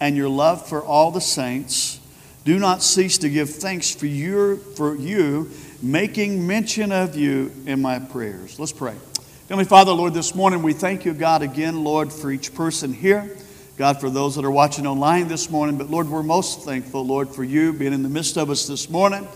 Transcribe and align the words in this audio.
and 0.00 0.16
your 0.16 0.28
love 0.28 0.68
for 0.68 0.82
all 0.82 1.12
the 1.12 1.20
saints, 1.20 2.00
do 2.44 2.58
not 2.58 2.82
cease 2.82 3.18
to 3.18 3.30
give 3.30 3.50
thanks 3.50 3.94
for, 3.94 4.06
your, 4.06 4.56
for 4.56 4.94
you, 4.94 5.50
making 5.82 6.46
mention 6.46 6.92
of 6.92 7.16
you 7.16 7.50
in 7.66 7.80
my 7.80 7.98
prayers. 7.98 8.58
Let's 8.60 8.72
pray. 8.72 8.94
Heavenly 9.48 9.64
Father, 9.64 9.92
Lord, 9.92 10.14
this 10.14 10.34
morning 10.34 10.62
we 10.62 10.74
thank 10.74 11.04
you, 11.04 11.14
God, 11.14 11.42
again, 11.42 11.84
Lord, 11.84 12.12
for 12.12 12.30
each 12.30 12.54
person 12.54 12.92
here. 12.92 13.36
God, 13.76 13.98
for 13.98 14.08
those 14.08 14.36
that 14.36 14.44
are 14.44 14.50
watching 14.50 14.86
online 14.86 15.26
this 15.26 15.50
morning. 15.50 15.76
But 15.76 15.90
Lord, 15.90 16.08
we're 16.08 16.22
most 16.22 16.62
thankful, 16.62 17.04
Lord, 17.04 17.28
for 17.28 17.42
you 17.42 17.72
being 17.72 17.92
in 17.92 18.02
the 18.02 18.08
midst 18.08 18.36
of 18.36 18.48
us 18.48 18.68
this 18.68 18.88
morning. 18.88 19.26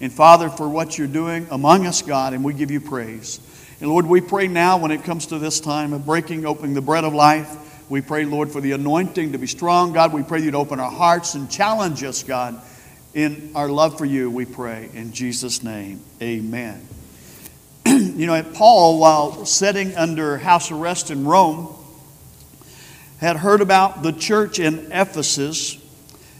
And 0.00 0.12
Father, 0.12 0.48
for 0.50 0.68
what 0.68 0.96
you're 0.96 1.08
doing 1.08 1.48
among 1.50 1.86
us, 1.86 2.02
God, 2.02 2.32
and 2.32 2.44
we 2.44 2.54
give 2.54 2.70
you 2.70 2.80
praise. 2.80 3.40
And 3.80 3.90
Lord, 3.90 4.06
we 4.06 4.20
pray 4.20 4.46
now 4.46 4.78
when 4.78 4.90
it 4.90 5.02
comes 5.02 5.26
to 5.26 5.38
this 5.38 5.58
time 5.58 5.92
of 5.92 6.06
breaking 6.06 6.46
open 6.46 6.74
the 6.74 6.80
bread 6.80 7.04
of 7.04 7.12
life. 7.12 7.67
We 7.88 8.02
pray, 8.02 8.26
Lord, 8.26 8.50
for 8.52 8.60
the 8.60 8.72
anointing 8.72 9.32
to 9.32 9.38
be 9.38 9.46
strong. 9.46 9.94
God, 9.94 10.12
we 10.12 10.22
pray 10.22 10.40
you'd 10.40 10.54
open 10.54 10.78
our 10.78 10.90
hearts 10.90 11.34
and 11.34 11.50
challenge 11.50 12.04
us, 12.04 12.22
God, 12.22 12.60
in 13.14 13.52
our 13.54 13.70
love 13.70 13.96
for 13.96 14.04
you, 14.04 14.30
we 14.30 14.44
pray. 14.44 14.90
In 14.92 15.12
Jesus' 15.12 15.62
name, 15.62 16.02
amen. 16.20 16.86
you 17.86 18.26
know, 18.26 18.42
Paul, 18.42 18.98
while 18.98 19.46
sitting 19.46 19.96
under 19.96 20.36
house 20.36 20.70
arrest 20.70 21.10
in 21.10 21.24
Rome, 21.24 21.74
had 23.20 23.36
heard 23.36 23.62
about 23.62 24.02
the 24.02 24.12
church 24.12 24.58
in 24.58 24.92
Ephesus 24.92 25.78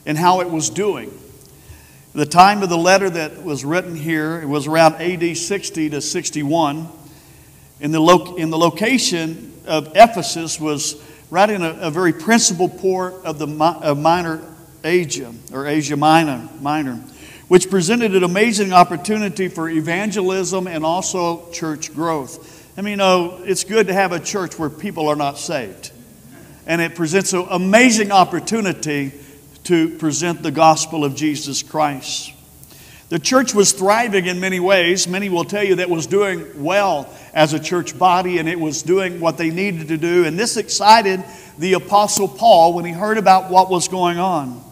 and 0.05 0.19
how 0.19 0.43
it 0.43 0.51
was 0.51 0.69
doing. 0.69 1.19
The 2.13 2.27
time 2.27 2.63
of 2.63 2.69
the 2.69 2.77
letter 2.77 3.09
that 3.09 3.43
was 3.43 3.65
written 3.65 3.97
here, 3.97 4.39
it 4.43 4.47
was 4.47 4.67
around 4.67 4.97
AD 4.97 5.35
60 5.35 5.91
to 5.91 6.03
61. 6.03 6.89
In 7.81 7.91
the, 7.91 8.01
lo- 8.01 8.37
in 8.37 8.51
the 8.51 8.59
location 8.59 9.55
of 9.67 9.93
Ephesus 9.95 10.61
was 10.61 11.03
right 11.31 11.51
in 11.51 11.63
a, 11.63 11.71
a 11.81 11.91
very 11.91 12.13
principal 12.13 12.69
port 12.69 13.15
of 13.25 13.39
the 13.39 13.47
of 13.83 13.99
Minor 13.99 14.43
Asia, 14.85 15.33
or 15.53 15.67
Asia 15.67 15.97
Minor, 15.97 16.49
Minor, 16.61 16.95
which 17.49 17.71
presented 17.71 18.15
an 18.15 18.25
amazing 18.25 18.73
opportunity 18.73 19.49
for 19.49 19.69
evangelism 19.69 20.67
and 20.67 20.85
also 20.85 21.51
church 21.51 21.95
growth. 21.95 22.57
I 22.79 22.83
mean, 22.83 22.99
know, 22.99 23.41
it's 23.45 23.65
good 23.65 23.89
to 23.89 23.93
have 23.93 24.13
a 24.13 24.21
church 24.21 24.59
where 24.59 24.71
people 24.71 25.09
are 25.09 25.17
not 25.17 25.39
saved. 25.39 25.91
And 26.67 26.81
it 26.81 26.95
presents 26.95 27.33
an 27.33 27.47
amazing 27.51 28.13
opportunity 28.13 29.13
to 29.65 29.97
present 29.99 30.43
the 30.43 30.51
gospel 30.51 31.05
of 31.05 31.17
Jesus 31.17 31.63
Christ. 31.63 32.33
The 33.09 33.19
church 33.19 33.55
was 33.55 33.73
thriving 33.73 34.27
in 34.27 34.39
many 34.39 34.61
ways. 34.61 35.09
Many 35.09 35.31
will 35.31 35.45
tell 35.45 35.65
you 35.65 35.77
that 35.77 35.89
was 35.89 36.07
doing 36.07 36.63
well 36.63 37.13
as 37.33 37.55
a 37.55 37.59
church 37.59 37.99
body 37.99 38.39
and 38.39 38.49
it 38.49 38.61
was 38.61 38.83
doing 38.83 39.19
what 39.19 39.39
they 39.39 39.49
needed 39.49 39.89
to 39.89 39.97
do. 39.97 40.27
And 40.27 40.39
this 40.39 40.59
excited 40.59 41.25
the 41.59 41.73
Apostle 41.73 42.29
Paul 42.29 42.75
when 42.75 42.85
he 42.85 42.93
heard 42.93 43.17
about 43.17 43.51
what 43.51 43.71
was 43.71 43.89
going 43.89 44.19
on. 44.19 44.63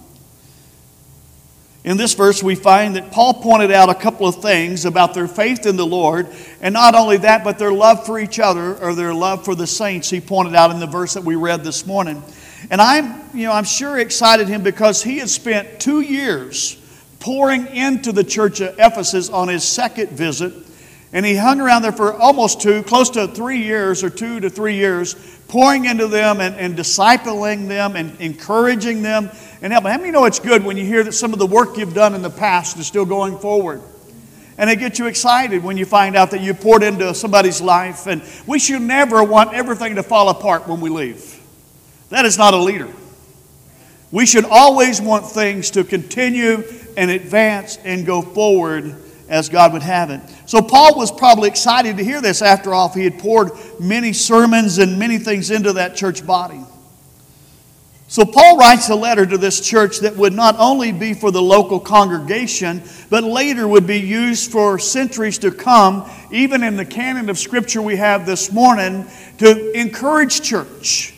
In 1.83 1.97
this 1.97 2.15
verse, 2.15 2.43
we 2.43 2.57
find 2.57 2.97
that 2.97 3.13
Paul 3.13 3.35
pointed 3.35 3.71
out 3.71 3.89
a 3.89 3.95
couple 3.95 4.27
of 4.27 4.43
things 4.43 4.85
about 4.85 5.15
their 5.15 5.29
faith 5.29 5.67
in 5.67 5.77
the 5.77 5.87
Lord, 5.87 6.27
and 6.61 6.73
not 6.73 6.97
only 6.97 7.19
that, 7.19 7.45
but 7.45 7.61
their 7.61 7.73
love 7.73 8.05
for 8.05 8.19
each 8.19 8.41
other 8.41 8.77
or 8.79 8.93
their 8.93 9.15
love 9.15 9.45
for 9.45 9.55
the 9.55 9.69
saints. 9.69 10.11
He 10.11 10.21
pointed 10.21 10.57
out 10.57 10.73
in 10.73 10.81
the 10.81 10.89
verse 10.89 11.15
that 11.15 11.23
we 11.23 11.37
read 11.37 11.63
this 11.63 11.87
morning. 11.87 12.25
And 12.73 12.81
I'm, 12.81 13.23
you 13.33 13.45
know, 13.45 13.53
I'm 13.53 13.65
sure 13.65 13.99
excited 13.99 14.49
him 14.49 14.65
because 14.65 15.01
he 15.01 15.19
had 15.19 15.31
spent 15.31 15.79
two 15.79 16.01
years 16.01 16.77
pouring 17.21 17.67
into 17.69 18.13
the 18.13 18.25
church 18.25 18.61
of 18.61 18.75
Ephesus 18.79 19.31
on 19.31 19.49
his 19.49 19.65
second 19.65 20.11
visit. 20.11 20.53
And 21.13 21.25
he 21.25 21.37
hung 21.37 21.61
around 21.61 21.83
there 21.83 21.93
for 21.93 22.13
almost 22.15 22.61
two, 22.61 22.83
close 22.83 23.11
to 23.11 23.29
three 23.29 23.63
years 23.63 24.03
or 24.05 24.11
two 24.11 24.41
to 24.41 24.51
three 24.51 24.75
years, 24.75 25.15
pouring 25.49 25.85
into 25.85 26.09
them 26.09 26.41
and, 26.41 26.55
and 26.57 26.77
discipling 26.77 27.69
them 27.69 27.97
and 27.97 28.21
encouraging 28.21 29.03
them 29.03 29.31
and 29.63 29.73
helping. 29.73 29.91
How 29.91 29.99
many 29.99 30.11
know 30.11 30.25
it's 30.25 30.41
good 30.41 30.65
when 30.65 30.77
you 30.77 30.85
hear 30.85 31.05
that 31.05 31.13
some 31.13 31.33
of 31.33 31.39
the 31.39 31.47
work 31.47 31.79
you've 31.79 31.95
done 31.95 32.15
in 32.15 32.23
the 32.23 32.31
past 32.31 32.77
is 32.79 32.87
still 32.87 33.07
going 33.07 33.39
forward? 33.39 33.81
And 34.59 34.71
it 34.71 34.79
gets 34.79 34.99
you 34.99 35.07
excited 35.07 35.63
when 35.63 35.77
you 35.77 35.85
find 35.85 36.17
out 36.17 36.31
that 36.31 36.41
you 36.41 36.55
poured 36.55 36.83
into 36.83 37.15
somebody's 37.15 37.61
life. 37.61 38.07
And 38.07 38.23
we 38.47 38.59
should 38.59 38.83
never 38.83 39.23
want 39.23 39.55
everything 39.55 39.97
to 39.97 40.03
fall 40.03 40.29
apart 40.31 40.67
when 40.67 40.81
we 40.81 40.91
leave. 40.91 41.41
That 42.09 42.25
is 42.25 42.39
not 42.39 42.55
a 42.55 42.59
leader. 42.59 42.93
We 44.17 44.25
should 44.25 44.47
always 44.47 44.99
want 44.99 45.27
things 45.27 45.73
to 45.73 45.85
continue 45.85 46.65
and 46.97 47.11
advance 47.11 47.77
and 47.85 48.07
go 48.07 48.23
forward 48.23 48.97
as 49.29 49.51
God 49.51 49.75
would 49.75 49.83
have 49.83 50.09
it. 50.09 50.23
So 50.47 50.63
Paul 50.63 50.97
was 50.97 51.13
probably 51.13 51.51
excited 51.51 51.99
to 51.99 52.03
hear 52.03 52.23
this 52.23 52.41
after 52.41 52.73
all. 52.73 52.89
He 52.89 53.05
had 53.05 53.19
poured 53.19 53.51
many 53.79 54.15
sermons 54.15 54.79
and 54.79 54.99
many 54.99 55.19
things 55.19 55.51
into 55.51 55.75
that 55.75 55.97
church 55.97 56.27
body. 56.27 56.63
So 58.09 58.25
Paul 58.25 58.57
writes 58.57 58.89
a 58.89 58.95
letter 58.95 59.27
to 59.27 59.37
this 59.37 59.61
church 59.61 59.99
that 59.99 60.17
would 60.17 60.33
not 60.33 60.57
only 60.59 60.93
be 60.93 61.13
for 61.13 61.31
the 61.31 61.43
local 61.43 61.79
congregation, 61.79 62.85
but 63.11 63.23
later 63.23 63.69
would 63.69 63.87
be 63.87 64.01
used 64.01 64.51
for 64.51 64.79
centuries 64.79 65.37
to 65.41 65.51
come, 65.51 66.11
even 66.31 66.63
in 66.63 66.79
the 66.79 66.87
canon 66.87 67.29
of 67.29 67.37
Scripture 67.39 67.83
we 67.83 67.97
have 67.97 68.25
this 68.25 68.51
morning, 68.51 69.05
to 69.37 69.79
encourage 69.79 70.41
church 70.41 71.16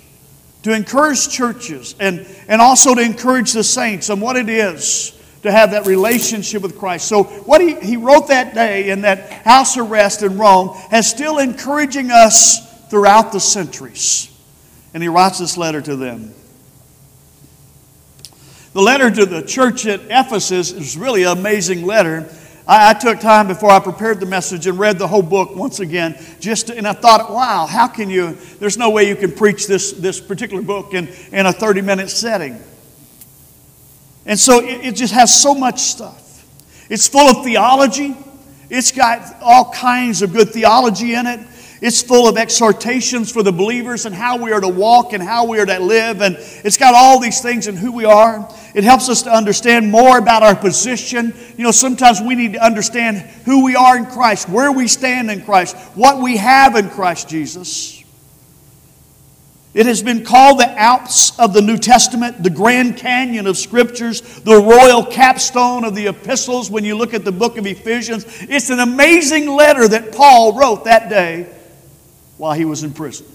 to 0.63 0.73
encourage 0.73 1.29
churches 1.29 1.95
and, 2.01 2.27
and 2.49 2.61
also 2.61 2.95
to 2.95 3.01
encourage 3.01 3.53
the 3.53 3.65
saints 3.65 4.11
on 4.11 4.21
what 4.21 4.37
it 4.37 4.49
is 4.49 5.19
to 5.43 5.53
have 5.53 5.71
that 5.71 5.87
relationship 5.87 6.63
with 6.63 6.79
Christ. 6.79 7.07
So, 7.07 7.23
what 7.23 7.61
he, 7.61 7.79
he 7.81 7.97
wrote 7.97 8.29
that 8.29 8.55
day 8.55 8.91
in 8.91 9.03
that 9.03 9.31
house 9.31 9.77
arrest 9.77 10.23
in 10.23 10.37
Rome 10.37 10.71
has 10.91 11.09
still 11.09 11.39
encouraging 11.39 12.11
us 12.11 12.89
throughout 12.89 13.33
the 13.33 13.41
centuries. 13.41 14.35
And 14.95 15.03
he 15.03 15.09
writes 15.09 15.39
this 15.39 15.57
letter 15.57 15.81
to 15.81 15.97
them. 15.97 16.35
The 18.73 18.83
letter 18.83 19.11
to 19.11 19.27
the 19.27 19.43
church 19.43 19.87
at 19.87 20.01
Ephesus 20.11 20.73
is 20.73 20.97
really 20.97 21.25
an 21.25 21.39
amazing 21.39 21.85
letter. 21.85 22.29
I, 22.69 22.91
I, 22.91 22.93
took 22.93 23.19
time 23.19 23.49
before 23.49 23.71
I 23.71 23.81
prepared 23.81 24.21
the 24.21 24.27
message 24.27 24.67
and 24.67 24.79
read 24.79 24.99
the 24.99 25.09
whole 25.09 25.23
book 25.23 25.57
once 25.57 25.81
again. 25.81 26.23
Just 26.39 26.67
to, 26.67 26.77
and 26.77 26.87
I 26.87 26.93
thought, 26.93 27.33
wow, 27.33 27.67
how 27.67 27.89
can 27.89 28.11
you? 28.11 28.35
There's 28.61 28.77
no 28.77 28.91
way 28.91 29.09
you 29.09 29.17
can 29.17 29.33
preach 29.33 29.67
this, 29.67 29.93
this 29.93 30.21
particular 30.21 30.63
book 30.63 30.93
in, 30.93 31.09
in 31.33 31.47
a 31.47 31.53
30 31.53 31.81
minute 31.81 32.11
setting. 32.11 32.63
And 34.27 34.39
so 34.39 34.61
it, 34.61 34.85
it 34.85 34.95
just 34.97 35.15
has 35.15 35.35
so 35.35 35.55
much 35.55 35.81
stuff. 35.81 36.47
It's 36.91 37.09
full 37.09 37.29
of 37.29 37.43
theology. 37.43 38.15
It's 38.69 38.93
got 38.93 39.37
all 39.41 39.73
kinds 39.73 40.21
of 40.21 40.35
good 40.35 40.51
theology 40.51 41.15
in 41.15 41.27
it. 41.27 41.41
It's 41.81 42.03
full 42.03 42.29
of 42.29 42.37
exhortations 42.37 43.31
for 43.31 43.45
the 43.45 43.53
believers 43.53 44.05
and 44.05 44.13
how 44.13 44.37
we 44.43 44.51
are 44.51 44.61
to 44.61 44.69
walk 44.69 45.13
and 45.13 45.23
how 45.23 45.47
we 45.47 45.61
are 45.61 45.67
to 45.67 45.79
live. 45.79 46.23
And 46.23 46.37
it's 46.65 46.77
got 46.77 46.95
all 46.95 47.21
these 47.21 47.41
things 47.41 47.69
and 47.69 47.79
who 47.79 47.93
we 47.93 48.05
are. 48.05 48.53
It 48.75 48.83
helps 48.83 49.09
us 49.09 49.23
to 49.23 49.31
understand 49.31 49.91
more 49.91 50.19
about 50.19 50.43
our 50.43 50.57
position. 50.57 51.33
You 51.57 51.65
know, 51.65 51.71
sometimes 51.71 52.21
we 52.21 52.35
need 52.35 52.55
to 52.55 52.65
understand 52.65 53.19
who 53.45 53.65
we 53.65 53.77
are 53.77 53.97
in 53.97 54.07
Christ, 54.07 54.49
where 54.49 54.73
we 54.73 54.89
stand 54.89 55.31
in 55.31 55.45
Christ, 55.45 55.77
what 55.95 56.21
we 56.21 56.37
have 56.39 56.75
in 56.75 56.91
Christ 56.91 57.29
Jesus. 57.29 58.03
It 59.73 59.87
has 59.87 60.03
been 60.03 60.25
called 60.25 60.59
the 60.59 60.69
Alps 60.69 61.39
of 61.39 61.53
the 61.53 61.63
New 61.63 61.77
Testament, 61.77 62.43
the 62.43 62.51
Grand 62.51 62.97
Canyon 62.97 63.47
of 63.47 63.57
Scriptures, 63.57 64.21
the 64.41 64.57
royal 64.57 65.07
capstone 65.07 65.85
of 65.85 65.95
the 65.95 66.09
epistles 66.09 66.69
when 66.71 66.85
you 66.85 66.97
look 66.97 67.15
at 67.15 67.25
the 67.25 67.31
book 67.31 67.57
of 67.57 67.67
Ephesians. 67.67 68.25
It's 68.49 68.71
an 68.71 68.81
amazing 68.81 69.47
letter 69.47 69.87
that 69.87 70.11
Paul 70.11 70.59
wrote 70.59 70.87
that 70.87 71.09
day 71.09 71.55
while 72.39 72.55
he 72.55 72.65
was 72.65 72.83
in 72.83 72.93
prison. 72.93 73.27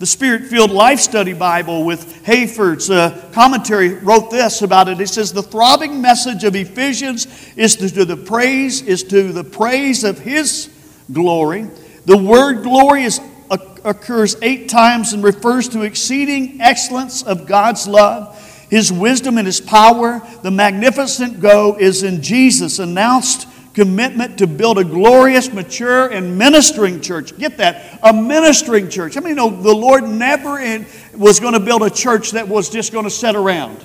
The 0.00 0.06
Spirit 0.06 0.46
filled 0.46 0.70
Life 0.70 0.98
Study 0.98 1.34
Bible 1.34 1.84
with 1.84 2.24
Hayford's 2.24 2.88
uh, 2.88 3.30
commentary 3.32 3.96
wrote 3.96 4.30
this 4.30 4.62
about 4.62 4.88
it. 4.88 4.98
It 4.98 5.08
says, 5.08 5.30
The 5.30 5.42
throbbing 5.42 6.00
message 6.00 6.42
of 6.42 6.56
Ephesians 6.56 7.26
is 7.54 7.76
to, 7.76 7.90
to 7.90 8.06
the 8.06 8.16
praise, 8.16 8.80
is 8.80 9.04
to 9.04 9.30
the 9.30 9.44
praise 9.44 10.02
of 10.02 10.18
His 10.18 10.70
glory. 11.12 11.68
The 12.06 12.16
word 12.16 12.62
glory 12.62 13.02
is, 13.02 13.20
uh, 13.50 13.58
occurs 13.84 14.36
eight 14.40 14.70
times 14.70 15.12
and 15.12 15.22
refers 15.22 15.68
to 15.68 15.82
exceeding 15.82 16.62
excellence 16.62 17.22
of 17.22 17.46
God's 17.46 17.86
love, 17.86 18.40
His 18.70 18.90
wisdom 18.90 19.36
and 19.36 19.46
His 19.46 19.60
power. 19.60 20.22
The 20.42 20.50
magnificent 20.50 21.40
go 21.40 21.76
is 21.78 22.04
in 22.04 22.22
Jesus, 22.22 22.78
announced 22.78 23.46
commitment 23.74 24.38
to 24.38 24.46
build 24.46 24.78
a 24.78 24.84
glorious, 24.84 25.52
mature, 25.52 26.08
and 26.08 26.36
ministering 26.36 27.00
church. 27.00 27.36
Get 27.38 27.58
that? 27.58 28.00
A 28.02 28.12
ministering 28.12 28.88
church. 28.88 29.16
I 29.16 29.20
mean, 29.20 29.36
know, 29.36 29.50
the 29.50 29.74
Lord 29.74 30.04
never 30.04 30.58
in, 30.58 30.86
was 31.14 31.40
going 31.40 31.54
to 31.54 31.60
build 31.60 31.82
a 31.82 31.90
church 31.90 32.32
that 32.32 32.48
was 32.48 32.70
just 32.70 32.92
going 32.92 33.04
to 33.04 33.10
sit 33.10 33.36
around. 33.36 33.84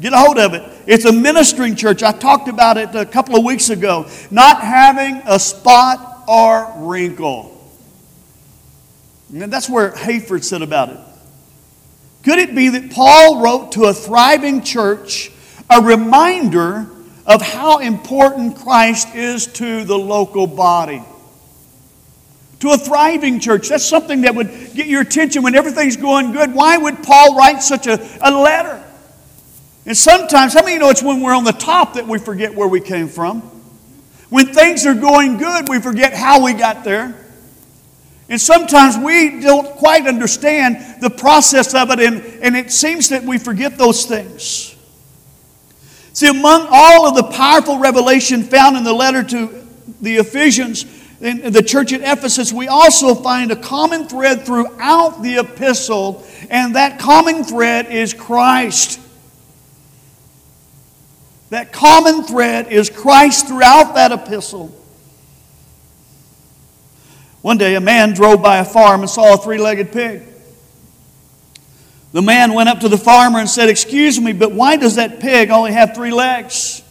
Get 0.00 0.12
a 0.12 0.18
hold 0.18 0.38
of 0.38 0.52
it. 0.52 0.62
It's 0.86 1.06
a 1.06 1.12
ministering 1.12 1.74
church. 1.74 2.02
I 2.02 2.12
talked 2.12 2.48
about 2.48 2.76
it 2.76 2.94
a 2.94 3.06
couple 3.06 3.36
of 3.36 3.44
weeks 3.44 3.70
ago. 3.70 4.06
Not 4.30 4.60
having 4.60 5.22
a 5.24 5.38
spot 5.38 6.24
or 6.28 6.72
wrinkle. 6.76 7.52
And 9.32 9.50
that's 9.52 9.70
where 9.70 9.92
Hayford 9.92 10.44
said 10.44 10.62
about 10.62 10.90
it. 10.90 10.98
Could 12.24 12.38
it 12.38 12.54
be 12.54 12.68
that 12.70 12.90
Paul 12.90 13.40
wrote 13.40 13.72
to 13.72 13.84
a 13.84 13.94
thriving 13.94 14.62
church 14.62 15.30
a 15.70 15.80
reminder 15.80 16.88
of 17.26 17.42
how 17.42 17.78
important 17.78 18.56
Christ 18.56 19.14
is 19.14 19.46
to 19.54 19.84
the 19.84 19.98
local 19.98 20.46
body? 20.46 21.02
To 22.60 22.70
a 22.70 22.78
thriving 22.78 23.40
church. 23.40 23.68
That's 23.68 23.84
something 23.84 24.22
that 24.22 24.34
would 24.34 24.48
get 24.74 24.86
your 24.86 25.02
attention 25.02 25.42
when 25.42 25.54
everything's 25.54 25.96
going 25.96 26.32
good. 26.32 26.54
Why 26.54 26.78
would 26.78 27.02
Paul 27.02 27.36
write 27.36 27.62
such 27.62 27.86
a, 27.86 27.98
a 28.22 28.30
letter? 28.30 28.82
And 29.84 29.96
sometimes, 29.96 30.54
how 30.54 30.62
many 30.62 30.74
you 30.74 30.78
know 30.78 30.90
it's 30.90 31.02
when 31.02 31.20
we're 31.20 31.34
on 31.34 31.44
the 31.44 31.52
top 31.52 31.94
that 31.94 32.06
we 32.06 32.18
forget 32.18 32.54
where 32.54 32.66
we 32.66 32.80
came 32.80 33.08
from? 33.08 33.42
When 34.30 34.52
things 34.52 34.86
are 34.86 34.94
going 34.94 35.36
good, 35.36 35.68
we 35.68 35.80
forget 35.80 36.12
how 36.12 36.44
we 36.44 36.54
got 36.54 36.82
there. 36.82 37.14
And 38.28 38.40
sometimes 38.40 38.98
we 38.98 39.40
don't 39.40 39.68
quite 39.76 40.06
understand 40.06 41.00
the 41.00 41.10
process 41.10 41.74
of 41.74 41.90
it, 41.90 42.00
and, 42.00 42.20
and 42.42 42.56
it 42.56 42.72
seems 42.72 43.10
that 43.10 43.22
we 43.22 43.38
forget 43.38 43.78
those 43.78 44.04
things. 44.04 44.75
See, 46.16 46.28
among 46.28 46.68
all 46.70 47.06
of 47.06 47.14
the 47.14 47.24
powerful 47.24 47.78
revelation 47.78 48.42
found 48.42 48.74
in 48.74 48.84
the 48.84 48.92
letter 48.94 49.22
to 49.22 49.66
the 50.00 50.16
Ephesians, 50.16 50.86
in 51.20 51.52
the 51.52 51.62
church 51.62 51.92
at 51.92 52.00
Ephesus, 52.00 52.54
we 52.54 52.68
also 52.68 53.14
find 53.14 53.52
a 53.52 53.56
common 53.56 54.08
thread 54.08 54.46
throughout 54.46 55.22
the 55.22 55.36
epistle, 55.36 56.26
and 56.48 56.74
that 56.74 56.98
common 56.98 57.44
thread 57.44 57.92
is 57.92 58.14
Christ. 58.14 58.98
That 61.50 61.70
common 61.70 62.22
thread 62.22 62.72
is 62.72 62.88
Christ 62.88 63.48
throughout 63.48 63.94
that 63.96 64.10
epistle. 64.10 64.74
One 67.42 67.58
day, 67.58 67.74
a 67.74 67.80
man 67.82 68.14
drove 68.14 68.42
by 68.42 68.56
a 68.56 68.64
farm 68.64 69.02
and 69.02 69.10
saw 69.10 69.34
a 69.34 69.36
three 69.36 69.58
legged 69.58 69.92
pig. 69.92 70.22
The 72.16 72.22
man 72.22 72.54
went 72.54 72.70
up 72.70 72.80
to 72.80 72.88
the 72.88 72.96
farmer 72.96 73.40
and 73.40 73.46
said, 73.46 73.68
Excuse 73.68 74.18
me, 74.18 74.32
but 74.32 74.50
why 74.50 74.76
does 74.78 74.94
that 74.94 75.20
pig 75.20 75.50
only 75.50 75.72
have 75.72 75.94
three 75.94 76.10
legs? 76.10 76.82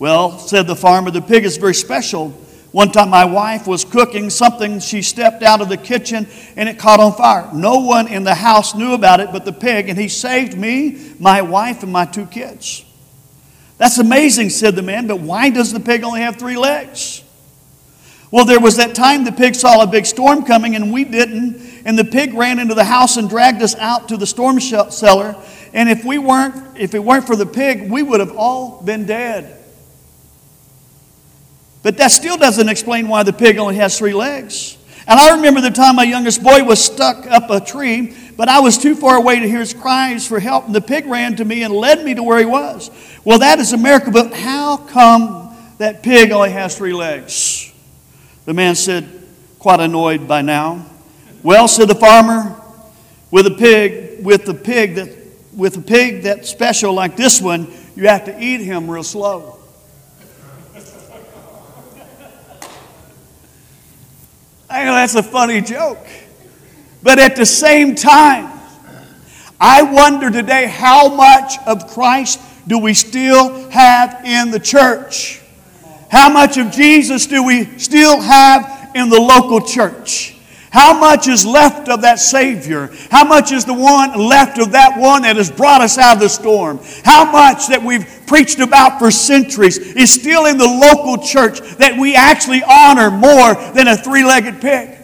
Well, 0.00 0.36
said 0.40 0.66
the 0.66 0.74
farmer, 0.74 1.12
the 1.12 1.22
pig 1.22 1.44
is 1.44 1.58
very 1.58 1.76
special. 1.76 2.30
One 2.72 2.90
time 2.90 3.08
my 3.08 3.24
wife 3.24 3.68
was 3.68 3.84
cooking 3.84 4.30
something. 4.30 4.80
She 4.80 5.00
stepped 5.00 5.44
out 5.44 5.60
of 5.60 5.68
the 5.68 5.76
kitchen 5.76 6.26
and 6.56 6.68
it 6.68 6.76
caught 6.76 6.98
on 6.98 7.12
fire. 7.12 7.48
No 7.54 7.78
one 7.78 8.08
in 8.08 8.24
the 8.24 8.34
house 8.34 8.74
knew 8.74 8.94
about 8.94 9.20
it 9.20 9.30
but 9.30 9.44
the 9.44 9.52
pig, 9.52 9.88
and 9.88 9.96
he 9.96 10.08
saved 10.08 10.58
me, 10.58 11.14
my 11.20 11.42
wife, 11.42 11.84
and 11.84 11.92
my 11.92 12.04
two 12.04 12.26
kids. 12.26 12.84
That's 13.76 13.98
amazing, 13.98 14.50
said 14.50 14.74
the 14.74 14.82
man, 14.82 15.06
but 15.06 15.20
why 15.20 15.50
does 15.50 15.72
the 15.72 15.78
pig 15.78 16.02
only 16.02 16.22
have 16.22 16.34
three 16.34 16.56
legs? 16.56 17.22
Well, 18.30 18.44
there 18.44 18.60
was 18.60 18.76
that 18.76 18.94
time 18.94 19.24
the 19.24 19.32
pig 19.32 19.54
saw 19.54 19.82
a 19.82 19.86
big 19.86 20.04
storm 20.04 20.44
coming 20.44 20.76
and 20.76 20.92
we 20.92 21.04
didn't, 21.04 21.82
and 21.84 21.98
the 21.98 22.04
pig 22.04 22.34
ran 22.34 22.58
into 22.58 22.74
the 22.74 22.84
house 22.84 23.16
and 23.16 23.28
dragged 23.28 23.62
us 23.62 23.74
out 23.76 24.08
to 24.08 24.16
the 24.16 24.26
storm 24.26 24.60
cellar. 24.60 25.34
And 25.72 25.88
if 25.88 26.04
we 26.04 26.18
weren't, 26.18 26.78
if 26.78 26.94
it 26.94 27.02
weren't 27.02 27.26
for 27.26 27.36
the 27.36 27.46
pig, 27.46 27.90
we 27.90 28.02
would 28.02 28.20
have 28.20 28.36
all 28.36 28.82
been 28.82 29.06
dead. 29.06 29.54
But 31.82 31.96
that 31.98 32.08
still 32.08 32.36
doesn't 32.36 32.68
explain 32.68 33.08
why 33.08 33.22
the 33.22 33.32
pig 33.32 33.56
only 33.56 33.76
has 33.76 33.96
three 33.96 34.12
legs. 34.12 34.76
And 35.06 35.18
I 35.18 35.36
remember 35.36 35.62
the 35.62 35.70
time 35.70 35.96
my 35.96 36.04
youngest 36.04 36.42
boy 36.42 36.62
was 36.64 36.84
stuck 36.84 37.26
up 37.28 37.48
a 37.48 37.60
tree, 37.60 38.14
but 38.36 38.50
I 38.50 38.60
was 38.60 38.76
too 38.76 38.94
far 38.94 39.16
away 39.16 39.40
to 39.40 39.48
hear 39.48 39.60
his 39.60 39.72
cries 39.72 40.28
for 40.28 40.38
help, 40.38 40.66
and 40.66 40.74
the 40.74 40.82
pig 40.82 41.06
ran 41.06 41.36
to 41.36 41.46
me 41.46 41.62
and 41.62 41.72
led 41.72 42.04
me 42.04 42.14
to 42.14 42.22
where 42.22 42.38
he 42.38 42.44
was. 42.44 42.90
Well, 43.24 43.38
that 43.38 43.58
is 43.58 43.72
a 43.72 43.78
miracle, 43.78 44.12
but 44.12 44.34
how 44.34 44.76
come 44.76 45.56
that 45.78 46.02
pig 46.02 46.30
only 46.30 46.50
has 46.50 46.76
three 46.76 46.92
legs? 46.92 47.57
The 48.48 48.54
man 48.54 48.74
said, 48.76 49.06
quite 49.58 49.78
annoyed 49.78 50.26
by 50.26 50.40
now. 50.40 50.86
Well, 51.42 51.68
said 51.68 51.86
the 51.86 51.94
farmer, 51.94 52.58
with 53.30 53.46
a 53.46 53.50
pig, 53.50 54.24
with 54.24 54.48
a 54.48 54.54
pig 54.54 54.94
that 54.94 55.10
with 55.52 55.76
a 55.76 55.82
pig 55.82 56.22
that's 56.22 56.48
special 56.48 56.94
like 56.94 57.14
this 57.14 57.42
one, 57.42 57.70
you 57.94 58.08
have 58.08 58.24
to 58.24 58.42
eat 58.42 58.62
him 58.62 58.90
real 58.90 59.02
slow. 59.02 59.58
I 64.70 64.82
know 64.86 64.94
that's 64.94 65.14
a 65.14 65.22
funny 65.22 65.60
joke. 65.60 66.06
But 67.02 67.18
at 67.18 67.36
the 67.36 67.44
same 67.44 67.94
time, 67.94 68.50
I 69.60 69.82
wonder 69.82 70.30
today 70.30 70.68
how 70.68 71.14
much 71.14 71.58
of 71.66 71.86
Christ 71.88 72.40
do 72.66 72.78
we 72.78 72.94
still 72.94 73.68
have 73.68 74.24
in 74.24 74.50
the 74.50 74.58
church? 74.58 75.42
How 76.10 76.30
much 76.30 76.56
of 76.56 76.70
Jesus 76.70 77.26
do 77.26 77.44
we 77.44 77.64
still 77.78 78.20
have 78.20 78.92
in 78.94 79.10
the 79.10 79.20
local 79.20 79.60
church? 79.60 80.34
How 80.70 80.98
much 80.98 81.28
is 81.28 81.46
left 81.46 81.88
of 81.88 82.02
that 82.02 82.18
Savior? 82.18 82.90
How 83.10 83.24
much 83.24 83.52
is 83.52 83.64
the 83.64 83.74
one 83.74 84.18
left 84.18 84.58
of 84.58 84.72
that 84.72 84.98
one 84.98 85.22
that 85.22 85.36
has 85.36 85.50
brought 85.50 85.80
us 85.80 85.96
out 85.96 86.16
of 86.16 86.20
the 86.20 86.28
storm? 86.28 86.78
How 87.04 87.30
much 87.30 87.68
that 87.68 87.82
we've 87.82 88.06
preached 88.26 88.60
about 88.60 88.98
for 88.98 89.10
centuries 89.10 89.78
is 89.78 90.12
still 90.12 90.44
in 90.46 90.58
the 90.58 90.66
local 90.66 91.18
church 91.24 91.60
that 91.78 91.98
we 91.98 92.14
actually 92.14 92.62
honor 92.62 93.10
more 93.10 93.54
than 93.72 93.88
a 93.88 93.96
three 93.96 94.24
legged 94.24 94.60
pig? 94.60 94.98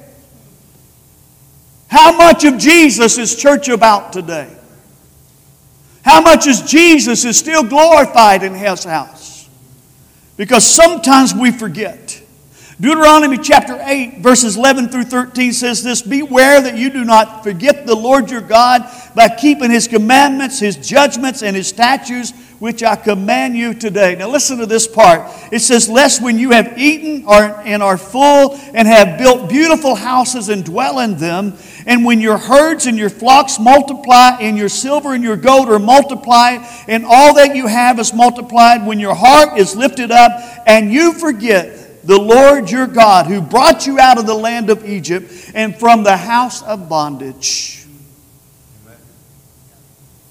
How 1.88 2.14
much 2.16 2.44
of 2.44 2.58
Jesus 2.58 3.16
is 3.16 3.34
church 3.34 3.68
about 3.68 4.12
today? 4.12 4.50
How 6.02 6.20
much 6.20 6.46
is 6.46 6.60
Jesus 6.60 7.24
is 7.24 7.38
still 7.38 7.62
glorified 7.62 8.42
in 8.42 8.52
His 8.52 8.84
house? 8.84 9.13
Because 10.36 10.66
sometimes 10.66 11.34
we 11.34 11.50
forget. 11.50 12.20
Deuteronomy 12.80 13.38
chapter 13.38 13.78
8, 13.80 14.18
verses 14.18 14.56
11 14.56 14.88
through 14.88 15.04
13 15.04 15.52
says 15.52 15.82
this 15.84 16.02
Beware 16.02 16.60
that 16.60 16.76
you 16.76 16.90
do 16.90 17.04
not 17.04 17.44
forget 17.44 17.86
the 17.86 17.94
Lord 17.94 18.30
your 18.30 18.40
God 18.40 18.82
by 19.14 19.28
keeping 19.28 19.70
his 19.70 19.86
commandments, 19.86 20.58
his 20.58 20.76
judgments, 20.76 21.42
and 21.42 21.54
his 21.54 21.68
statutes, 21.68 22.32
which 22.58 22.82
I 22.82 22.96
command 22.96 23.56
you 23.56 23.74
today. 23.74 24.14
Now, 24.14 24.28
listen 24.28 24.58
to 24.58 24.66
this 24.66 24.86
part. 24.86 25.30
It 25.52 25.60
says, 25.60 25.88
Lest 25.88 26.22
when 26.22 26.38
you 26.38 26.50
have 26.50 26.78
eaten 26.78 27.24
and 27.26 27.82
are 27.82 27.98
full 27.98 28.58
and 28.74 28.86
have 28.88 29.18
built 29.18 29.48
beautiful 29.48 29.94
houses 29.94 30.48
and 30.48 30.64
dwell 30.64 31.00
in 31.00 31.16
them, 31.16 31.54
and 31.86 32.04
when 32.04 32.20
your 32.20 32.38
herds 32.38 32.86
and 32.86 32.96
your 32.96 33.10
flocks 33.10 33.58
multiply, 33.58 34.36
and 34.40 34.56
your 34.56 34.68
silver 34.68 35.14
and 35.14 35.22
your 35.22 35.36
gold 35.36 35.68
are 35.68 35.78
multiplied, 35.78 36.66
and 36.88 37.04
all 37.04 37.34
that 37.34 37.54
you 37.54 37.66
have 37.66 37.98
is 37.98 38.14
multiplied, 38.14 38.86
when 38.86 38.98
your 38.98 39.14
heart 39.14 39.58
is 39.58 39.76
lifted 39.76 40.10
up, 40.10 40.30
and 40.66 40.92
you 40.92 41.12
forget 41.12 42.06
the 42.06 42.18
Lord 42.18 42.70
your 42.70 42.86
God 42.86 43.26
who 43.26 43.40
brought 43.40 43.86
you 43.86 43.98
out 43.98 44.18
of 44.18 44.26
the 44.26 44.34
land 44.34 44.70
of 44.70 44.84
Egypt 44.88 45.32
and 45.54 45.76
from 45.78 46.02
the 46.02 46.16
house 46.16 46.62
of 46.62 46.88
bondage. 46.88 47.86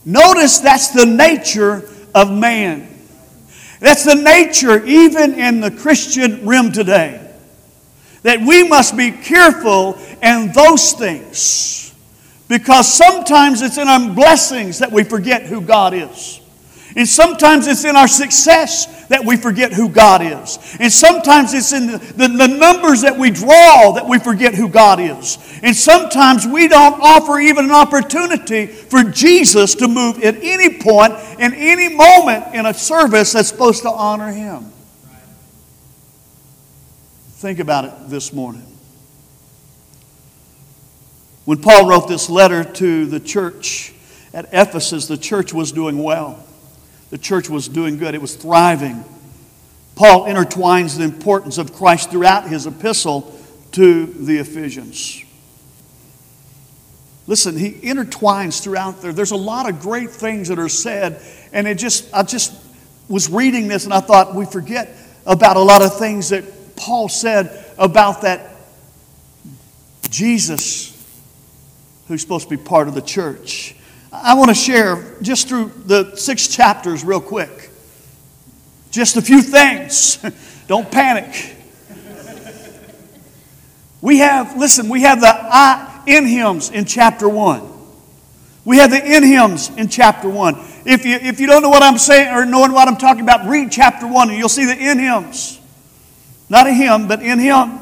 Notice 0.06 0.60
that's 0.60 0.90
the 0.90 1.06
nature 1.06 1.90
of 2.14 2.32
man. 2.32 2.90
That's 3.80 4.06
the 4.06 4.16
nature 4.16 4.84
even 4.86 5.34
in 5.34 5.60
the 5.60 5.72
Christian 5.72 6.46
realm 6.46 6.72
today. 6.72 7.20
That 8.22 8.40
we 8.40 8.68
must 8.68 8.96
be 8.96 9.12
careful 9.12 9.98
in 10.22 10.54
those 10.54 10.94
things. 10.94 11.94
Because 12.48 12.92
sometimes 12.92 13.62
it's 13.62 13.78
in 13.78 13.88
our 13.88 14.14
blessings 14.14 14.80
that 14.80 14.92
we 14.92 15.04
forget 15.04 15.44
who 15.44 15.60
God 15.60 15.94
is. 15.94 16.40
And 16.96 17.08
sometimes 17.08 17.66
it's 17.66 17.86
in 17.86 17.96
our 17.96 18.08
success 18.08 19.08
that 19.08 19.26
we 19.26 19.36
forget 19.36 19.74
who 19.74 19.90
God 19.90 20.22
is. 20.22 20.78
And 20.80 20.92
sometimes 20.92 21.54
it's 21.54 21.74
in 21.74 21.88
the, 21.88 21.98
the, 21.98 22.28
the, 22.28 22.48
numbers 22.48 23.02
that 23.02 23.18
we 23.18 23.32
draw 23.32 23.94
that 23.94 24.08
we 24.08 24.20
forget 24.20 24.54
who 24.54 24.70
God 24.70 25.00
is. 25.00 25.38
And 25.64 25.76
sometimes 25.76 26.46
we 26.46 26.68
don't 26.68 27.02
offer 27.02 27.40
even 27.40 27.66
an 27.66 27.72
opportunity 27.72 28.68
for 28.68 29.04
Jesus 29.04 29.74
to 29.76 29.88
move 29.88 30.24
at 30.24 30.36
any 30.36 30.78
point, 30.80 31.14
in 31.40 31.54
any 31.54 31.96
moment 31.96 32.54
in 32.54 32.68
a 32.68 32.74
service 32.74 33.34
that's 33.34 33.50
supposed 33.50 33.82
to 33.84 33.90
honor 33.90 34.32
Him. 34.32 34.72
Think 37.38 37.60
about 37.60 37.86
it 37.86 37.94
this 38.10 38.32
morning. 38.32 38.68
When 41.46 41.60
Paul 41.60 41.90
wrote 41.90 42.08
this 42.08 42.30
letter 42.30 42.64
to 42.64 43.06
the 43.06 43.20
church 43.20 43.94
at 44.32 44.46
Ephesus, 44.54 45.08
the 45.08 45.18
church 45.18 45.54
was 45.54 45.72
doing 45.72 45.98
well 45.98 46.44
the 47.14 47.20
church 47.20 47.48
was 47.48 47.68
doing 47.68 48.00
good, 48.00 48.16
it 48.16 48.22
was 48.22 48.36
thriving. 48.36 49.06
Paul 49.94 50.26
intertwines 50.26 50.98
the 50.98 51.04
importance 51.04 51.60
of 51.60 51.72
Christ 51.72 52.10
throughout 52.10 52.48
his 52.48 52.66
epistle 52.66 53.40
to 53.74 54.08
the 54.08 54.40
Ephesians. 54.40 55.24
Listen, 57.28 57.56
he 57.56 57.70
intertwines 57.70 58.64
throughout 58.64 59.04
there. 59.04 59.14
There's 59.14 59.30
a 59.30 59.36
lot 59.36 59.70
of 59.70 59.80
great 59.80 60.10
things 60.10 60.48
that 60.48 60.58
are 60.58 60.68
said, 60.68 61.22
and 61.52 61.68
it 61.68 61.78
just 61.78 62.12
I 62.12 62.24
just 62.24 62.52
was 63.08 63.30
reading 63.30 63.68
this 63.68 63.86
and 63.86 63.94
I 63.94 64.00
thought 64.00 64.34
we 64.34 64.48
forget 64.48 64.90
about 65.28 65.56
a 65.56 65.62
lot 65.62 65.84
of 65.84 66.00
things 66.00 66.30
that 66.30 66.76
Paul 66.76 67.10
said 67.10 67.64
about 67.78 68.24
that 68.24 68.56
Jesus 70.10 70.90
who's 72.08 72.22
supposed 72.22 72.50
to 72.50 72.58
be 72.58 72.64
part 72.64 72.88
of 72.88 72.96
the 72.96 73.04
church. 73.04 73.76
I 74.16 74.36
want 74.36 74.50
to 74.50 74.56
share 74.56 75.16
just 75.24 75.50
through 75.50 75.72
the 75.88 76.16
six 76.16 76.48
chapters, 76.48 77.04
real 77.04 77.20
quick. 77.20 77.72
Just 78.92 79.18
a 79.18 79.22
few 79.24 79.42
things. 79.42 80.24
Don't 80.68 80.90
panic. 80.92 81.56
We 84.02 84.20
have, 84.20 84.56
listen, 84.56 84.88
we 84.88 85.02
have 85.02 85.20
the 85.20 85.28
I 85.30 86.04
in 86.06 86.26
hymns 86.28 86.70
in 86.70 86.86
chapter 86.86 87.28
1. 87.28 87.72
We 88.66 88.78
have 88.78 88.92
the 88.92 89.04
in 89.04 89.24
hymns 89.24 89.70
in 89.70 89.88
chapter 89.90 90.30
1. 90.30 90.56
If 90.86 91.06
you, 91.06 91.16
if 91.16 91.40
you 91.40 91.48
don't 91.48 91.62
know 91.62 91.70
what 91.70 91.82
I'm 91.82 91.98
saying 91.98 92.34
or 92.34 92.46
knowing 92.46 92.72
what 92.72 92.88
I'm 92.88 92.98
talking 92.98 93.24
about, 93.24 93.48
read 93.48 93.72
chapter 93.72 94.06
1 94.06 94.30
and 94.30 94.38
you'll 94.38 94.50
see 94.50 94.66
the 94.66 94.78
in 94.78 95.00
hymns. 95.00 95.60
Not 96.50 96.68
a 96.68 96.74
hymn, 96.74 97.08
but 97.08 97.22
in 97.24 97.40
him. 97.40 97.80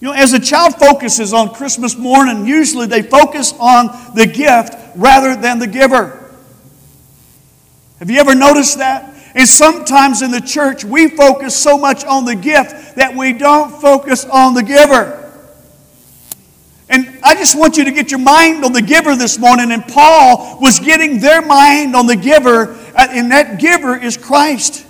You 0.00 0.08
know, 0.08 0.14
as 0.14 0.32
a 0.32 0.40
child 0.40 0.74
focuses 0.74 1.32
on 1.32 1.54
Christmas 1.54 1.96
morning, 1.96 2.46
usually 2.46 2.86
they 2.86 3.02
focus 3.02 3.54
on 3.58 3.86
the 4.14 4.26
gift 4.26 4.74
rather 4.96 5.40
than 5.40 5.58
the 5.58 5.66
giver. 5.66 6.20
Have 7.98 8.10
you 8.10 8.18
ever 8.18 8.34
noticed 8.34 8.78
that? 8.78 9.14
And 9.34 9.48
sometimes 9.48 10.22
in 10.22 10.30
the 10.30 10.40
church, 10.40 10.84
we 10.84 11.08
focus 11.08 11.56
so 11.56 11.76
much 11.78 12.04
on 12.04 12.24
the 12.24 12.36
gift 12.36 12.96
that 12.96 13.14
we 13.16 13.32
don't 13.32 13.70
focus 13.80 14.24
on 14.24 14.54
the 14.54 14.62
giver. 14.62 15.20
And 16.88 17.18
I 17.22 17.34
just 17.34 17.58
want 17.58 17.76
you 17.76 17.84
to 17.84 17.90
get 17.90 18.10
your 18.10 18.20
mind 18.20 18.64
on 18.64 18.72
the 18.72 18.82
giver 18.82 19.16
this 19.16 19.38
morning. 19.38 19.72
And 19.72 19.86
Paul 19.88 20.60
was 20.60 20.78
getting 20.78 21.18
their 21.18 21.40
mind 21.40 21.96
on 21.96 22.06
the 22.06 22.14
giver, 22.14 22.74
uh, 22.94 23.08
and 23.10 23.32
that 23.32 23.58
giver 23.58 23.96
is 23.96 24.16
Christ. 24.16 24.83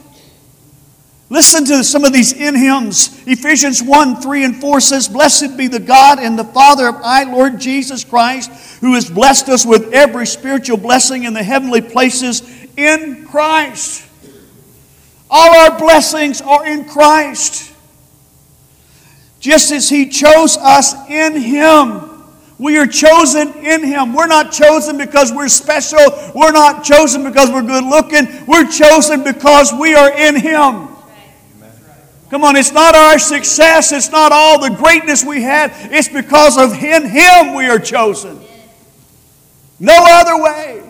Listen 1.35 1.65
to 1.65 1.83
some 1.83 2.05
of 2.05 2.13
these 2.13 2.33
in 2.33 2.55
hymns. 2.55 3.21
Ephesians 3.27 3.83
1 3.83 4.21
3 4.21 4.45
and 4.45 4.61
4 4.61 4.81
says, 4.81 5.09
Blessed 5.09 5.57
be 5.57 5.67
the 5.67 5.81
God 5.81 6.21
and 6.21 6.39
the 6.39 6.45
Father 6.45 6.87
of 6.87 6.95
our 6.95 7.27
Lord 7.27 7.59
Jesus 7.59 8.05
Christ, 8.05 8.53
who 8.81 8.95
has 8.95 9.11
blessed 9.11 9.49
us 9.49 9.67
with 9.67 9.93
every 9.93 10.29
spiritual 10.29 10.77
blessing 10.77 11.25
in 11.25 11.35
the 11.35 11.43
heavenly 11.43 11.81
places 11.81 12.41
in 12.77 13.27
Christ. 13.27 14.09
All 15.29 15.57
our 15.57 15.77
blessings 15.77 16.41
are 16.41 16.65
in 16.69 16.85
Christ. 16.85 17.75
Just 19.41 19.73
as 19.73 19.89
He 19.89 20.11
chose 20.11 20.57
us 20.57 20.95
in 21.11 21.35
Him. 21.35 22.13
We 22.59 22.79
are 22.79 22.87
chosen 22.87 23.55
in 23.55 23.83
Him. 23.83 24.15
We're 24.15 24.29
not 24.29 24.53
chosen 24.53 24.97
because 24.99 25.33
we're 25.33 25.49
special. 25.49 25.99
We're 26.33 26.53
not 26.53 26.85
chosen 26.85 27.25
because 27.25 27.51
we're 27.51 27.63
good 27.63 27.83
looking. 27.83 28.29
We're 28.47 28.71
chosen 28.71 29.25
because 29.25 29.73
we 29.73 29.97
are 29.97 30.17
in 30.17 30.37
Him. 30.37 30.94
Come 32.35 32.43
on, 32.43 32.57
it's 32.57 32.73
not 32.73 32.97
our 32.97 33.17
success, 33.17 33.93
it's 33.93 34.11
not 34.11 34.33
all 34.33 34.61
the 34.61 34.75
greatness 34.75 35.25
we 35.25 35.41
had, 35.41 35.71
it's 35.93 36.09
because 36.09 36.59
of 36.59 36.73
in 36.83 37.07
Him 37.09 37.55
we 37.55 37.67
are 37.67 37.79
chosen. 37.79 38.41
No 39.79 39.95
other 39.97 40.43
way. 40.43 40.84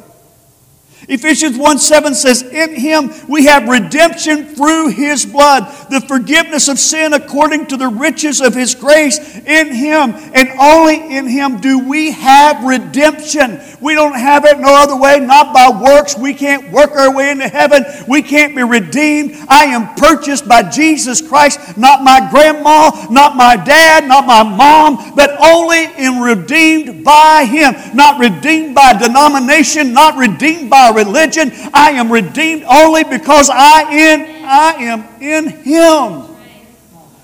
Ephesians 1.08 1.58
1 1.58 1.78
7 1.78 2.14
says, 2.14 2.42
In 2.42 2.74
him 2.74 3.12
we 3.28 3.46
have 3.46 3.68
redemption 3.68 4.46
through 4.46 4.88
his 4.88 5.26
blood, 5.26 5.64
the 5.90 6.00
forgiveness 6.00 6.68
of 6.68 6.78
sin 6.78 7.12
according 7.12 7.66
to 7.66 7.76
the 7.76 7.88
riches 7.88 8.40
of 8.40 8.54
his 8.54 8.74
grace. 8.74 9.18
In 9.46 9.74
him 9.74 10.14
and 10.34 10.48
only 10.58 11.16
in 11.16 11.26
him 11.26 11.58
do 11.58 11.78
we 11.78 12.12
have 12.12 12.64
redemption. 12.64 13.60
We 13.80 13.94
don't 13.94 14.14
have 14.14 14.46
it 14.46 14.58
no 14.58 14.74
other 14.74 14.96
way, 14.96 15.20
not 15.20 15.52
by 15.52 15.68
works. 15.68 16.16
We 16.16 16.32
can't 16.32 16.72
work 16.72 16.92
our 16.92 17.14
way 17.14 17.30
into 17.30 17.48
heaven. 17.48 17.84
We 18.08 18.22
can't 18.22 18.56
be 18.56 18.62
redeemed. 18.62 19.36
I 19.48 19.66
am 19.66 19.94
purchased 19.96 20.48
by 20.48 20.70
Jesus 20.70 21.20
Christ, 21.20 21.76
not 21.76 22.02
my 22.02 22.26
grandma, 22.30 23.08
not 23.10 23.36
my 23.36 23.56
dad, 23.56 24.08
not 24.08 24.26
my 24.26 24.42
mom, 24.42 25.14
but 25.14 25.38
only 25.38 25.84
in 25.98 26.20
redeemed 26.20 27.04
by 27.04 27.44
him. 27.44 27.74
Not 27.94 28.18
redeemed 28.18 28.74
by 28.74 28.94
denomination, 28.94 29.92
not 29.92 30.16
redeemed 30.16 30.70
by 30.70 30.93
religion. 30.94 31.50
I 31.72 31.92
am 31.92 32.10
redeemed 32.10 32.64
only 32.64 33.04
because 33.04 33.50
I, 33.50 33.92
in, 33.92 34.44
I 34.44 34.74
am 34.80 35.22
in 35.22 35.48
Him. 35.48 36.34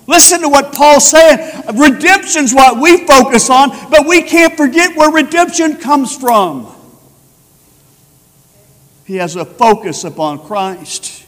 Listen 0.07 0.41
to 0.41 0.49
what 0.49 0.73
Paul's 0.75 1.09
saying. 1.09 1.39
Redemption's 1.77 2.53
what 2.53 2.81
we 2.81 3.07
focus 3.07 3.49
on, 3.49 3.71
but 3.91 4.07
we 4.07 4.23
can't 4.23 4.57
forget 4.57 4.97
where 4.97 5.11
redemption 5.11 5.77
comes 5.77 6.17
from. 6.17 6.67
He 9.05 9.17
has 9.17 9.37
a 9.37 9.45
focus 9.45 10.05
upon 10.05 10.41
Christ. 10.41 11.20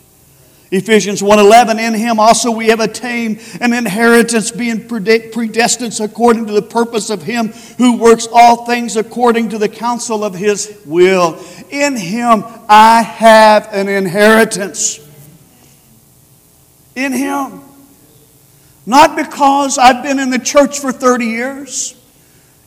Ephesians 0.73 1.21
1:11 1.23 1.79
in 1.79 1.93
him 1.93 2.19
also 2.19 2.51
we 2.51 2.69
have 2.69 2.81
attained 2.81 3.39
an 3.61 3.75
inheritance 3.75 4.51
being 4.51 4.89
predestined 4.89 6.01
according 6.01 6.47
to 6.47 6.53
the 6.55 6.63
purpose 6.63 7.11
of 7.11 7.23
him 7.23 7.53
who 7.77 7.99
works 7.99 8.27
all 8.33 8.65
things 8.65 8.97
according 8.97 9.51
to 9.51 9.59
the 9.59 9.69
counsel 9.69 10.25
of 10.25 10.35
his 10.35 10.75
will. 10.87 11.39
In 11.69 11.95
him 11.95 12.43
I 12.71 13.03
have 13.03 13.69
an 13.71 13.87
inheritance. 13.87 14.99
In 16.97 17.13
him. 17.13 17.61
Not 18.87 19.15
because 19.15 19.77
I've 19.77 20.03
been 20.03 20.19
in 20.19 20.31
the 20.31 20.39
church 20.39 20.81
for 20.81 20.91
30 20.91 21.27
years. 21.27 21.95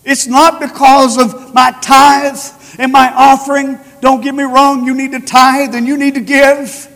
It's 0.03 0.27
not 0.27 0.59
because 0.59 1.17
of 1.17 1.55
my 1.55 1.75
tithe 1.81 2.37
and 2.77 2.91
my 2.91 3.11
offering. 3.11 3.79
Don't 3.99 4.21
get 4.21 4.35
me 4.35 4.43
wrong, 4.43 4.85
you 4.85 4.93
need 4.93 5.13
to 5.13 5.21
tithe 5.21 5.73
and 5.73 5.87
you 5.87 5.97
need 5.97 6.13
to 6.13 6.21
give. 6.21 6.91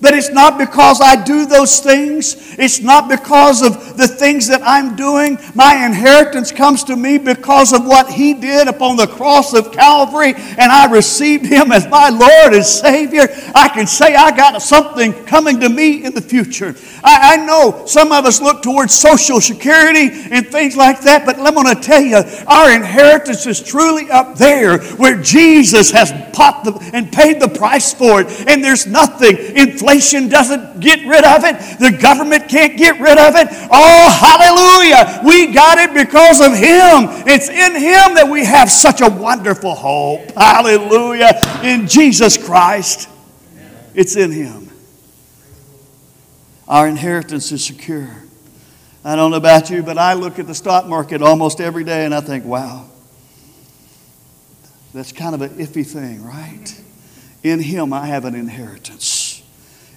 But 0.00 0.14
it's 0.14 0.30
not 0.30 0.58
because 0.58 1.00
I 1.00 1.22
do 1.24 1.44
those 1.44 1.80
things. 1.80 2.56
It's 2.56 2.80
not 2.80 3.08
because 3.08 3.62
of 3.62 3.96
the 3.96 4.06
things 4.06 4.46
that 4.46 4.62
I'm 4.62 4.94
doing. 4.94 5.38
My 5.54 5.84
inheritance 5.84 6.52
comes 6.52 6.84
to 6.84 6.94
me 6.94 7.18
because 7.18 7.72
of 7.72 7.84
what 7.84 8.08
He 8.08 8.32
did 8.32 8.68
upon 8.68 8.96
the 8.96 9.08
cross 9.08 9.54
of 9.54 9.72
Calvary, 9.72 10.34
and 10.34 10.70
I 10.70 10.90
received 10.90 11.46
Him 11.46 11.72
as 11.72 11.88
my 11.88 12.10
Lord 12.10 12.54
and 12.54 12.64
Savior. 12.64 13.26
I 13.54 13.68
can 13.68 13.88
say 13.88 14.14
I 14.14 14.36
got 14.36 14.62
something 14.62 15.12
coming 15.24 15.58
to 15.60 15.68
me 15.68 16.04
in 16.04 16.14
the 16.14 16.20
future. 16.20 16.76
I, 17.02 17.34
I 17.34 17.44
know 17.44 17.84
some 17.86 18.12
of 18.12 18.24
us 18.24 18.40
look 18.40 18.62
towards 18.62 18.94
Social 18.94 19.40
Security 19.40 20.10
and 20.30 20.46
things 20.46 20.76
like 20.76 21.00
that, 21.02 21.26
but 21.26 21.38
I'm 21.40 21.54
going 21.54 21.74
to 21.74 21.82
tell 21.82 22.02
you, 22.02 22.22
our 22.46 22.70
inheritance 22.70 23.46
is 23.46 23.60
truly 23.60 24.08
up 24.10 24.36
there 24.36 24.78
where 24.94 25.20
Jesus 25.20 25.90
has 25.90 26.12
bought 26.36 26.62
the, 26.64 26.90
and 26.94 27.12
paid 27.12 27.40
the 27.40 27.48
price 27.48 27.92
for 27.92 28.20
it, 28.20 28.48
and 28.48 28.62
there's 28.62 28.86
nothing 28.86 29.36
in 29.36 29.76
Inflation 29.88 30.28
doesn't 30.28 30.80
get 30.80 31.00
rid 31.06 31.24
of 31.24 31.44
it. 31.44 31.78
The 31.78 31.96
government 31.96 32.46
can't 32.46 32.76
get 32.76 33.00
rid 33.00 33.16
of 33.16 33.36
it. 33.36 33.48
Oh, 33.70 34.10
hallelujah. 34.20 35.22
We 35.24 35.54
got 35.54 35.78
it 35.78 35.94
because 35.94 36.42
of 36.42 36.52
Him. 36.52 37.26
It's 37.26 37.48
in 37.48 37.72
Him 37.72 38.14
that 38.14 38.28
we 38.30 38.44
have 38.44 38.70
such 38.70 39.00
a 39.00 39.08
wonderful 39.08 39.74
hope. 39.74 40.30
Hallelujah. 40.32 41.40
In 41.62 41.86
Jesus 41.86 42.36
Christ. 42.36 43.08
It's 43.94 44.14
in 44.14 44.30
Him. 44.30 44.68
Our 46.68 46.86
inheritance 46.86 47.50
is 47.50 47.64
secure. 47.64 48.14
I 49.02 49.16
don't 49.16 49.30
know 49.30 49.38
about 49.38 49.70
you, 49.70 49.82
but 49.82 49.96
I 49.96 50.12
look 50.12 50.38
at 50.38 50.46
the 50.46 50.54
stock 50.54 50.86
market 50.86 51.22
almost 51.22 51.62
every 51.62 51.84
day 51.84 52.04
and 52.04 52.14
I 52.14 52.20
think, 52.20 52.44
wow, 52.44 52.84
that's 54.92 55.12
kind 55.12 55.34
of 55.34 55.40
an 55.40 55.50
iffy 55.56 55.86
thing, 55.86 56.22
right? 56.22 56.82
In 57.42 57.58
Him, 57.58 57.94
I 57.94 58.08
have 58.08 58.26
an 58.26 58.34
inheritance. 58.34 59.17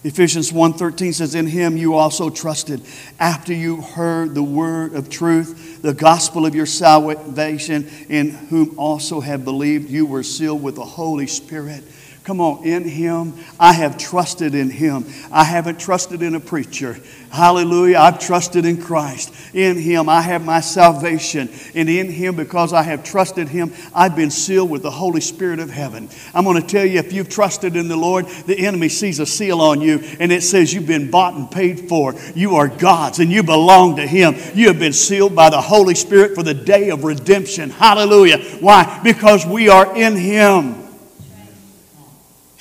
Ephesians 0.03 0.51
1:13 0.51 1.13
says 1.13 1.36
in 1.36 1.46
him 1.46 1.77
you 1.77 1.93
also 1.93 2.31
trusted 2.31 2.81
after 3.20 3.53
you 3.53 3.81
heard 3.81 4.34
the 4.34 4.41
word 4.41 4.96
of 4.96 5.10
truth 5.10 5.81
the 5.84 5.93
gospel 5.93 6.46
of 6.48 6.55
your 6.55 6.65
salvation 6.65 7.88
in 8.10 8.31
whom 8.31 8.74
also 8.79 9.20
have 9.20 9.46
believed 9.46 9.91
you 9.91 10.08
were 10.08 10.24
sealed 10.24 10.63
with 10.63 10.75
the 10.75 10.86
holy 10.86 11.27
spirit 11.27 11.84
Come 12.24 12.40
on, 12.40 12.63
in 12.63 12.84
Him, 12.84 13.34
I 13.60 13.74
have 13.74 13.98
trusted 13.98 14.54
in 14.54 14.70
Him. 14.70 15.06
I 15.32 15.44
haven't 15.44 15.80
trusted 15.80 16.22
in 16.22 16.36
a 16.36 16.40
preacher. 16.40 17.00
Hallelujah. 17.32 17.98
I've 17.98 18.20
trusted 18.20 18.63
in 18.63 18.80
Christ. 18.80 19.34
In 19.56 19.75
Him, 19.75 20.08
I 20.08 20.22
have 20.22 20.46
my 20.46 20.60
salvation. 20.60 21.50
And 21.74 21.90
in 21.90 22.12
Him, 22.12 22.36
because 22.36 22.74
I 22.74 22.84
have 22.84 23.04
trusted 23.04 23.48
Him, 23.48 23.74
I've 23.96 24.16
been 24.16 24.30
sealed 24.30 24.70
with 24.70 24.84
the 24.84 24.92
Holy 24.92 25.22
Spirit 25.22 25.60
of 25.60 25.72
heaven. 25.72 26.10
I'm 26.36 26.44
going 26.44 26.62
to 26.62 26.68
tell 26.68 26.86
you, 26.86 27.00
if 27.00 27.12
you've 27.12 27.30
trusted 27.30 27.75
in 27.75 27.88
the 27.88 27.98
Lord, 27.98 28.28
the 28.28 28.68
enemy 28.68 28.90
sees 28.90 29.20
a 29.20 29.25
seal 29.25 29.60
on 29.60 29.82
you 29.82 30.04
and 30.20 30.32
it 30.32 30.44
says 30.44 30.72
you've 30.74 30.86
been 30.86 31.10
bought 31.10 31.34
and 31.34 31.50
paid 31.50 31.90
for. 31.90 32.13
You 32.36 32.58
are 32.58 32.68
God's 32.68 33.18
and 33.18 33.32
you 33.32 33.42
belong 33.42 33.96
to 33.96 34.06
Him. 34.06 34.36
You 34.54 34.68
have 34.68 34.78
been 34.78 34.94
sealed 34.94 35.36
by 35.36 35.50
the 35.50 35.62
Holy 35.62 35.96
Spirit 35.96 36.36
for 36.36 36.44
the 36.44 36.54
day 36.54 36.90
of 36.90 37.04
redemption. 37.04 37.72
Hallelujah. 37.72 38.38
Why? 38.60 39.00
Because 39.04 39.44
we 39.44 39.70
are 39.70 39.98
in 39.98 40.16
Him. 40.16 40.90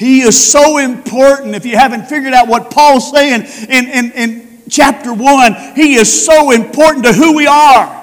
He 0.00 0.22
is 0.22 0.50
so 0.50 0.78
important. 0.78 1.54
If 1.54 1.66
you 1.66 1.76
haven't 1.76 2.06
figured 2.06 2.32
out 2.32 2.48
what 2.48 2.70
Paul's 2.70 3.10
saying 3.10 3.42
in, 3.68 3.86
in, 3.86 4.12
in 4.12 4.62
chapter 4.70 5.12
1, 5.12 5.74
he 5.76 5.96
is 5.96 6.24
so 6.24 6.52
important 6.52 7.04
to 7.04 7.12
who 7.12 7.36
we 7.36 7.46
are. 7.46 7.98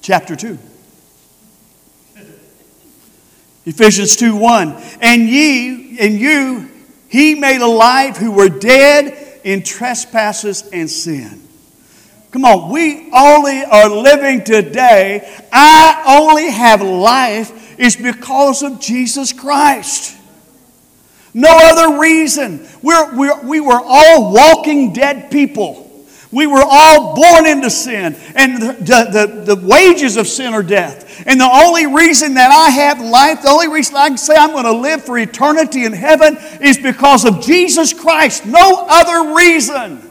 Chapter 0.00 0.36
2. 0.36 0.58
Ephesians 3.66 4.16
2 4.16 4.34
1. 4.36 4.82
And 5.02 5.28
ye, 5.28 5.98
and 5.98 6.14
you, 6.14 6.70
he 7.08 7.34
made 7.34 7.60
alive 7.60 8.16
who 8.16 8.30
were 8.30 8.48
dead 8.48 9.40
in 9.44 9.62
trespasses 9.62 10.66
and 10.72 10.90
sin 10.90 11.45
Come 12.36 12.44
on, 12.44 12.70
we 12.70 13.08
only 13.14 13.64
are 13.64 13.88
living 13.88 14.44
today. 14.44 15.26
I 15.50 16.18
only 16.20 16.50
have 16.50 16.82
life 16.82 17.80
is 17.80 17.96
because 17.96 18.62
of 18.62 18.78
Jesus 18.78 19.32
Christ. 19.32 20.14
No 21.32 21.48
other 21.50 21.98
reason. 21.98 22.68
We're, 22.82 23.16
we're, 23.16 23.42
we 23.42 23.60
were 23.60 23.80
all 23.82 24.34
walking 24.34 24.92
dead 24.92 25.30
people. 25.30 26.06
We 26.30 26.46
were 26.46 26.62
all 26.62 27.16
born 27.16 27.46
into 27.46 27.70
sin, 27.70 28.14
and 28.34 28.60
the, 28.60 28.74
the, 28.84 29.54
the, 29.54 29.66
wages 29.66 30.18
of 30.18 30.26
sin 30.26 30.52
are 30.52 30.62
death. 30.62 31.24
And 31.26 31.40
the 31.40 31.50
only 31.50 31.86
reason 31.86 32.34
that 32.34 32.50
I 32.50 32.68
have 32.68 33.00
life, 33.00 33.44
the 33.44 33.48
only 33.48 33.68
reason 33.68 33.96
I 33.96 34.08
can 34.08 34.18
say 34.18 34.36
I'm 34.36 34.50
going 34.50 34.64
to 34.64 34.72
live 34.72 35.06
for 35.06 35.16
eternity 35.16 35.86
in 35.86 35.94
heaven 35.94 36.36
is 36.60 36.76
because 36.76 37.24
of 37.24 37.40
Jesus 37.40 37.94
Christ. 37.94 38.44
No 38.44 38.84
other 38.86 39.34
reason. 39.34 40.05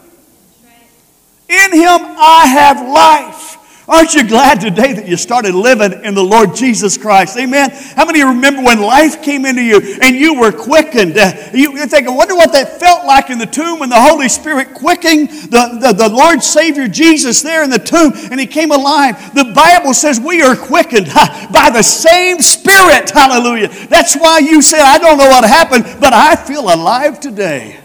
In 1.47 1.73
Him 1.73 1.99
I 2.17 2.47
have 2.47 2.87
life. 2.87 3.55
Aren't 3.87 4.15
you 4.15 4.27
glad 4.27 4.61
today 4.61 4.93
that 4.93 5.07
you 5.07 5.15
started 5.15 5.53
living 5.53 6.03
in 6.03 6.15
the 6.15 6.23
Lord 6.23 6.55
Jesus 6.55 6.97
Christ? 6.97 7.37
Amen. 7.37 7.69
How 7.95 8.05
many 8.05 8.23
remember 8.23 8.63
when 8.63 8.81
life 8.81 9.21
came 9.21 9.45
into 9.45 9.61
you 9.61 9.99
and 10.01 10.15
you 10.15 10.39
were 10.39 10.51
quickened? 10.51 11.15
Uh, 11.15 11.33
you, 11.53 11.85
think, 11.85 12.07
I 12.07 12.11
wonder 12.11 12.33
what 12.35 12.51
that 12.53 12.79
felt 12.79 13.05
like 13.05 13.29
in 13.29 13.37
the 13.37 13.45
tomb 13.45 13.79
when 13.79 13.89
the 13.89 14.01
Holy 14.01 14.27
Spirit 14.27 14.73
quickened 14.73 15.29
the, 15.29 15.77
the, 15.79 15.93
the 15.93 16.09
Lord 16.09 16.41
Savior 16.41 16.87
Jesus 16.87 17.43
there 17.43 17.63
in 17.63 17.69
the 17.69 17.77
tomb 17.77 18.11
and 18.31 18.39
he 18.39 18.47
came 18.47 18.71
alive. 18.71 19.35
The 19.35 19.51
Bible 19.53 19.93
says 19.93 20.19
we 20.19 20.41
are 20.41 20.55
quickened 20.55 21.05
by 21.05 21.69
the 21.71 21.83
same 21.83 22.41
Spirit. 22.41 23.11
Hallelujah. 23.11 23.67
That's 23.87 24.15
why 24.15 24.39
you 24.39 24.63
said, 24.63 24.81
I 24.81 24.97
don't 24.97 25.19
know 25.19 25.29
what 25.29 25.43
happened, 25.43 25.83
but 26.01 26.11
I 26.11 26.35
feel 26.35 26.73
alive 26.73 27.19
today. 27.19 27.79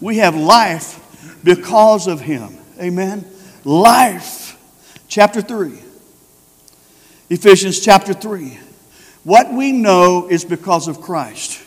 We 0.00 0.18
have 0.18 0.36
life 0.36 1.00
because 1.42 2.06
of 2.06 2.20
Him. 2.20 2.59
Amen. 2.80 3.26
Life 3.64 4.58
chapter 5.06 5.42
3. 5.42 5.78
Ephesians 7.28 7.78
chapter 7.80 8.14
3. 8.14 8.58
What 9.22 9.52
we 9.52 9.70
know 9.72 10.28
is 10.28 10.46
because 10.46 10.88
of 10.88 11.02
Christ. 11.02 11.62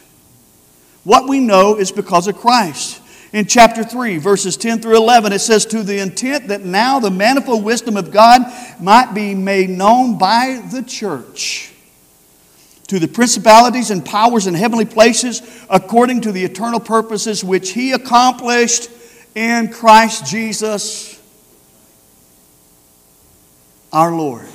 What 1.03 1.29
we 1.29 1.39
know 1.39 1.75
is 1.77 1.91
because 1.91 2.27
of 2.27 2.37
Christ. 2.37 3.01
In 3.31 3.45
chapter 3.45 3.83
3, 3.83 4.17
verses 4.17 4.57
10 4.57 4.79
through 4.81 4.97
11, 4.97 5.33
it 5.33 5.39
says, 5.39 5.65
To 5.67 5.83
the 5.83 5.99
intent 5.99 6.47
that 6.47 6.61
now 6.61 6.99
the 6.99 7.11
manifold 7.11 7.63
wisdom 7.63 7.95
of 7.95 8.11
God 8.11 8.41
might 8.79 9.13
be 9.13 9.35
made 9.35 9.69
known 9.69 10.17
by 10.17 10.63
the 10.71 10.81
church, 10.81 11.73
to 12.87 12.99
the 12.99 13.07
principalities 13.07 13.91
and 13.91 14.05
powers 14.05 14.47
in 14.47 14.53
heavenly 14.53 14.85
places, 14.85 15.65
according 15.69 16.21
to 16.21 16.31
the 16.31 16.43
eternal 16.43 16.79
purposes 16.79 17.43
which 17.43 17.71
He 17.71 17.91
accomplished 17.91 18.89
in 19.35 19.69
Christ 19.69 20.25
Jesus 20.25 21.19
our 23.91 24.11
Lord. 24.11 24.47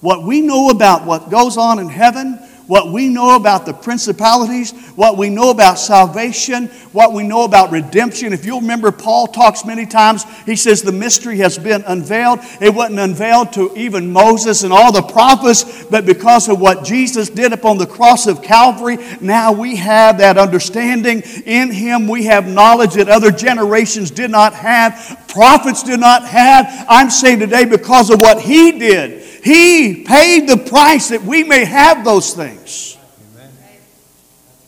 What 0.00 0.22
we 0.22 0.40
know 0.40 0.70
about 0.70 1.06
what 1.06 1.30
goes 1.30 1.56
on 1.56 1.78
in 1.78 1.88
heaven 1.88 2.38
what 2.66 2.92
we 2.92 3.08
know 3.08 3.36
about 3.36 3.66
the 3.66 3.74
principalities, 3.74 4.72
what 4.96 5.18
we 5.18 5.28
know 5.28 5.50
about 5.50 5.78
salvation, 5.78 6.68
what 6.92 7.12
we 7.12 7.22
know 7.22 7.44
about 7.44 7.70
redemption. 7.70 8.32
If 8.32 8.44
you'll 8.44 8.60
remember, 8.60 8.90
Paul 8.90 9.26
talks 9.26 9.64
many 9.64 9.86
times, 9.86 10.24
he 10.46 10.56
says 10.56 10.82
the 10.82 10.92
mystery 10.92 11.38
has 11.38 11.58
been 11.58 11.82
unveiled. 11.86 12.40
It 12.60 12.74
wasn't 12.74 13.00
unveiled 13.00 13.52
to 13.54 13.76
even 13.76 14.12
Moses 14.12 14.62
and 14.62 14.72
all 14.72 14.92
the 14.92 15.02
prophets, 15.02 15.84
but 15.84 16.06
because 16.06 16.48
of 16.48 16.60
what 16.60 16.84
Jesus 16.84 17.28
did 17.28 17.52
upon 17.52 17.78
the 17.78 17.86
cross 17.86 18.26
of 18.26 18.42
Calvary, 18.42 18.98
now 19.20 19.52
we 19.52 19.76
have 19.76 20.18
that 20.18 20.38
understanding. 20.38 21.22
In 21.44 21.70
him, 21.70 22.08
we 22.08 22.24
have 22.24 22.46
knowledge 22.46 22.94
that 22.94 23.08
other 23.08 23.30
generations 23.30 24.10
did 24.10 24.30
not 24.30 24.54
have, 24.54 25.24
prophets 25.28 25.82
did 25.82 26.00
not 26.00 26.24
have. 26.26 26.86
I'm 26.88 27.10
saying 27.10 27.40
today 27.40 27.64
because 27.64 28.10
of 28.10 28.20
what 28.20 28.40
he 28.40 28.78
did. 28.78 29.22
He 29.44 30.04
paid 30.04 30.48
the 30.48 30.56
price 30.56 31.10
that 31.10 31.22
we 31.22 31.44
may 31.44 31.66
have 31.66 32.02
those 32.02 32.32
things. 32.32 32.96
Amen. 33.34 33.50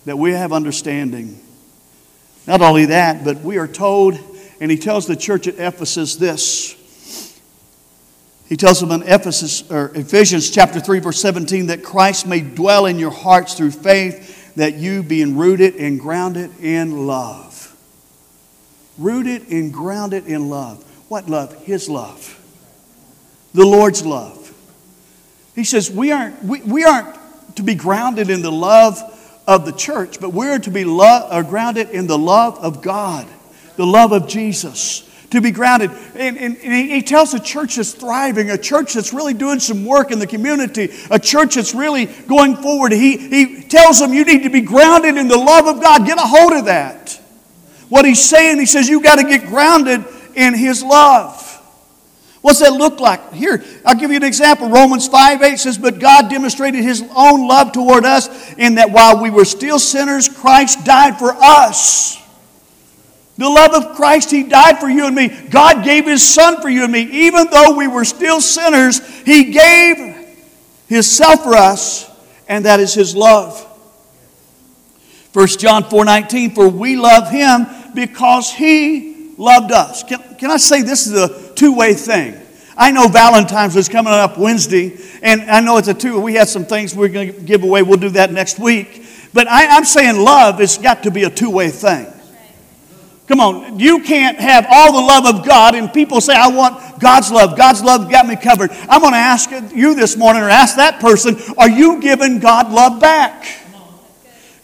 That 0.05 0.19
we 0.19 0.33
have 0.33 0.53
understanding. 0.53 1.41
Not 2.47 2.61
only 2.61 2.85
that, 2.85 3.25
but 3.25 3.39
we 3.41 3.57
are 3.57 3.67
told, 3.67 4.19
and 4.61 4.71
he 4.71 4.77
tells 4.77 5.07
the 5.07 5.17
church 5.17 5.49
at 5.49 5.55
Ephesus 5.55 6.17
this. 6.17 6.75
He 8.51 8.57
tells 8.59 8.79
them 8.79 8.93
in 8.93 9.03
Ephesus, 9.03 9.69
or 9.71 9.93
Ephesians 9.95 10.51
chapter 10.51 10.79
3, 10.79 11.01
verse 11.01 11.23
17, 11.23 11.69
that 11.69 11.83
Christ 11.83 12.27
may 12.27 12.43
dwell 12.43 12.85
in 12.85 12.99
your 12.99 13.11
hearts 13.11 13.55
through 13.55 13.71
faith, 13.71 14.55
that 14.57 14.75
you 14.75 15.03
being 15.03 15.39
rooted 15.39 15.77
and 15.77 15.99
grounded 15.99 16.51
in 16.61 17.07
love. 17.07 17.75
Rooted 18.99 19.49
and 19.51 19.73
grounded 19.73 20.27
in 20.27 20.51
love. 20.51 20.85
What 21.09 21.31
love? 21.31 21.65
His 21.65 21.89
love. 21.89 22.35
The 23.55 23.65
Lord's 23.65 24.05
love. 24.05 24.46
He 25.57 25.65
says, 25.65 25.91
we 25.91 26.13
aren't, 26.13 26.41
we, 26.45 26.63
we 26.63 26.85
aren't 26.85 27.17
to 27.57 27.65
be 27.65 27.75
grounded 27.75 28.31
in 28.31 28.43
the 28.43 28.53
love 28.53 29.03
of 29.49 29.67
the 29.67 29.73
church, 29.73 30.21
but 30.21 30.31
we're 30.31 30.61
to 30.61 30.71
be 30.71 30.85
lo- 30.85 31.27
uh, 31.29 31.43
grounded 31.43 31.91
in 31.91 32.07
the 32.07 32.19
love 32.19 32.59
of 32.59 32.83
God, 32.83 33.27
the 33.77 33.87
love 33.87 34.13
of 34.13 34.29
Jesus. 34.29 35.03
To 35.31 35.41
be 35.41 35.51
grounded. 35.51 35.91
And, 36.15 36.39
and, 36.39 36.57
and 36.57 36.91
he 36.91 37.03
tells 37.03 37.35
a 37.35 37.41
church 37.41 37.77
that's 37.77 37.93
thriving, 37.93 38.51
a 38.51 38.57
church 38.57 38.95
that's 38.95 39.13
really 39.13 39.35
doing 39.35 39.59
some 39.59 39.85
work 39.85 40.13
in 40.13 40.21
the 40.21 40.27
community, 40.27 40.91
a 41.11 41.19
church 41.19 41.57
that's 41.57 41.75
really 41.75 42.07
going 42.07 42.55
forward. 42.57 42.93
He, 42.93 43.17
he 43.17 43.63
tells 43.63 43.99
them 43.99 44.13
you 44.13 44.25
need 44.25 44.45
to 44.45 44.51
be 44.51 44.61
grounded 44.61 45.17
in 45.17 45.27
the 45.27 45.37
love 45.37 45.67
of 45.67 45.83
God. 45.83 46.07
Get 46.07 46.19
a 46.19 46.23
hold 46.23 46.53
of 46.53 46.67
that. 46.67 47.21
What 47.89 48.05
he's 48.05 48.23
saying, 48.23 48.61
he 48.61 48.67
says 48.67 48.89
you 48.89 49.03
got 49.03 49.17
to 49.17 49.25
get 49.25 49.49
grounded 49.49 50.05
in 50.37 50.55
his 50.55 50.83
love. 50.85 51.43
What's 52.47 52.61
that 52.61 52.75
look 52.75 53.01
like? 53.01 53.33
Here, 53.33 53.65
I'll 53.85 53.97
give 53.97 54.13
you 54.13 54.19
an 54.19 54.23
example. 54.23 54.69
Romans 54.69 55.09
5 55.09 55.43
8 55.43 55.59
says, 55.59 55.79
But 55.79 55.99
God 55.99 56.31
demonstrated 56.31 56.85
his 56.85 57.03
own 57.17 57.49
love 57.49 57.73
toward 57.73 58.05
us 58.05 58.55
in 58.55 58.77
that 58.77 58.93
while 58.93 59.21
we 59.21 59.31
were 59.31 59.45
still 59.45 59.81
sinners, 59.81 60.29
Christ 60.29 60.85
died 60.85 61.19
for 61.19 61.33
us. 61.33 62.23
The 63.37 63.49
love 63.49 63.75
of 63.75 63.97
Christ, 63.97 64.31
He 64.31 64.45
died 64.45 64.79
for 64.79 64.89
you 64.89 65.07
and 65.07 65.17
me. 65.17 65.27
God 65.27 65.83
gave 65.83 66.07
His 66.07 66.23
Son 66.23 66.63
for 66.63 66.69
you 66.69 66.85
and 66.85 66.93
me. 66.93 67.01
Even 67.27 67.49
though 67.51 67.75
we 67.77 67.89
were 67.89 68.05
still 68.05 68.41
sinners, 68.41 69.01
He 69.25 69.51
gave 69.51 70.15
Himself 70.87 71.43
for 71.43 71.55
us, 71.57 72.09
and 72.47 72.65
that 72.65 72.79
is 72.79 72.95
His 72.95 73.17
love. 73.17 73.61
1 75.33 75.49
John 75.49 75.83
4 75.91 76.05
19, 76.05 76.55
for 76.55 76.69
we 76.69 76.95
love 76.95 77.29
Him 77.29 77.67
because 77.93 78.53
He 78.53 79.16
loved 79.37 79.73
us. 79.73 80.03
Can, 80.03 80.19
can 80.37 80.51
I 80.51 80.57
say 80.57 80.83
this 80.83 81.07
is 81.07 81.13
a 81.15 81.55
two 81.55 81.75
way 81.75 81.95
thing. 81.95 82.41
I 82.77 82.91
know 82.91 83.09
Valentine's 83.09 83.75
is 83.75 83.89
coming 83.89 84.13
up 84.13 84.37
Wednesday, 84.37 84.99
and 85.23 85.51
I 85.51 85.61
know 85.61 85.79
it's 85.79 85.89
a 85.89 85.95
two. 85.95 86.21
We 86.21 86.35
have 86.35 86.49
some 86.49 86.67
things 86.67 86.95
we're 86.95 87.09
going 87.09 87.33
to 87.33 87.41
give 87.41 87.63
away. 87.63 87.83
We'll 87.83 87.99
do 87.99 88.11
that 88.11 88.33
next 88.33 88.59
week. 88.59 89.05
But 89.33 89.49
I, 89.49 89.67
I'm 89.67 89.85
saying 89.85 90.23
love 90.23 90.59
has 90.59 90.77
got 90.77 91.03
to 91.05 91.11
be 91.11 91.25
a 91.25 91.31
two 91.31 91.51
way 91.51 91.71
thing. 91.71 92.13
Come 93.29 93.41
on, 93.41 93.81
you 93.81 94.03
can't 94.03 94.39
have 94.39 94.67
all 94.71 94.93
the 94.93 95.01
love 95.01 95.27
of 95.27 95.45
God, 95.45 95.75
and 95.75 95.93
people 95.93 96.21
say, 96.21 96.35
I 96.35 96.49
want 96.49 97.01
God's 97.01 97.33
love. 97.33 97.57
God's 97.57 97.83
love 97.83 98.09
got 98.09 98.27
me 98.27 98.37
covered. 98.37 98.71
I'm 98.89 99.01
going 99.01 99.15
to 99.15 99.19
ask 99.19 99.51
you 99.75 99.97
this 99.97 100.17
morning, 100.17 100.43
or 100.43 100.49
ask 100.49 100.77
that 100.77 101.01
person, 101.01 101.37
are 101.59 101.69
you 101.69 102.01
giving 102.01 102.39
God 102.39 102.71
love 102.71 103.01
back? 103.01 103.66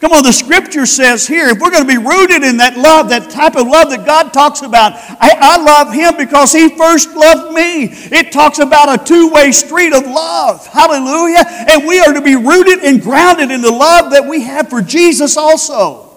Come 0.03 0.11
on, 0.11 0.23
the 0.23 0.33
scripture 0.33 0.85
says 0.85 1.25
here, 1.25 1.47
if 1.47 1.59
we're 1.59 1.71
going 1.71 1.87
to 1.87 1.87
be 1.87 1.97
rooted 1.97 2.43
in 2.43 2.57
that 2.57 2.75
love, 2.75 3.07
that 3.07 3.29
type 3.29 3.55
of 3.55 3.67
love 3.67 3.89
that 3.89 4.05
God 4.05 4.33
talks 4.33 4.61
about, 4.61 4.95
I, 4.95 5.31
I 5.39 5.63
love 5.63 5.93
Him 5.93 6.17
because 6.17 6.51
He 6.51 6.75
first 6.75 7.15
loved 7.15 7.53
me. 7.53 7.85
It 8.11 8.33
talks 8.33 8.59
about 8.59 8.99
a 8.99 9.01
two 9.01 9.29
way 9.29 9.53
street 9.53 9.93
of 9.93 10.03
love. 10.05 10.67
Hallelujah. 10.67 11.45
And 11.47 11.87
we 11.87 12.01
are 12.01 12.11
to 12.11 12.21
be 12.21 12.35
rooted 12.35 12.79
and 12.79 13.01
grounded 13.01 13.49
in 13.49 13.61
the 13.61 13.71
love 13.71 14.11
that 14.11 14.27
we 14.27 14.41
have 14.41 14.69
for 14.69 14.81
Jesus 14.81 15.37
also. 15.37 16.13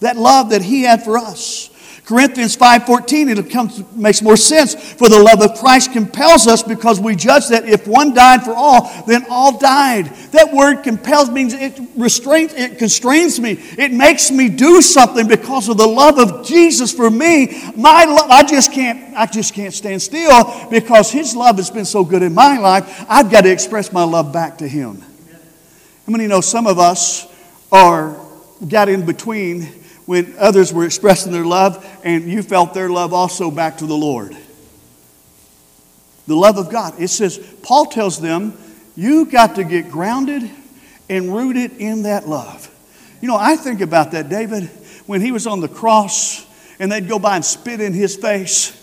That 0.00 0.16
love 0.16 0.50
that 0.50 0.62
He 0.62 0.82
had 0.82 1.04
for 1.04 1.16
us. 1.16 1.69
Corinthians 2.10 2.56
5.14, 2.56 3.38
it 3.38 3.50
comes, 3.52 3.84
makes 3.94 4.20
more 4.20 4.36
sense. 4.36 4.74
For 4.74 5.08
the 5.08 5.22
love 5.22 5.40
of 5.42 5.56
Christ 5.60 5.92
compels 5.92 6.48
us 6.48 6.60
because 6.60 6.98
we 6.98 7.14
judge 7.14 7.46
that 7.50 7.68
if 7.68 7.86
one 7.86 8.12
died 8.12 8.42
for 8.42 8.52
all, 8.52 8.90
then 9.06 9.24
all 9.30 9.56
died. 9.56 10.06
That 10.32 10.52
word 10.52 10.82
compels 10.82 11.30
means 11.30 11.54
it 11.54 11.80
restrains, 11.96 12.52
it 12.54 12.78
constrains 12.78 13.38
me. 13.38 13.52
It 13.78 13.92
makes 13.92 14.32
me 14.32 14.48
do 14.48 14.82
something 14.82 15.28
because 15.28 15.68
of 15.68 15.76
the 15.76 15.86
love 15.86 16.18
of 16.18 16.44
Jesus 16.44 16.92
for 16.92 17.08
me. 17.08 17.62
My 17.76 18.06
love, 18.06 18.28
I 18.28 18.42
just 18.42 18.72
can't, 18.72 19.16
I 19.16 19.26
just 19.26 19.54
can't 19.54 19.72
stand 19.72 20.02
still 20.02 20.68
because 20.68 21.12
his 21.12 21.36
love 21.36 21.58
has 21.58 21.70
been 21.70 21.84
so 21.84 22.04
good 22.04 22.24
in 22.24 22.34
my 22.34 22.58
life. 22.58 23.04
I've 23.08 23.30
got 23.30 23.42
to 23.42 23.52
express 23.52 23.92
my 23.92 24.02
love 24.02 24.32
back 24.32 24.58
to 24.58 24.66
him. 24.66 25.00
How 26.06 26.10
many 26.10 26.26
know 26.26 26.40
some 26.40 26.66
of 26.66 26.80
us 26.80 27.32
are 27.70 28.16
got 28.68 28.88
in 28.88 29.06
between 29.06 29.79
when 30.10 30.34
others 30.40 30.72
were 30.72 30.84
expressing 30.84 31.30
their 31.30 31.44
love 31.44 31.86
and 32.02 32.28
you 32.28 32.42
felt 32.42 32.74
their 32.74 32.88
love 32.88 33.12
also 33.12 33.48
back 33.48 33.78
to 33.78 33.86
the 33.86 33.96
Lord. 33.96 34.36
The 36.26 36.34
love 36.34 36.58
of 36.58 36.68
God. 36.68 37.00
It 37.00 37.06
says, 37.06 37.38
Paul 37.62 37.86
tells 37.86 38.20
them, 38.20 38.58
you 38.96 39.24
got 39.24 39.54
to 39.54 39.62
get 39.62 39.88
grounded 39.88 40.50
and 41.08 41.32
rooted 41.32 41.76
in 41.76 42.02
that 42.02 42.26
love. 42.28 42.68
You 43.20 43.28
know, 43.28 43.36
I 43.36 43.54
think 43.54 43.82
about 43.82 44.10
that, 44.10 44.28
David, 44.28 44.64
when 45.06 45.20
he 45.20 45.30
was 45.30 45.46
on 45.46 45.60
the 45.60 45.68
cross 45.68 46.44
and 46.80 46.90
they'd 46.90 47.08
go 47.08 47.20
by 47.20 47.36
and 47.36 47.44
spit 47.44 47.80
in 47.80 47.92
his 47.92 48.16
face 48.16 48.76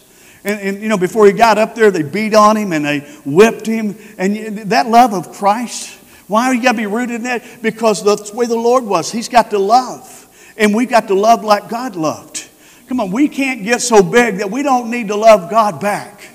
And, 0.44 0.62
and, 0.62 0.82
you 0.82 0.88
know, 0.88 0.98
before 0.98 1.26
he 1.26 1.34
got 1.34 1.58
up 1.58 1.76
there, 1.76 1.92
they 1.92 2.04
beat 2.04 2.34
on 2.34 2.56
him 2.56 2.72
and 2.72 2.86
they 2.86 3.00
whipped 3.26 3.66
him. 3.66 3.98
And 4.18 4.58
that 4.72 4.88
love 4.88 5.14
of 5.14 5.34
Christ, 5.34 5.94
why 6.28 6.46
are 6.46 6.54
you 6.54 6.64
got 6.64 6.72
to 6.72 6.78
be 6.78 6.86
rooted 6.86 7.18
in 7.18 7.24
that? 7.24 7.62
Because 7.62 8.04
that's 8.04 8.32
the 8.32 8.38
way 8.38 8.46
the 8.46 8.56
Lord 8.56 8.86
was. 8.86 9.12
He's 9.12 9.28
got 9.28 9.50
to 9.52 9.60
love. 9.60 10.27
And 10.58 10.74
we've 10.74 10.90
got 10.90 11.08
to 11.08 11.14
love 11.14 11.44
like 11.44 11.70
God 11.70 11.96
loved. 11.96 12.48
Come 12.88 13.00
on, 13.00 13.12
we 13.12 13.28
can't 13.28 13.64
get 13.64 13.82
so 13.82 14.02
big 14.02 14.38
that 14.38 14.50
we 14.50 14.64
don't 14.64 14.90
need 14.90 15.10
to 15.10 15.16
love 15.16 15.50
God 15.50 15.80
back. 15.80 16.30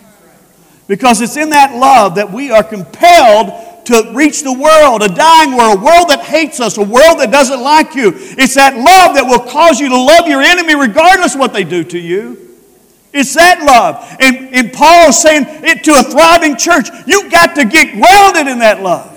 Because 0.86 1.20
it's 1.20 1.36
in 1.36 1.50
that 1.50 1.74
love 1.74 2.16
that 2.16 2.30
we 2.30 2.50
are 2.50 2.62
compelled 2.62 3.86
to 3.86 4.12
reach 4.14 4.42
the 4.42 4.52
world, 4.52 5.02
a 5.02 5.08
dying 5.08 5.56
world, 5.56 5.78
a 5.78 5.84
world 5.84 6.08
that 6.10 6.20
hates 6.20 6.60
us, 6.60 6.76
a 6.76 6.82
world 6.82 7.18
that 7.18 7.30
doesn't 7.32 7.60
like 7.60 7.94
you. 7.94 8.12
It's 8.14 8.54
that 8.54 8.76
love 8.76 9.16
that 9.16 9.24
will 9.24 9.50
cause 9.50 9.80
you 9.80 9.88
to 9.88 9.96
love 9.96 10.28
your 10.28 10.42
enemy 10.42 10.76
regardless 10.76 11.34
of 11.34 11.40
what 11.40 11.52
they 11.52 11.64
do 11.64 11.82
to 11.82 11.98
you. 11.98 12.38
It's 13.12 13.34
that 13.34 13.62
love. 13.62 14.16
And, 14.20 14.54
and 14.54 14.72
Paul 14.72 15.08
is 15.08 15.20
saying 15.20 15.44
it 15.46 15.84
to 15.84 15.92
a 15.92 16.02
thriving 16.02 16.56
church. 16.56 16.88
You've 17.06 17.30
got 17.30 17.56
to 17.56 17.64
get 17.64 17.92
grounded 17.92 18.50
in 18.50 18.60
that 18.60 18.82
love. 18.82 19.10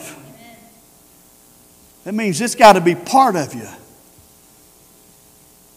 That 2.06 2.14
means 2.14 2.40
it's 2.42 2.56
got 2.56 2.74
to 2.74 2.82
be 2.82 2.96
part 2.96 3.36
of 3.36 3.54
you 3.54 3.68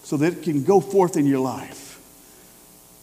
so 0.09 0.17
that 0.17 0.33
it 0.33 0.43
can 0.43 0.65
go 0.65 0.81
forth 0.81 1.19
in 1.19 1.27
your 1.27 1.39
life 1.39 2.01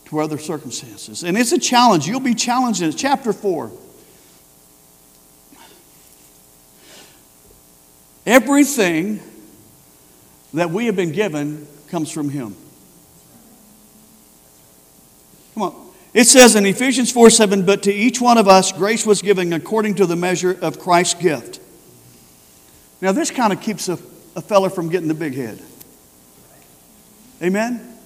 to 0.06 0.20
other 0.20 0.39
circumstances. 0.39 1.24
And 1.24 1.38
it's 1.38 1.52
a 1.52 1.60
challenge. 1.60 2.08
You'll 2.08 2.20
be 2.20 2.34
challenged 2.34 2.82
in 2.82 2.89
it. 2.89 2.94
Chapter 2.94 3.32
4. 3.32 3.72
Everything 8.26 9.20
that 10.56 10.72
we 10.72 10.88
have 10.88 10.96
been 10.96 11.12
given 11.12 11.68
comes 11.89 12.10
from 12.10 12.30
Him. 12.30 12.56
Come 15.54 15.62
on. 15.62 15.91
It 16.15 16.26
says 16.26 16.56
in 16.56 16.65
Ephesians 16.65 17.12
4 17.12 17.30
7, 17.30 17.68
but 17.68 17.84
to 17.84 17.94
each 17.94 18.20
one 18.20 18.39
of 18.39 18.48
us 18.48 18.72
grace 18.72 19.06
was 19.06 19.22
given 19.22 19.54
according 19.54 19.94
to 19.96 20.08
the 20.08 20.15
measure 20.15 20.58
of 20.60 20.80
Christ's 20.80 21.22
gift. 21.22 21.60
Now, 23.00 23.12
this 23.12 23.30
kind 23.30 23.54
of 23.54 23.62
keeps 23.62 23.89
a, 23.89 24.00
a 24.36 24.41
fella 24.41 24.72
from 24.72 24.89
getting 24.89 25.08
the 25.08 25.13
big 25.13 25.36
head. 25.36 25.62
Amen? 27.41 27.98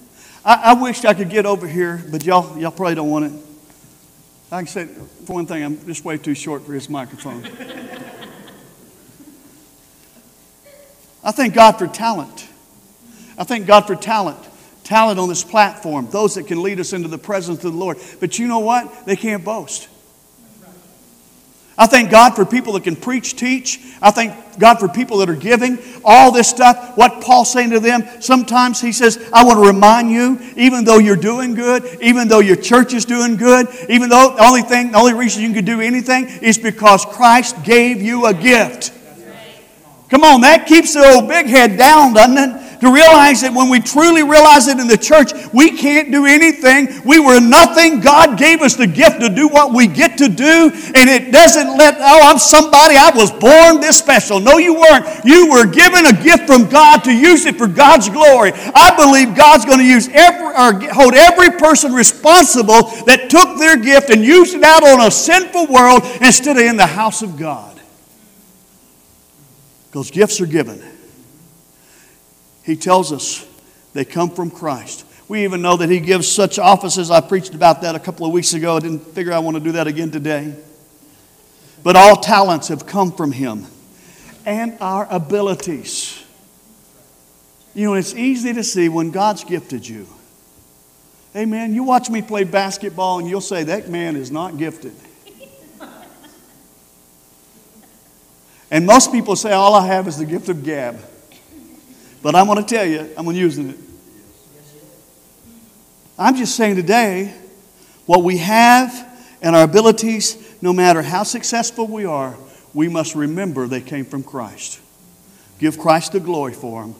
I, 0.44 0.72
I 0.72 0.74
wished 0.74 1.04
I 1.04 1.14
could 1.14 1.30
get 1.30 1.46
over 1.46 1.66
here, 1.66 2.02
but 2.10 2.24
y'all, 2.24 2.58
y'all 2.58 2.70
probably 2.70 2.94
don't 2.94 3.10
want 3.10 3.26
it. 3.26 3.32
I 4.52 4.58
can 4.58 4.66
say, 4.66 4.86
for 4.86 5.34
one 5.34 5.46
thing, 5.46 5.62
I'm 5.62 5.86
just 5.86 6.04
way 6.04 6.18
too 6.18 6.34
short 6.34 6.66
for 6.66 6.72
his 6.72 6.90
microphone. 6.90 7.44
I 11.22 11.30
thank 11.32 11.54
God 11.54 11.78
for 11.78 11.86
talent. 11.86 12.48
I 13.38 13.44
thank 13.44 13.66
God 13.66 13.86
for 13.86 13.94
talent. 13.94 14.38
Talent 14.82 15.20
on 15.20 15.28
this 15.28 15.44
platform, 15.44 16.08
those 16.10 16.34
that 16.34 16.48
can 16.48 16.62
lead 16.62 16.80
us 16.80 16.92
into 16.92 17.06
the 17.08 17.18
presence 17.18 17.62
of 17.64 17.72
the 17.72 17.78
Lord. 17.78 17.98
But 18.18 18.38
you 18.40 18.48
know 18.48 18.58
what? 18.58 19.06
They 19.06 19.14
can't 19.14 19.44
boast. 19.44 19.88
I 21.80 21.86
thank 21.86 22.10
God 22.10 22.36
for 22.36 22.44
people 22.44 22.74
that 22.74 22.84
can 22.84 22.94
preach, 22.94 23.36
teach. 23.36 23.80
I 24.02 24.10
thank 24.10 24.34
God 24.58 24.78
for 24.78 24.86
people 24.86 25.16
that 25.18 25.30
are 25.30 25.34
giving. 25.34 25.78
All 26.04 26.30
this 26.30 26.46
stuff, 26.46 26.94
what 26.94 27.22
Paul's 27.22 27.50
saying 27.50 27.70
to 27.70 27.80
them, 27.80 28.06
sometimes 28.20 28.82
he 28.82 28.92
says, 28.92 29.30
I 29.32 29.46
want 29.46 29.58
to 29.58 29.66
remind 29.66 30.10
you, 30.10 30.38
even 30.56 30.84
though 30.84 30.98
you're 30.98 31.16
doing 31.16 31.54
good, 31.54 31.86
even 32.02 32.28
though 32.28 32.40
your 32.40 32.56
church 32.56 32.92
is 32.92 33.06
doing 33.06 33.36
good, 33.36 33.66
even 33.88 34.10
though 34.10 34.34
the 34.36 34.44
only 34.44 34.60
thing, 34.60 34.92
the 34.92 34.98
only 34.98 35.14
reason 35.14 35.42
you 35.42 35.54
can 35.54 35.64
do 35.64 35.80
anything 35.80 36.26
is 36.42 36.58
because 36.58 37.06
Christ 37.06 37.64
gave 37.64 38.02
you 38.02 38.26
a 38.26 38.34
gift. 38.34 38.92
Come 40.10 40.22
on, 40.22 40.42
that 40.42 40.66
keeps 40.66 40.92
the 40.92 41.14
old 41.14 41.28
big 41.28 41.46
head 41.46 41.78
down, 41.78 42.12
doesn't 42.12 42.36
it? 42.36 42.69
To 42.80 42.92
realize 42.92 43.42
that 43.42 43.52
when 43.52 43.68
we 43.68 43.80
truly 43.80 44.22
realize 44.22 44.66
it 44.66 44.78
in 44.78 44.88
the 44.88 44.96
church, 44.96 45.32
we 45.52 45.76
can't 45.76 46.10
do 46.10 46.24
anything. 46.24 46.88
We 47.04 47.20
were 47.20 47.38
nothing. 47.38 48.00
God 48.00 48.38
gave 48.38 48.62
us 48.62 48.74
the 48.74 48.86
gift 48.86 49.20
to 49.20 49.28
do 49.28 49.48
what 49.48 49.74
we 49.74 49.86
get 49.86 50.16
to 50.18 50.28
do, 50.28 50.70
and 50.72 51.08
it 51.08 51.30
doesn't 51.30 51.76
let, 51.76 51.96
oh, 51.98 52.20
I'm 52.24 52.38
somebody, 52.38 52.96
I 52.96 53.12
was 53.14 53.30
born 53.30 53.80
this 53.80 53.98
special. 53.98 54.40
No, 54.40 54.56
you 54.56 54.74
weren't. 54.74 55.24
You 55.24 55.50
were 55.50 55.66
given 55.66 56.06
a 56.06 56.12
gift 56.12 56.46
from 56.46 56.68
God 56.68 57.04
to 57.04 57.12
use 57.12 57.44
it 57.44 57.56
for 57.56 57.66
God's 57.66 58.08
glory. 58.08 58.52
I 58.54 58.94
believe 58.96 59.36
God's 59.36 59.66
going 59.66 59.78
to 59.78 59.84
use 59.84 60.08
every, 60.08 60.46
or 60.46 60.92
hold 60.92 61.14
every 61.14 61.50
person 61.58 61.92
responsible 61.92 62.88
that 63.04 63.28
took 63.28 63.58
their 63.58 63.76
gift 63.76 64.08
and 64.08 64.24
used 64.24 64.54
it 64.54 64.64
out 64.64 64.82
on 64.82 65.06
a 65.06 65.10
sinful 65.10 65.66
world 65.66 66.02
instead 66.22 66.56
of 66.56 66.62
in 66.62 66.76
the 66.76 66.86
house 66.86 67.20
of 67.22 67.36
God. 67.36 67.78
Because 69.88 70.10
gifts 70.10 70.40
are 70.40 70.46
given. 70.46 70.82
He 72.70 72.76
tells 72.76 73.12
us 73.12 73.44
they 73.94 74.04
come 74.04 74.30
from 74.30 74.48
Christ. 74.48 75.04
We 75.26 75.42
even 75.42 75.60
know 75.60 75.76
that 75.76 75.90
He 75.90 75.98
gives 75.98 76.28
such 76.28 76.56
offices. 76.56 77.10
I 77.10 77.20
preached 77.20 77.52
about 77.52 77.82
that 77.82 77.96
a 77.96 77.98
couple 77.98 78.26
of 78.26 78.32
weeks 78.32 78.54
ago. 78.54 78.76
I 78.76 78.78
didn't 78.78 79.00
figure 79.08 79.32
I 79.32 79.40
want 79.40 79.56
to 79.56 79.60
do 79.60 79.72
that 79.72 79.88
again 79.88 80.12
today. 80.12 80.54
But 81.82 81.96
all 81.96 82.14
talents 82.14 82.68
have 82.68 82.86
come 82.86 83.10
from 83.10 83.32
Him 83.32 83.66
and 84.46 84.78
our 84.80 85.08
abilities. 85.10 86.24
You 87.74 87.86
know, 87.86 87.94
it's 87.94 88.14
easy 88.14 88.52
to 88.52 88.62
see 88.62 88.88
when 88.88 89.10
God's 89.10 89.42
gifted 89.42 89.84
you. 89.84 90.06
Amen. 91.34 91.74
You 91.74 91.82
watch 91.82 92.08
me 92.08 92.22
play 92.22 92.44
basketball 92.44 93.18
and 93.18 93.28
you'll 93.28 93.40
say, 93.40 93.64
that 93.64 93.88
man 93.88 94.14
is 94.14 94.30
not 94.30 94.58
gifted. 94.58 94.94
and 98.70 98.86
most 98.86 99.10
people 99.10 99.34
say, 99.34 99.50
all 99.50 99.74
I 99.74 99.88
have 99.88 100.06
is 100.06 100.18
the 100.18 100.24
gift 100.24 100.48
of 100.48 100.62
gab. 100.62 101.09
But 102.22 102.34
I'm 102.34 102.46
going 102.46 102.62
to 102.62 102.74
tell 102.74 102.86
you, 102.86 103.12
I'm 103.16 103.26
using 103.32 103.70
it. 103.70 103.78
I'm 106.18 106.36
just 106.36 106.54
saying 106.54 106.76
today, 106.76 107.34
what 108.04 108.22
we 108.22 108.36
have 108.38 109.08
and 109.40 109.56
our 109.56 109.64
abilities, 109.64 110.36
no 110.60 110.72
matter 110.72 111.00
how 111.00 111.22
successful 111.22 111.86
we 111.86 112.04
are, 112.04 112.36
we 112.74 112.88
must 112.88 113.14
remember 113.14 113.66
they 113.66 113.80
came 113.80 114.04
from 114.04 114.22
Christ. 114.22 114.80
Give 115.58 115.78
Christ 115.78 116.12
the 116.12 116.20
glory 116.20 116.52
for 116.52 116.82
them. 116.82 116.94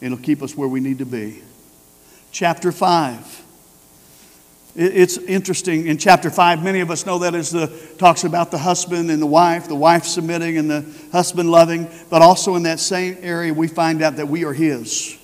And 0.00 0.12
it'll 0.12 0.24
keep 0.24 0.42
us 0.42 0.56
where 0.56 0.68
we 0.68 0.80
need 0.80 0.98
to 0.98 1.06
be. 1.06 1.42
Chapter 2.32 2.72
5. 2.72 3.39
It's 4.76 5.16
interesting 5.18 5.88
in 5.88 5.98
chapter 5.98 6.30
5, 6.30 6.62
many 6.62 6.80
of 6.80 6.90
us 6.90 7.04
know 7.04 7.18
that 7.18 7.34
as 7.34 7.50
the 7.50 7.66
talks 7.98 8.24
about 8.24 8.50
the 8.50 8.58
husband 8.58 9.10
and 9.10 9.20
the 9.20 9.26
wife, 9.26 9.66
the 9.66 9.74
wife 9.74 10.04
submitting 10.04 10.58
and 10.58 10.70
the 10.70 10.84
husband 11.10 11.50
loving, 11.50 11.88
but 12.08 12.22
also 12.22 12.54
in 12.54 12.62
that 12.62 12.78
same 12.78 13.18
area 13.20 13.52
we 13.52 13.66
find 13.66 14.00
out 14.00 14.16
that 14.16 14.28
we 14.28 14.44
are 14.44 14.52
his. 14.52 15.16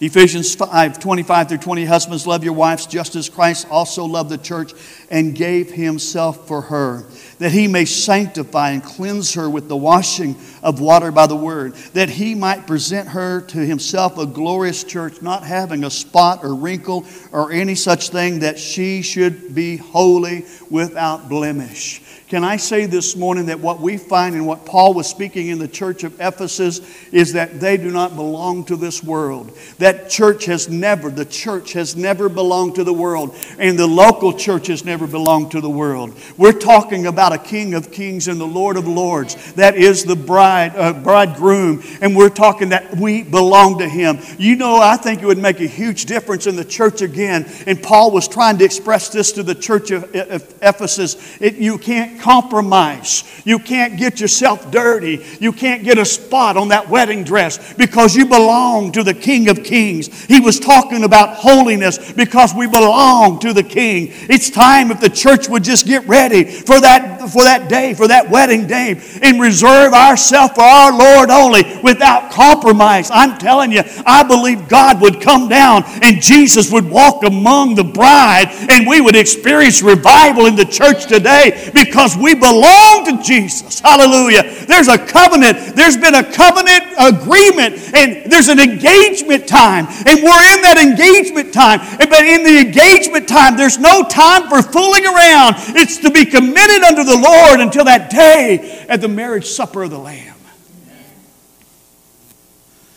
Ephesians 0.00 0.54
5 0.54 1.00
25 1.00 1.48
through 1.48 1.58
20 1.58 1.84
Husbands, 1.84 2.24
love 2.24 2.44
your 2.44 2.52
wives 2.52 2.86
just 2.86 3.16
as 3.16 3.28
Christ 3.28 3.66
also 3.68 4.04
loved 4.04 4.30
the 4.30 4.38
church 4.38 4.72
and 5.10 5.34
gave 5.34 5.72
himself 5.72 6.46
for 6.46 6.60
her, 6.60 7.04
that 7.40 7.50
he 7.50 7.66
may 7.66 7.84
sanctify 7.84 8.70
and 8.70 8.84
cleanse 8.84 9.34
her 9.34 9.50
with 9.50 9.68
the 9.68 9.76
washing 9.76 10.36
of 10.62 10.80
water 10.80 11.10
by 11.10 11.26
the 11.26 11.34
word, 11.34 11.74
that 11.94 12.10
he 12.10 12.36
might 12.36 12.64
present 12.64 13.08
her 13.08 13.40
to 13.40 13.58
himself 13.58 14.18
a 14.18 14.26
glorious 14.26 14.84
church, 14.84 15.20
not 15.20 15.42
having 15.42 15.82
a 15.82 15.90
spot 15.90 16.44
or 16.44 16.54
wrinkle 16.54 17.04
or 17.32 17.50
any 17.50 17.74
such 17.74 18.10
thing, 18.10 18.38
that 18.38 18.56
she 18.56 19.02
should 19.02 19.52
be 19.52 19.78
holy 19.78 20.44
without 20.70 21.28
blemish. 21.28 22.02
Can 22.28 22.44
I 22.44 22.58
say 22.58 22.84
this 22.84 23.16
morning 23.16 23.46
that 23.46 23.58
what 23.58 23.80
we 23.80 23.96
find 23.96 24.34
and 24.34 24.46
what 24.46 24.66
Paul 24.66 24.92
was 24.92 25.08
speaking 25.08 25.48
in 25.48 25.58
the 25.58 25.66
church 25.66 26.04
of 26.04 26.20
Ephesus 26.20 26.82
is 27.10 27.32
that 27.32 27.58
they 27.58 27.78
do 27.78 27.90
not 27.90 28.16
belong 28.16 28.64
to 28.66 28.76
this 28.76 29.02
world. 29.02 29.56
That 29.78 29.87
church 29.92 30.44
has 30.46 30.68
never, 30.68 31.10
the 31.10 31.24
church 31.24 31.72
has 31.72 31.96
never 31.96 32.28
belonged 32.28 32.74
to 32.76 32.84
the 32.84 32.92
world, 32.92 33.36
and 33.58 33.78
the 33.78 33.86
local 33.86 34.32
church 34.32 34.66
has 34.68 34.84
never 34.84 35.06
belonged 35.06 35.50
to 35.52 35.60
the 35.60 35.70
world. 35.70 36.14
We're 36.36 36.52
talking 36.52 37.06
about 37.06 37.32
a 37.32 37.38
King 37.38 37.74
of 37.74 37.90
Kings 37.90 38.28
and 38.28 38.40
the 38.40 38.46
Lord 38.46 38.76
of 38.76 38.86
Lords. 38.86 39.52
That 39.54 39.76
is 39.76 40.04
the 40.04 40.16
bride, 40.16 40.76
uh, 40.76 40.92
bridegroom, 40.92 41.82
and 42.00 42.16
we're 42.16 42.28
talking 42.28 42.70
that 42.70 42.96
we 42.96 43.22
belong 43.22 43.78
to 43.78 43.88
Him. 43.88 44.18
You 44.38 44.56
know, 44.56 44.76
I 44.76 44.96
think 44.96 45.22
it 45.22 45.26
would 45.26 45.38
make 45.38 45.60
a 45.60 45.66
huge 45.66 46.04
difference 46.04 46.46
in 46.46 46.56
the 46.56 46.64
church 46.64 47.02
again, 47.02 47.46
and 47.66 47.82
Paul 47.82 48.10
was 48.10 48.28
trying 48.28 48.58
to 48.58 48.64
express 48.64 49.08
this 49.08 49.32
to 49.32 49.42
the 49.42 49.54
church 49.54 49.90
of 49.90 50.10
Ephesus. 50.14 51.38
It, 51.40 51.56
you 51.56 51.78
can't 51.78 52.20
compromise. 52.20 53.24
You 53.44 53.58
can't 53.58 53.98
get 53.98 54.20
yourself 54.20 54.70
dirty. 54.70 55.24
You 55.40 55.52
can't 55.52 55.84
get 55.84 55.98
a 55.98 56.04
spot 56.04 56.56
on 56.56 56.68
that 56.68 56.88
wedding 56.88 57.24
dress 57.24 57.74
because 57.74 58.16
you 58.16 58.26
belong 58.26 58.92
to 58.92 59.02
the 59.02 59.14
King 59.14 59.48
of 59.48 59.64
Kings. 59.64 59.77
He 59.78 60.40
was 60.40 60.58
talking 60.58 61.04
about 61.04 61.36
holiness 61.36 62.12
because 62.12 62.54
we 62.54 62.66
belong 62.66 63.38
to 63.40 63.52
the 63.52 63.62
King. 63.62 64.08
It's 64.28 64.50
time 64.50 64.90
if 64.90 65.00
the 65.00 65.08
church 65.08 65.48
would 65.48 65.62
just 65.62 65.86
get 65.86 66.06
ready 66.06 66.44
for 66.44 66.80
that, 66.80 67.30
for 67.30 67.44
that 67.44 67.68
day, 67.68 67.94
for 67.94 68.08
that 68.08 68.28
wedding 68.28 68.66
day, 68.66 69.00
and 69.22 69.40
reserve 69.40 69.92
ourselves 69.92 70.54
for 70.54 70.62
our 70.62 70.96
Lord 70.96 71.30
only 71.30 71.80
without 71.82 72.30
compromise. 72.32 73.10
I'm 73.12 73.38
telling 73.38 73.72
you, 73.72 73.82
I 74.04 74.22
believe 74.22 74.68
God 74.68 75.00
would 75.00 75.20
come 75.20 75.48
down 75.48 75.84
and 76.02 76.20
Jesus 76.20 76.72
would 76.72 76.88
walk 76.88 77.22
among 77.24 77.74
the 77.74 77.84
bride 77.84 78.48
and 78.70 78.86
we 78.86 79.00
would 79.00 79.16
experience 79.16 79.82
revival 79.82 80.46
in 80.46 80.56
the 80.56 80.64
church 80.64 81.06
today 81.06 81.70
because 81.74 82.16
we 82.16 82.34
belong 82.34 83.04
to 83.06 83.22
Jesus. 83.22 83.80
Hallelujah. 83.80 84.42
There's 84.66 84.88
a 84.88 84.98
covenant. 84.98 85.76
There's 85.76 85.96
been 85.96 86.14
a 86.14 86.24
covenant 86.32 86.84
agreement 86.98 87.94
and 87.94 88.30
there's 88.30 88.48
an 88.48 88.58
engagement 88.58 89.46
time 89.46 89.67
time, 89.68 89.86
and 90.06 90.22
we're 90.22 90.44
in 90.54 90.62
that 90.62 90.78
engagement 90.78 91.52
time. 91.52 91.80
But 91.98 92.24
in 92.24 92.42
the 92.42 92.58
engagement 92.58 93.28
time, 93.28 93.56
there's 93.56 93.78
no 93.78 94.02
time 94.02 94.48
for 94.48 94.62
fooling 94.62 95.04
around. 95.04 95.56
It's 95.76 95.98
to 95.98 96.10
be 96.10 96.24
committed 96.24 96.82
unto 96.82 97.04
the 97.04 97.16
Lord 97.16 97.60
until 97.60 97.84
that 97.84 98.10
day 98.10 98.86
at 98.88 99.00
the 99.00 99.08
marriage 99.08 99.46
supper 99.46 99.82
of 99.84 99.90
the 99.90 99.98
Lamb. 99.98 100.34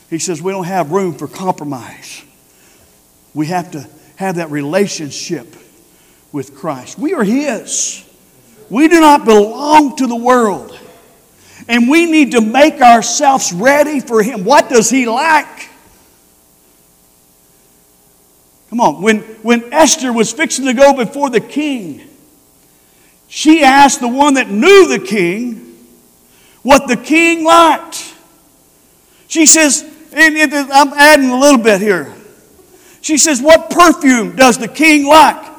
He 0.09 0.19
says 0.19 0.41
we 0.41 0.51
don't 0.51 0.65
have 0.65 0.91
room 0.91 1.13
for 1.13 1.27
compromise. 1.27 2.23
We 3.33 3.47
have 3.47 3.71
to 3.71 3.87
have 4.17 4.35
that 4.35 4.51
relationship 4.51 5.55
with 6.31 6.55
Christ. 6.55 6.97
We 6.97 7.13
are 7.13 7.23
His. 7.23 8.05
We 8.69 8.87
do 8.87 8.99
not 8.99 9.25
belong 9.25 9.95
to 9.97 10.07
the 10.07 10.15
world. 10.15 10.77
And 11.69 11.89
we 11.89 12.05
need 12.11 12.31
to 12.31 12.41
make 12.41 12.81
ourselves 12.81 13.53
ready 13.53 14.01
for 14.01 14.21
Him. 14.21 14.43
What 14.43 14.69
does 14.69 14.89
He 14.89 15.05
like? 15.05 15.70
Come 18.71 18.79
on, 18.79 19.01
when, 19.01 19.19
when 19.43 19.73
Esther 19.73 20.13
was 20.13 20.31
fixing 20.31 20.65
to 20.65 20.73
go 20.73 20.93
before 20.93 21.29
the 21.29 21.41
king, 21.41 22.07
she 23.27 23.65
asked 23.65 23.99
the 23.99 24.07
one 24.07 24.35
that 24.35 24.49
knew 24.49 24.87
the 24.87 25.05
king 25.05 25.77
what 26.63 26.87
the 26.87 26.95
king 26.95 27.43
liked. 27.43 28.15
She 29.27 29.45
says, 29.45 29.83
and 30.13 30.53
I'm 30.71 30.93
adding 30.93 31.29
a 31.29 31.37
little 31.37 31.61
bit 31.61 31.81
here. 31.81 32.13
She 33.01 33.17
says, 33.17 33.41
What 33.41 33.69
perfume 33.69 34.37
does 34.37 34.57
the 34.57 34.69
king 34.69 35.05
like? 35.05 35.51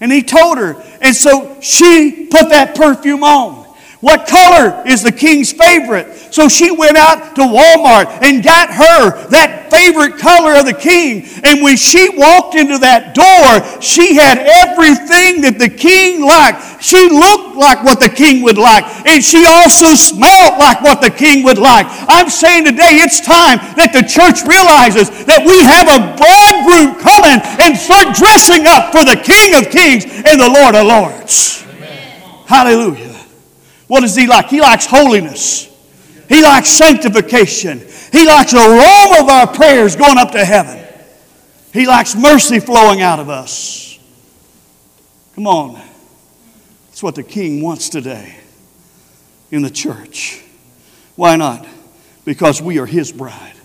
And 0.00 0.12
he 0.12 0.22
told 0.22 0.58
her. 0.58 0.80
And 1.00 1.16
so 1.16 1.60
she 1.60 2.28
put 2.30 2.50
that 2.50 2.76
perfume 2.76 3.24
on. 3.24 3.61
What 4.02 4.26
color 4.26 4.82
is 4.84 5.04
the 5.04 5.12
king's 5.14 5.52
favorite? 5.52 6.10
So 6.34 6.48
she 6.48 6.74
went 6.74 6.96
out 6.96 7.36
to 7.38 7.42
Walmart 7.46 8.10
and 8.18 8.42
got 8.42 8.66
her 8.74 9.30
that 9.30 9.70
favorite 9.70 10.18
color 10.18 10.58
of 10.58 10.66
the 10.66 10.74
king. 10.74 11.22
And 11.46 11.62
when 11.62 11.78
she 11.78 12.10
walked 12.18 12.58
into 12.58 12.82
that 12.82 13.14
door, 13.14 13.62
she 13.78 14.18
had 14.18 14.42
everything 14.42 15.46
that 15.46 15.54
the 15.62 15.70
king 15.70 16.26
liked. 16.26 16.82
She 16.82 16.98
looked 16.98 17.54
like 17.54 17.86
what 17.86 18.02
the 18.02 18.10
king 18.10 18.42
would 18.42 18.58
like. 18.58 18.82
And 19.06 19.22
she 19.22 19.46
also 19.46 19.94
smelled 19.94 20.58
like 20.58 20.82
what 20.82 20.98
the 20.98 21.14
king 21.14 21.46
would 21.46 21.62
like. 21.62 21.86
I'm 22.10 22.26
saying 22.26 22.66
today 22.66 22.98
it's 23.06 23.22
time 23.22 23.62
that 23.78 23.94
the 23.94 24.02
church 24.02 24.42
realizes 24.42 25.14
that 25.30 25.46
we 25.46 25.62
have 25.62 25.86
a 25.86 26.18
bridegroom 26.18 26.98
coming 26.98 27.38
and 27.62 27.78
start 27.78 28.18
dressing 28.18 28.66
up 28.66 28.90
for 28.90 29.06
the 29.06 29.14
king 29.14 29.54
of 29.54 29.70
kings 29.70 30.10
and 30.26 30.42
the 30.42 30.50
lord 30.50 30.74
of 30.74 30.90
lords. 30.90 31.62
Amen. 31.70 32.18
Hallelujah. 32.50 33.11
What 33.92 34.00
does 34.00 34.16
he 34.16 34.26
like? 34.26 34.48
He 34.48 34.58
likes 34.58 34.86
holiness. 34.86 35.68
He 36.26 36.42
likes 36.42 36.70
sanctification. 36.70 37.86
He 38.10 38.26
likes 38.26 38.54
a 38.54 38.56
aroma 38.56 39.20
of 39.20 39.28
our 39.28 39.46
prayers 39.46 39.96
going 39.96 40.16
up 40.16 40.30
to 40.30 40.42
heaven. 40.42 40.82
He 41.74 41.86
likes 41.86 42.16
mercy 42.16 42.58
flowing 42.58 43.02
out 43.02 43.18
of 43.18 43.28
us. 43.28 43.98
Come 45.34 45.46
on. 45.46 45.74
That's 46.86 47.02
what 47.02 47.16
the 47.16 47.22
king 47.22 47.60
wants 47.60 47.90
today 47.90 48.34
in 49.50 49.60
the 49.60 49.68
church. 49.68 50.42
Why 51.14 51.36
not? 51.36 51.66
Because 52.24 52.62
we 52.62 52.78
are 52.78 52.86
his 52.86 53.12
bride. 53.12 53.56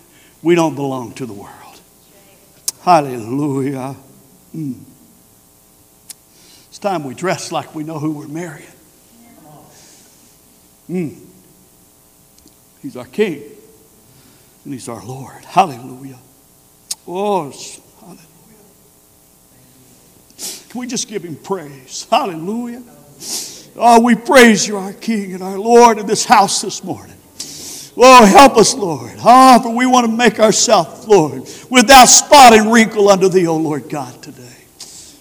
We 0.43 0.55
don't 0.55 0.75
belong 0.75 1.13
to 1.13 1.25
the 1.25 1.31
world. 1.31 1.79
Hallelujah. 2.81 3.95
Mm. 4.53 4.81
It's 6.67 6.79
time 6.79 7.05
we 7.05 7.13
dress 7.13 7.53
like 7.53 7.73
we 7.73 7.85
know 7.85 7.97
who 7.97 8.11
we're 8.11 8.27
marrying. 8.27 8.67
Mm. 10.89 11.19
He's 12.81 12.95
our 12.95 13.05
King 13.05 13.41
and 14.63 14.73
He's 14.73 14.87
our 14.89 15.03
Lord. 15.03 15.43
Hallelujah. 15.45 16.19
Oh, 17.07 17.51
hallelujah. 17.99 18.21
Can 20.69 20.79
we 20.79 20.87
just 20.87 21.07
give 21.07 21.23
Him 21.23 21.35
praise? 21.35 22.07
Hallelujah. 22.09 22.83
Oh, 23.75 24.01
we 24.01 24.15
praise 24.15 24.67
you, 24.67 24.77
our 24.77 24.93
King 24.93 25.33
and 25.33 25.43
our 25.43 25.57
Lord, 25.57 25.99
in 25.99 26.07
this 26.07 26.25
house 26.25 26.61
this 26.61 26.83
morning. 26.83 27.15
Oh, 27.95 28.25
help 28.25 28.57
us, 28.57 28.75
Lord. 28.75 29.13
Ah, 29.19 29.57
oh, 29.59 29.63
for 29.63 29.75
we 29.75 29.85
want 29.85 30.05
to 30.05 30.11
make 30.11 30.39
ourselves, 30.39 31.07
Lord, 31.07 31.49
without 31.69 32.05
spot 32.05 32.53
and 32.53 32.71
wrinkle 32.71 33.09
unto 33.09 33.27
thee, 33.27 33.47
O 33.47 33.57
Lord 33.57 33.89
God, 33.89 34.21
today. 34.21 34.43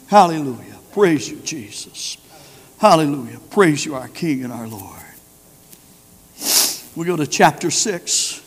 Hallelujah. 0.09 0.76
Praise 0.92 1.31
you, 1.31 1.38
Jesus. 1.38 2.18
Hallelujah. 2.79 3.40
Praise 3.50 3.85
you, 3.85 3.94
our 3.94 4.09
King 4.09 4.44
and 4.44 4.52
our 4.52 4.68
Lord. 4.68 4.95
We 6.96 7.04
go 7.04 7.14
to 7.14 7.26
chapter 7.26 7.70
6. 7.70 8.42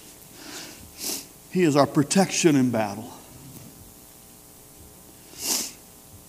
He 1.52 1.62
is 1.62 1.76
our 1.76 1.86
protection 1.86 2.56
in 2.56 2.72
battle. 2.72 3.14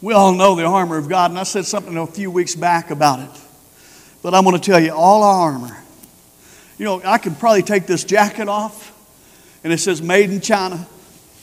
We 0.03 0.13
all 0.13 0.35
know 0.35 0.55
the 0.55 0.65
armor 0.65 0.99
of 0.99 1.09
God, 1.09 1.31
and 1.31 1.41
I 1.41 1.45
said 1.45 1.65
something 1.65 1.97
a 1.97 2.07
few 2.07 2.31
weeks 2.31 2.55
back 2.55 2.91
about 2.91 3.21
it. 3.21 3.41
But 4.23 4.35
I'm 4.35 4.45
going 4.45 4.59
to 4.59 4.63
tell 4.63 4.79
you, 4.79 4.93
all 4.93 5.23
our 5.23 5.53
armor. 5.53 5.77
You 6.77 6.85
know, 6.85 7.03
I 7.05 7.17
could 7.17 7.39
probably 7.39 7.63
take 7.63 7.87
this 7.87 8.05
jacket 8.05 8.49
off, 8.49 8.95
and 9.65 9.73
it 9.73 9.79
says 9.79 10.03
made 10.03 10.31
in 10.31 10.43
China, 10.43 10.87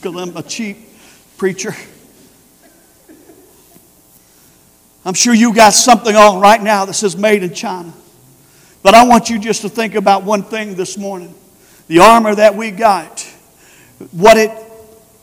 because 0.00 0.20
I'm 0.20 0.36
a 0.36 0.42
cheap 0.44 0.78
preacher. 1.36 1.74
I'm 5.04 5.14
sure 5.14 5.34
you 5.34 5.52
got 5.54 5.72
something 5.72 6.14
on 6.14 6.40
right 6.40 6.62
now 6.62 6.84
that 6.84 6.94
says 6.94 7.16
made 7.16 7.42
in 7.42 7.52
China. 7.52 7.92
But 8.82 8.94
I 8.94 9.04
want 9.06 9.28
you 9.30 9.38
just 9.38 9.62
to 9.62 9.68
think 9.68 9.94
about 9.94 10.22
one 10.24 10.42
thing 10.42 10.74
this 10.74 10.96
morning 10.96 11.34
the 11.88 12.00
armor 12.00 12.34
that 12.34 12.54
we 12.54 12.70
got, 12.70 13.22
what 14.12 14.36
it, 14.36 14.50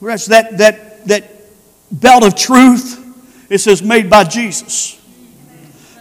that, 0.01 0.57
that, 0.57 1.05
that 1.05 1.23
belt 1.91 2.23
of 2.23 2.35
truth, 2.35 3.01
it 3.51 3.59
says 3.59 3.83
made 3.83 4.09
by 4.09 4.23
Jesus. 4.23 4.99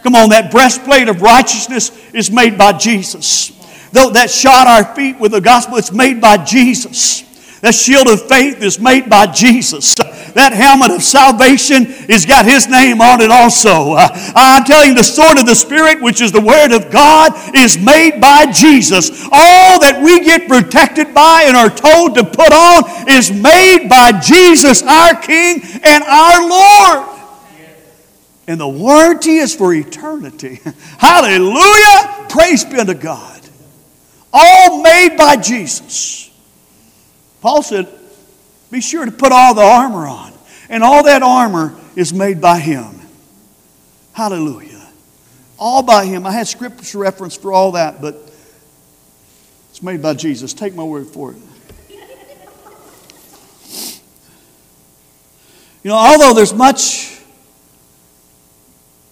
Come 0.01 0.15
on, 0.15 0.29
that 0.29 0.51
breastplate 0.51 1.07
of 1.07 1.21
righteousness 1.21 1.91
is 2.13 2.31
made 2.31 2.57
by 2.57 2.73
Jesus. 2.73 3.51
Though 3.91 4.09
that 4.11 4.29
shod 4.29 4.67
our 4.67 4.95
feet 4.95 5.19
with 5.19 5.31
the 5.31 5.41
gospel, 5.41 5.77
it's 5.77 5.91
made 5.91 6.19
by 6.19 6.43
Jesus. 6.43 7.24
That 7.65 7.73
shield 7.73 8.07
of 8.07 8.27
faith 8.29 8.61
is 8.61 8.79
made 8.79 9.09
by 9.09 9.25
Jesus. 9.25 9.95
That 9.95 10.53
helmet 10.53 10.91
of 10.91 11.01
salvation 11.01 11.85
has 12.05 12.23
got 12.23 12.45
His 12.45 12.67
name 12.67 13.01
on 13.01 13.21
it 13.21 13.31
also. 13.31 13.93
Uh, 13.93 14.07
I'm 14.35 14.63
telling 14.65 14.89
you, 14.89 14.95
the 14.95 15.01
sword 15.01 15.39
of 15.39 15.47
the 15.47 15.55
Spirit, 15.55 15.99
which 15.99 16.21
is 16.21 16.31
the 16.31 16.41
Word 16.41 16.73
of 16.75 16.91
God, 16.91 17.33
is 17.55 17.75
made 17.75 18.21
by 18.21 18.51
Jesus. 18.51 19.09
All 19.31 19.79
that 19.79 19.99
we 19.99 20.23
get 20.23 20.47
protected 20.47 21.11
by 21.15 21.45
and 21.47 21.57
are 21.57 21.71
told 21.71 22.13
to 22.13 22.23
put 22.23 22.53
on 22.53 23.09
is 23.09 23.31
made 23.31 23.89
by 23.89 24.11
Jesus, 24.19 24.83
our 24.83 25.19
King 25.19 25.63
and 25.81 26.03
our 26.03 26.47
Lord. 26.47 27.19
And 28.45 28.59
the 28.59 28.67
warranty 28.67 29.37
is 29.37 29.55
for 29.55 29.73
eternity. 29.73 30.61
Hallelujah! 30.99 32.27
Praise 32.29 32.63
be 32.63 32.77
to 32.85 32.93
God. 32.93 33.41
All 34.31 34.83
made 34.83 35.17
by 35.17 35.37
Jesus. 35.37 36.24
Paul 37.45 37.61
said, 37.61 37.87
Be 38.71 38.81
sure 38.81 39.05
to 39.05 39.11
put 39.11 39.31
all 39.31 39.53
the 39.53 39.61
armor 39.61 40.07
on. 40.07 40.33
And 40.67 40.81
all 40.83 41.03
that 41.03 41.21
armor 41.21 41.79
is 41.95 42.11
made 42.11 42.41
by 42.41 42.57
Him. 42.57 42.99
Hallelujah. 44.13 44.91
All 45.59 45.83
by 45.83 46.07
Him. 46.07 46.25
I 46.25 46.31
had 46.31 46.47
scripture 46.47 46.97
reference 46.97 47.37
for 47.37 47.53
all 47.53 47.73
that, 47.73 48.01
but 48.01 48.15
it's 49.69 49.83
made 49.83 50.01
by 50.01 50.15
Jesus. 50.15 50.55
Take 50.55 50.73
my 50.73 50.81
word 50.81 51.05
for 51.05 51.33
it. 51.33 51.37
You 55.83 55.89
know, 55.91 55.97
although 55.97 56.33
there's 56.33 56.51
much 56.51 57.21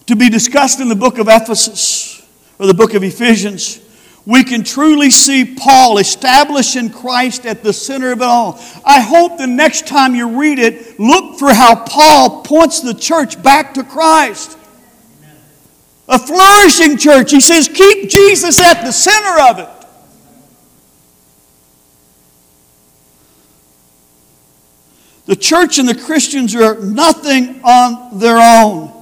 to 0.06 0.16
be 0.16 0.28
discussed 0.28 0.80
in 0.80 0.88
the 0.88 0.96
book 0.96 1.18
of 1.18 1.28
Ephesus 1.28 2.20
or 2.58 2.66
the 2.66 2.74
book 2.74 2.94
of 2.94 3.04
Ephesians, 3.04 3.78
we 4.26 4.42
can 4.42 4.64
truly 4.64 5.10
see 5.10 5.54
Paul 5.54 5.98
establishing 5.98 6.90
Christ 6.90 7.44
at 7.44 7.62
the 7.62 7.72
center 7.72 8.12
of 8.12 8.20
it 8.20 8.24
all. 8.24 8.58
I 8.84 9.00
hope 9.00 9.36
the 9.36 9.46
next 9.46 9.86
time 9.86 10.14
you 10.14 10.40
read 10.40 10.58
it, 10.58 10.98
look 10.98 11.38
for 11.38 11.52
how 11.52 11.84
Paul 11.84 12.42
points 12.42 12.80
the 12.80 12.94
church 12.94 13.42
back 13.42 13.74
to 13.74 13.84
Christ. 13.84 14.56
A 16.08 16.18
flourishing 16.18 16.96
church. 16.96 17.30
He 17.30 17.40
says, 17.40 17.68
keep 17.68 18.08
Jesus 18.08 18.58
at 18.60 18.82
the 18.82 18.92
center 18.92 19.40
of 19.50 19.58
it. 19.58 19.68
The 25.26 25.36
church 25.36 25.78
and 25.78 25.88
the 25.88 25.94
Christians 25.94 26.54
are 26.54 26.78
nothing 26.78 27.60
on 27.62 28.18
their 28.18 28.38
own. 28.38 28.93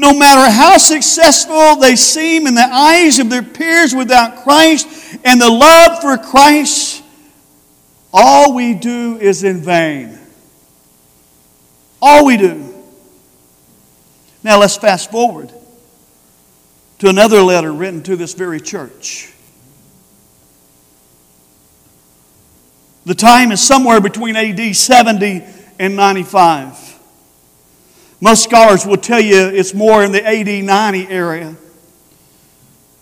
No 0.00 0.14
matter 0.14 0.50
how 0.50 0.78
successful 0.78 1.76
they 1.76 1.94
seem 1.94 2.46
in 2.46 2.54
the 2.54 2.62
eyes 2.62 3.18
of 3.18 3.28
their 3.28 3.42
peers 3.42 3.94
without 3.94 4.44
Christ 4.44 4.88
and 5.26 5.38
the 5.38 5.50
love 5.50 6.00
for 6.00 6.16
Christ, 6.16 7.04
all 8.10 8.54
we 8.54 8.72
do 8.72 9.18
is 9.18 9.44
in 9.44 9.60
vain. 9.60 10.18
All 12.00 12.24
we 12.24 12.38
do. 12.38 12.74
Now 14.42 14.58
let's 14.58 14.78
fast 14.78 15.10
forward 15.10 15.52
to 17.00 17.10
another 17.10 17.42
letter 17.42 17.70
written 17.70 18.02
to 18.04 18.16
this 18.16 18.32
very 18.32 18.58
church. 18.58 19.30
The 23.04 23.14
time 23.14 23.52
is 23.52 23.60
somewhere 23.60 24.00
between 24.00 24.34
AD 24.34 24.74
70 24.74 25.44
and 25.78 25.94
95. 25.94 26.89
Most 28.20 28.44
scholars 28.44 28.84
will 28.84 28.98
tell 28.98 29.20
you 29.20 29.48
it's 29.48 29.72
more 29.72 30.04
in 30.04 30.12
the 30.12 30.26
AD 30.26 30.64
90 30.64 31.08
area. 31.08 31.56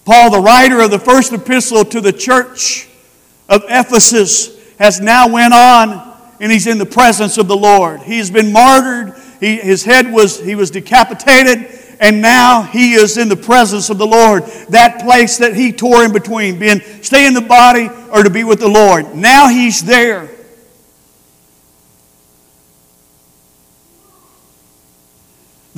Paul, 0.04 0.30
the 0.30 0.40
writer 0.40 0.80
of 0.80 0.90
the 0.90 0.98
first 0.98 1.32
epistle 1.32 1.84
to 1.84 2.00
the 2.00 2.12
church 2.12 2.88
of 3.48 3.62
Ephesus, 3.68 4.56
has 4.78 5.00
now 5.00 5.28
went 5.28 5.52
on 5.52 6.16
and 6.40 6.52
he's 6.52 6.66
in 6.66 6.78
the 6.78 6.86
presence 6.86 7.36
of 7.36 7.48
the 7.48 7.56
Lord. 7.56 8.00
He 8.02 8.18
has 8.18 8.30
been 8.30 8.52
martyred. 8.52 9.14
He, 9.40 9.56
his 9.56 9.84
head 9.84 10.10
was, 10.10 10.38
he 10.40 10.54
was 10.54 10.70
decapitated 10.70 11.78
and 12.00 12.22
now 12.22 12.62
he 12.62 12.94
is 12.94 13.18
in 13.18 13.28
the 13.28 13.36
presence 13.36 13.90
of 13.90 13.98
the 13.98 14.06
Lord. 14.06 14.44
That 14.68 15.00
place 15.00 15.38
that 15.38 15.54
he 15.54 15.72
tore 15.72 16.04
in 16.04 16.12
between, 16.12 16.58
being 16.58 16.80
stay 17.02 17.26
in 17.26 17.34
the 17.34 17.40
body 17.40 17.90
or 18.12 18.22
to 18.22 18.30
be 18.30 18.44
with 18.44 18.60
the 18.60 18.68
Lord. 18.68 19.14
Now 19.14 19.48
he's 19.48 19.82
there. 19.82 20.30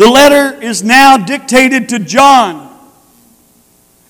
The 0.00 0.08
letter 0.08 0.62
is 0.62 0.82
now 0.82 1.18
dictated 1.18 1.90
to 1.90 1.98
John 1.98 2.74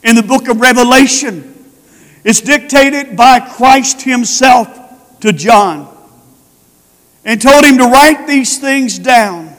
in 0.04 0.14
the 0.14 0.22
book 0.22 0.46
of 0.46 0.60
Revelation. 0.60 1.52
It's 2.22 2.40
dictated 2.40 3.16
by 3.16 3.40
Christ 3.40 4.02
Himself 4.02 5.18
to 5.18 5.32
John 5.32 5.92
and 7.24 7.42
told 7.42 7.64
him 7.64 7.78
to 7.78 7.86
write 7.86 8.28
these 8.28 8.60
things 8.60 9.00
down. 9.00 9.52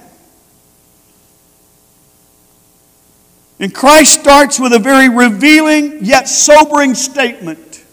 And 3.60 3.76
Christ 3.76 4.14
starts 4.22 4.58
with 4.58 4.72
a 4.72 4.80
very 4.80 5.10
revealing 5.10 6.06
yet 6.06 6.30
sobering 6.30 6.96
statement. 6.96 7.84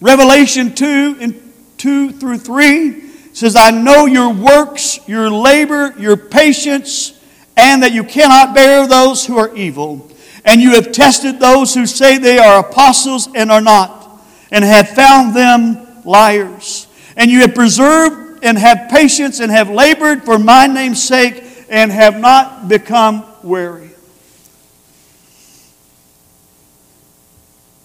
Revelation 0.00 0.74
2 0.74 1.18
and 1.20 1.52
2 1.76 2.12
through 2.12 2.38
3 2.38 3.11
says, 3.32 3.56
I 3.56 3.70
know 3.70 4.06
your 4.06 4.32
works, 4.32 5.00
your 5.08 5.30
labor, 5.30 5.94
your 5.98 6.16
patience, 6.16 7.18
and 7.56 7.82
that 7.82 7.92
you 7.92 8.04
cannot 8.04 8.54
bear 8.54 8.86
those 8.86 9.26
who 9.26 9.38
are 9.38 9.54
evil. 9.54 10.08
And 10.44 10.60
you 10.60 10.74
have 10.74 10.92
tested 10.92 11.38
those 11.38 11.74
who 11.74 11.86
say 11.86 12.18
they 12.18 12.38
are 12.38 12.60
apostles 12.60 13.28
and 13.34 13.50
are 13.50 13.60
not, 13.60 14.22
and 14.50 14.64
have 14.64 14.88
found 14.90 15.34
them 15.34 16.04
liars. 16.04 16.86
And 17.16 17.30
you 17.30 17.40
have 17.40 17.54
preserved 17.54 18.44
and 18.44 18.58
have 18.58 18.90
patience 18.90 19.40
and 19.40 19.50
have 19.52 19.70
labored 19.70 20.24
for 20.24 20.38
my 20.38 20.66
name's 20.66 21.02
sake 21.02 21.44
and 21.68 21.92
have 21.92 22.18
not 22.18 22.68
become 22.68 23.24
weary. 23.42 23.90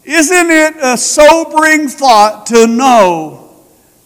Isn't 0.03 0.49
it 0.49 0.75
a 0.81 0.97
sobering 0.97 1.89
thought 1.89 2.47
to 2.47 2.65
know 2.65 3.46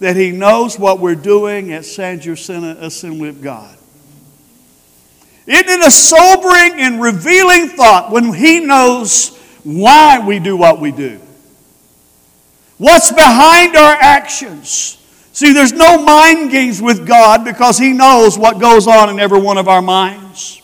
that 0.02 0.16
He 0.16 0.32
knows 0.32 0.80
what 0.80 1.00
we're 1.00 1.16
doing 1.16 1.72
at 1.72 1.86
San 1.86 2.20
Jacinto 2.20 2.72
uh, 2.72 2.86
Assembly 2.86 3.30
of 3.30 3.42
God? 3.42 3.78
Isn't 5.46 5.70
it 5.70 5.86
a 5.86 5.92
sobering 5.92 6.74
and 6.80 7.00
revealing 7.00 7.70
thought 7.70 8.12
when 8.12 8.34
He 8.34 8.60
knows 8.60 9.38
why 9.64 10.26
we 10.26 10.40
do 10.40 10.58
what 10.58 10.80
we 10.80 10.92
do? 10.92 11.22
What's 12.80 13.12
behind 13.12 13.76
our 13.76 13.94
actions? 13.94 14.98
See, 15.34 15.54
there's 15.54 15.72
no 15.72 16.04
mind 16.04 16.50
games 16.50 16.82
with 16.82 17.08
God 17.08 17.46
because 17.46 17.78
He 17.78 17.94
knows 17.94 18.40
what 18.40 18.60
goes 18.60 18.88
on 18.88 19.12
in 19.12 19.20
every 19.20 19.40
one 19.40 19.60
of 19.60 19.68
our 19.68 19.84
minds. 19.84 20.61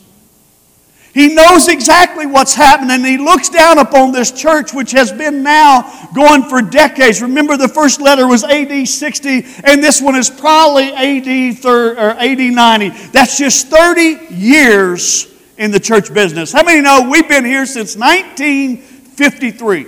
He 1.18 1.34
knows 1.34 1.68
exactly 1.68 2.28
what's 2.28 2.54
happening. 2.54 2.92
And 2.92 3.04
he 3.04 3.18
looks 3.18 3.50
down 3.50 3.80
upon 3.80 4.12
this 4.12 4.30
church, 4.32 4.72
which 4.72 4.92
has 4.92 5.12
been 5.12 5.42
now 5.42 6.10
going 6.14 6.44
for 6.44 6.62
decades. 6.62 7.24
Remember, 7.24 7.58
the 7.58 7.68
first 7.68 8.00
letter 8.00 8.28
was 8.28 8.44
AD 8.44 8.88
60, 8.88 9.44
and 9.64 9.84
this 9.84 10.00
one 10.00 10.16
is 10.16 10.30
probably 10.30 10.94
AD, 10.94 11.66
or 11.66 11.98
AD 11.98 12.38
90. 12.38 12.90
That's 13.10 13.36
just 13.36 13.68
30 13.68 14.36
years 14.36 15.26
in 15.58 15.72
the 15.72 15.80
church 15.80 16.14
business. 16.14 16.52
How 16.52 16.62
many 16.62 16.82
know 16.82 17.10
we've 17.10 17.28
been 17.28 17.46
here 17.46 17.66
since 17.66 17.96
1953? 17.96 19.88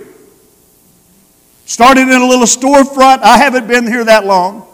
Started 1.64 2.08
in 2.08 2.22
a 2.22 2.26
little 2.26 2.44
storefront. 2.44 3.22
I 3.22 3.38
haven't 3.38 3.68
been 3.68 3.86
here 3.86 4.04
that 4.04 4.26
long. 4.26 4.66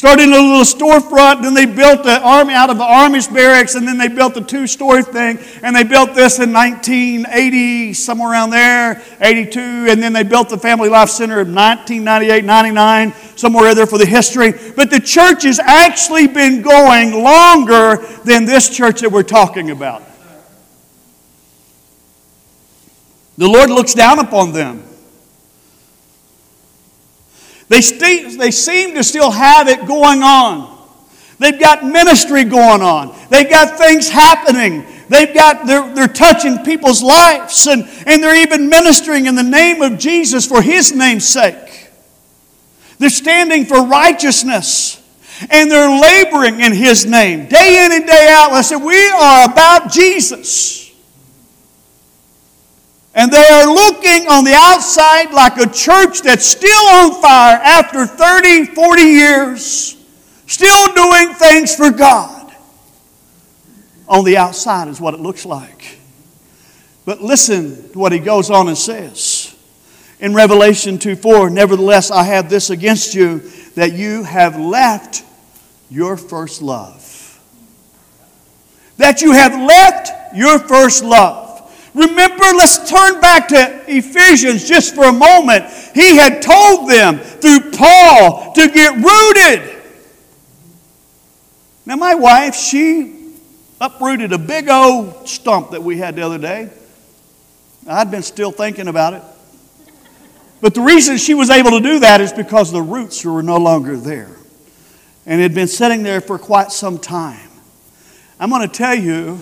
Started 0.00 0.22
in 0.22 0.32
a 0.32 0.36
little 0.38 0.62
storefront, 0.62 1.42
then 1.42 1.52
they 1.52 1.66
built 1.66 2.04
the 2.04 2.22
army 2.22 2.54
out 2.54 2.70
of 2.70 2.78
the 2.78 2.84
Amish 2.84 3.30
barracks, 3.30 3.74
and 3.74 3.86
then 3.86 3.98
they 3.98 4.08
built 4.08 4.32
the 4.32 4.40
two 4.40 4.66
story 4.66 5.02
thing, 5.02 5.38
and 5.62 5.76
they 5.76 5.84
built 5.84 6.14
this 6.14 6.38
in 6.38 6.54
1980, 6.54 7.92
somewhere 7.92 8.32
around 8.32 8.48
there, 8.48 9.02
82, 9.20 9.60
and 9.60 10.02
then 10.02 10.14
they 10.14 10.22
built 10.22 10.48
the 10.48 10.56
Family 10.56 10.88
Life 10.88 11.10
Center 11.10 11.42
in 11.42 11.54
1998, 11.54 12.46
99, 12.46 13.12
somewhere 13.36 13.74
there 13.74 13.84
for 13.84 13.98
the 13.98 14.06
history. 14.06 14.52
But 14.74 14.90
the 14.90 15.00
church 15.00 15.42
has 15.42 15.58
actually 15.58 16.28
been 16.28 16.62
going 16.62 17.22
longer 17.22 17.96
than 18.24 18.46
this 18.46 18.74
church 18.74 19.02
that 19.02 19.12
we're 19.12 19.22
talking 19.22 19.70
about. 19.70 20.02
The 23.36 23.46
Lord 23.46 23.68
looks 23.68 23.92
down 23.92 24.18
upon 24.18 24.52
them. 24.52 24.82
They, 27.70 27.80
st- 27.82 28.36
they 28.36 28.50
seem 28.50 28.96
to 28.96 29.04
still 29.04 29.30
have 29.30 29.68
it 29.68 29.86
going 29.86 30.24
on. 30.24 30.76
They've 31.38 31.58
got 31.58 31.84
ministry 31.84 32.42
going 32.42 32.82
on. 32.82 33.16
They've 33.30 33.48
got 33.48 33.78
things 33.78 34.08
happening. 34.08 34.84
They've 35.08 35.32
got, 35.32 35.66
they're, 35.66 35.94
they're 35.94 36.08
touching 36.08 36.58
people's 36.64 37.00
lives 37.00 37.68
and, 37.68 37.88
and 38.06 38.22
they're 38.22 38.42
even 38.42 38.68
ministering 38.68 39.26
in 39.26 39.36
the 39.36 39.44
name 39.44 39.82
of 39.82 39.98
Jesus 39.98 40.46
for 40.46 40.60
His 40.60 40.92
name's 40.92 41.26
sake. 41.26 41.90
They're 42.98 43.08
standing 43.08 43.64
for 43.64 43.86
righteousness 43.86 45.00
and 45.48 45.70
they're 45.70 46.00
laboring 46.00 46.60
in 46.60 46.72
His 46.72 47.06
name 47.06 47.48
day 47.48 47.84
in 47.86 47.92
and 47.92 48.06
day 48.06 48.28
out. 48.30 48.50
I 48.50 48.62
said, 48.62 48.78
We 48.78 49.08
are 49.10 49.50
about 49.50 49.92
Jesus. 49.92 50.79
And 53.14 53.32
they 53.32 53.48
are 53.48 53.66
looking 53.66 54.28
on 54.28 54.44
the 54.44 54.54
outside 54.54 55.32
like 55.32 55.56
a 55.56 55.68
church 55.68 56.22
that's 56.22 56.46
still 56.46 56.86
on 56.88 57.20
fire 57.20 57.56
after 57.56 58.06
30, 58.06 58.66
40 58.66 59.02
years, 59.02 59.96
still 60.46 60.94
doing 60.94 61.34
things 61.34 61.74
for 61.74 61.90
God. 61.90 62.54
On 64.08 64.24
the 64.24 64.36
outside 64.36 64.88
is 64.88 65.00
what 65.00 65.14
it 65.14 65.20
looks 65.20 65.44
like. 65.44 65.98
But 67.04 67.20
listen 67.20 67.90
to 67.92 67.98
what 67.98 68.12
he 68.12 68.18
goes 68.18 68.50
on 68.50 68.68
and 68.68 68.78
says. 68.78 69.56
In 70.20 70.34
Revelation 70.34 70.98
2 70.98 71.16
4, 71.16 71.50
nevertheless, 71.50 72.10
I 72.10 72.24
have 72.24 72.50
this 72.50 72.70
against 72.70 73.14
you, 73.14 73.38
that 73.74 73.94
you 73.94 74.22
have 74.22 74.58
left 74.58 75.24
your 75.90 76.16
first 76.16 76.62
love. 76.62 77.40
That 78.98 79.22
you 79.22 79.32
have 79.32 79.52
left 79.54 80.36
your 80.36 80.58
first 80.58 81.02
love. 81.02 81.49
Remember, 81.94 82.44
let's 82.56 82.88
turn 82.88 83.20
back 83.20 83.48
to 83.48 83.84
Ephesians 83.88 84.68
just 84.68 84.94
for 84.94 85.04
a 85.04 85.12
moment. 85.12 85.64
He 85.94 86.16
had 86.16 86.40
told 86.40 86.88
them 86.88 87.18
through 87.18 87.72
Paul 87.72 88.52
to 88.52 88.68
get 88.68 88.94
rooted. 88.94 89.82
Now, 91.86 91.96
my 91.96 92.14
wife, 92.14 92.54
she 92.54 93.34
uprooted 93.80 94.32
a 94.32 94.38
big 94.38 94.68
old 94.68 95.28
stump 95.28 95.70
that 95.70 95.82
we 95.82 95.96
had 95.98 96.14
the 96.14 96.22
other 96.22 96.38
day. 96.38 96.70
I'd 97.88 98.10
been 98.10 98.22
still 98.22 98.52
thinking 98.52 98.86
about 98.86 99.14
it. 99.14 99.22
But 100.60 100.74
the 100.74 100.82
reason 100.82 101.16
she 101.16 101.34
was 101.34 101.50
able 101.50 101.70
to 101.70 101.80
do 101.80 102.00
that 102.00 102.20
is 102.20 102.32
because 102.32 102.70
the 102.70 102.82
roots 102.82 103.24
were 103.24 103.42
no 103.42 103.56
longer 103.56 103.96
there. 103.96 104.36
And 105.26 105.40
had 105.40 105.54
been 105.54 105.68
sitting 105.68 106.02
there 106.02 106.20
for 106.20 106.38
quite 106.38 106.70
some 106.70 106.98
time. 106.98 107.48
I'm 108.38 108.50
going 108.50 108.62
to 108.62 108.68
tell 108.68 108.94
you 108.94 109.38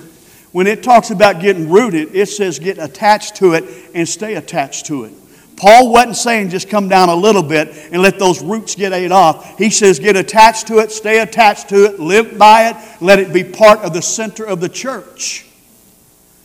when 0.53 0.67
it 0.67 0.83
talks 0.83 1.11
about 1.11 1.41
getting 1.41 1.69
rooted, 1.69 2.15
it 2.15 2.27
says 2.27 2.59
get 2.59 2.79
attached 2.79 3.37
to 3.37 3.53
it 3.53 3.65
and 3.95 4.09
stay 4.09 4.35
attached 4.35 4.87
to 4.87 5.05
it. 5.05 5.13
Paul 5.57 5.93
wasn't 5.93 6.17
saying 6.17 6.51
just 6.51 6.71
come 6.71 6.89
down 6.89 7.09
a 7.09 7.15
little 7.15 7.43
bit 7.43 7.69
and 7.93 8.01
let 8.01 8.19
those 8.19 8.43
roots 8.43 8.77
get 8.77 8.93
ate 8.93 9.11
off. 9.11 9.59
He 9.59 9.71
says 9.71 9.99
get 9.99 10.17
attached 10.17 10.69
to 10.69 10.79
it, 10.79 10.93
stay 10.93 11.19
attached 11.19 11.69
to 11.71 11.85
it, 11.85 11.99
live 11.99 12.39
by 12.39 12.69
it, 12.69 12.77
let 13.03 13.19
it 13.19 13.33
be 13.33 13.43
part 13.43 13.81
of 13.81 13.93
the 13.93 14.03
center 14.03 14.45
of 14.45 14.61
the 14.61 14.69
church. 14.69 15.47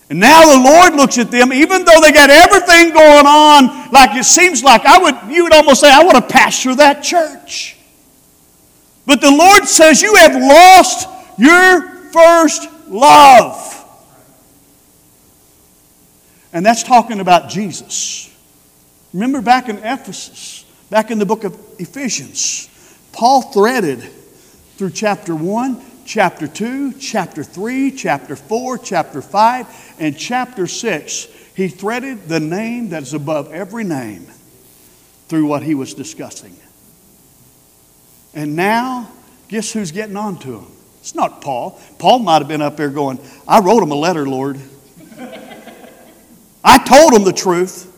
And 0.09 0.19
now 0.19 0.45
the 0.45 0.63
Lord 0.63 0.95
looks 0.95 1.17
at 1.17 1.31
them, 1.31 1.53
even 1.53 1.85
though 1.85 2.01
they 2.01 2.11
got 2.11 2.29
everything 2.29 2.93
going 2.93 3.25
on, 3.25 3.91
like 3.91 4.15
it 4.15 4.25
seems 4.25 4.63
like 4.63 4.85
I 4.85 4.97
would, 4.97 5.33
you 5.33 5.43
would 5.43 5.53
almost 5.53 5.81
say, 5.81 5.91
I 5.91 6.03
want 6.03 6.17
to 6.17 6.33
pastor 6.33 6.75
that 6.75 7.03
church. 7.03 7.77
But 9.05 9.21
the 9.21 9.31
Lord 9.31 9.65
says, 9.65 10.01
You 10.01 10.15
have 10.15 10.35
lost 10.35 11.07
your 11.37 12.11
first 12.11 12.67
love. 12.87 13.72
And 16.53 16.63
that's 16.63 16.83
talking 16.83 17.19
about 17.19 17.49
Jesus. 17.49 18.29
Remember 19.11 19.41
back 19.41 19.69
in 19.69 19.77
Ephesus, 19.79 20.65
back 20.89 21.09
in 21.09 21.17
the 21.17 21.25
book 21.25 21.43
of 21.43 21.57
Ephesians, 21.79 22.69
Paul 23.11 23.41
threaded 23.41 24.01
through 24.77 24.91
chapter 24.91 25.35
1, 25.35 25.81
chapter 26.05 26.47
2, 26.47 26.93
chapter 26.93 27.43
3, 27.43 27.91
chapter 27.91 28.35
4, 28.35 28.77
chapter 28.77 29.21
5, 29.21 29.95
and 29.99 30.17
chapter 30.17 30.67
6. 30.67 31.27
He 31.55 31.67
threaded 31.67 32.27
the 32.27 32.39
name 32.39 32.89
that 32.89 33.03
is 33.03 33.13
above 33.13 33.51
every 33.51 33.83
name 33.83 34.27
through 35.27 35.47
what 35.47 35.63
he 35.63 35.73
was 35.73 35.93
discussing. 35.93 36.55
And 38.35 38.55
now, 38.55 39.11
guess 39.47 39.71
who's 39.71 39.91
getting 39.91 40.17
on 40.17 40.37
to 40.39 40.59
him? 40.59 40.67
It's 40.99 41.15
not 41.15 41.41
Paul. 41.41 41.79
Paul 41.99 42.19
might 42.19 42.39
have 42.39 42.47
been 42.47 42.61
up 42.61 42.77
there 42.77 42.89
going, 42.89 43.19
I 43.47 43.59
wrote 43.59 43.83
him 43.83 43.91
a 43.91 43.95
letter, 43.95 44.27
Lord. 44.27 44.59
I 46.63 46.77
told 46.77 47.13
him 47.13 47.23
the 47.23 47.33
truth. 47.33 47.89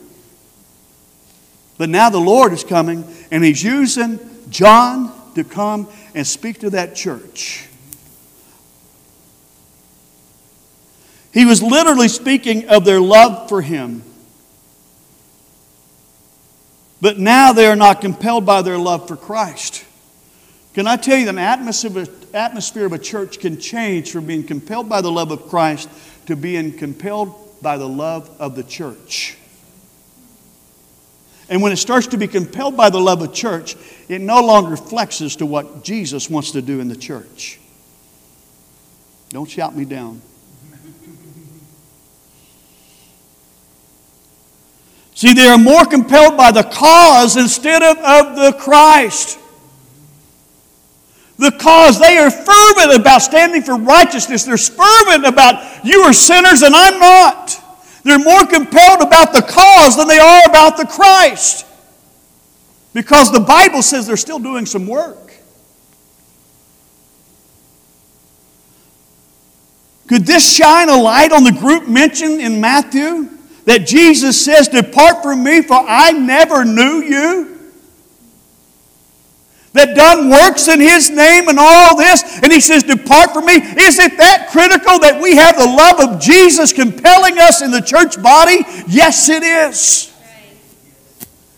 But 1.78 1.90
now 1.90 2.10
the 2.10 2.20
Lord 2.20 2.54
is 2.54 2.64
coming 2.64 3.04
and 3.32 3.44
he's 3.44 3.62
using 3.62 4.20
John 4.50 5.12
to 5.36 5.44
come 5.44 5.88
and 6.14 6.26
speak 6.26 6.60
to 6.60 6.70
that 6.72 6.96
church. 6.96 7.68
He 11.34 11.44
was 11.44 11.62
literally 11.62 12.08
speaking 12.08 12.70
of 12.70 12.86
their 12.86 13.02
love 13.02 13.50
for 13.50 13.62
him. 13.62 14.04
But 17.02 17.20
now 17.20 17.52
they 17.52 17.68
are 17.68 17.76
not 17.76 18.00
compelled 18.00 18.46
by 18.46 18.62
their 18.62 18.78
love 18.78 19.10
for 19.10 19.18
Christ. 19.18 19.84
Can 20.74 20.88
I 20.88 20.96
tell 20.96 21.18
you, 21.18 21.30
the 21.30 21.40
atmosphere 22.34 22.86
of 22.86 22.94
a 22.94 23.00
church 23.00 23.40
can 23.40 23.60
change 23.60 24.12
from 24.12 24.26
being 24.26 24.44
compelled 24.44 24.88
by 24.88 25.02
the 25.02 25.12
love 25.12 25.32
of 25.32 25.50
Christ 25.50 25.90
to 26.28 26.38
being 26.38 26.72
compelled 26.72 27.45
by 27.62 27.78
the 27.78 27.88
love 27.88 28.30
of 28.40 28.56
the 28.56 28.64
church. 28.64 29.38
And 31.48 31.62
when 31.62 31.72
it 31.72 31.78
starts 31.78 32.08
to 32.08 32.18
be 32.18 32.28
compelled 32.28 32.76
by 32.76 32.90
the 32.90 33.00
love 33.00 33.22
of 33.22 33.34
church, 33.34 33.76
it 34.10 34.20
no 34.20 34.42
longer 34.42 34.76
flexes 34.76 35.38
to 35.38 35.46
what 35.46 35.84
Jesus 35.84 36.30
wants 36.30 36.52
to 36.52 36.62
do 36.62 36.80
in 36.80 36.88
the 36.88 36.96
church. 36.96 37.60
Don't 39.30 39.50
shout 39.50 39.76
me 39.76 39.86
down. 39.86 40.22
See, 45.14 45.34
they 45.34 45.48
are 45.48 45.58
more 45.58 45.86
compelled 45.86 46.36
by 46.36 46.52
the 46.52 46.64
cause 46.64 47.38
instead 47.38 47.82
of, 47.82 47.98
of 47.98 48.36
the 48.36 48.58
Christ. 48.60 49.40
The 51.38 51.52
cause, 51.52 52.00
they 52.00 52.18
are 52.18 52.32
fervent 52.32 53.00
about 53.00 53.22
standing 53.22 53.62
for 53.62 53.78
righteousness. 53.78 54.46
They're 54.46 54.58
fervent 54.58 55.26
about 55.26 55.86
you 55.86 56.02
are 56.02 56.14
sinners 56.14 56.62
and 56.62 56.74
I'm 56.76 57.00
not. 57.00 57.62
They're 58.04 58.20
more 58.20 58.46
compelled 58.46 59.02
about 59.02 59.34
the 59.34 59.42
cause 59.42 59.98
than 59.98 60.08
they 60.08 60.20
are 60.20 60.44
about 60.48 60.78
the 60.78 60.86
Christ. 60.86 61.66
Because 62.94 63.32
the 63.32 63.42
Bible 63.42 63.82
says 63.82 64.08
they're 64.08 64.16
still 64.16 64.40
doing 64.40 64.66
some 64.66 64.88
work. 64.88 65.34
Could 70.08 70.26
this 70.26 70.56
shine 70.56 70.88
a 70.88 70.96
light 70.96 71.32
on 71.32 71.44
the 71.44 71.52
group 71.52 71.88
mentioned 71.88 72.40
in 72.40 72.62
Matthew? 72.62 73.36
that 73.66 73.88
Jesus 73.88 74.44
says, 74.44 74.68
Depart 74.68 75.24
from 75.24 75.44
me, 75.44 75.62
for 75.62 75.78
I 75.86 76.12
never 76.12 76.64
knew 76.64 77.02
you? 77.02 77.55
That 79.76 79.94
done 79.94 80.30
works 80.30 80.70
in 80.70 80.80
His 80.80 81.10
name 81.10 81.50
and 81.50 81.60
all 81.60 81.98
this, 81.98 82.40
and 82.42 82.52
He 82.52 82.62
says, 82.62 82.84
Depart 82.84 83.34
from 83.34 83.46
me. 83.46 83.56
Is 83.56 84.00
it 84.00 84.16
that 84.18 84.48
critical 84.50 85.00
that 85.00 85.22
we 85.22 85.36
have 85.36 85.58
the 85.58 85.66
love 85.66 86.00
of 86.00 86.22
Jesus 86.22 86.72
compelling 86.72 87.38
us 87.38 87.62
in 87.62 87.72
the 87.72 87.82
church 87.82 88.22
body? 88.24 88.64
Yes, 88.88 89.28
it 89.28 89.44
is. 89.44 90.14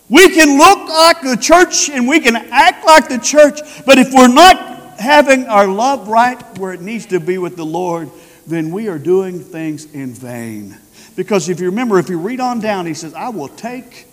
We 0.08 0.30
can 0.30 0.58
look 0.58 0.88
like 0.88 1.20
the 1.22 1.36
church 1.36 1.90
and 1.90 2.08
we 2.08 2.18
can 2.18 2.34
act 2.34 2.84
like 2.84 3.08
the 3.08 3.18
church, 3.18 3.60
but 3.86 3.98
if 3.98 4.12
we're 4.12 4.26
not 4.26 4.98
having 4.98 5.46
our 5.46 5.68
love 5.68 6.08
right 6.08 6.42
where 6.58 6.72
it 6.72 6.80
needs 6.80 7.06
to 7.06 7.20
be 7.20 7.38
with 7.38 7.54
the 7.54 7.66
Lord, 7.66 8.10
then 8.48 8.72
we 8.72 8.88
are 8.88 8.98
doing 8.98 9.38
things 9.38 9.84
in 9.94 10.12
vain. 10.12 10.76
Because 11.14 11.48
if 11.48 11.60
you 11.60 11.66
remember, 11.66 12.00
if 12.00 12.08
you 12.08 12.18
read 12.18 12.40
on 12.40 12.58
down, 12.58 12.86
he 12.86 12.94
says, 12.94 13.14
I 13.14 13.28
will 13.28 13.48
take 13.48 14.08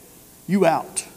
you 0.46 0.68
out. 0.68 1.08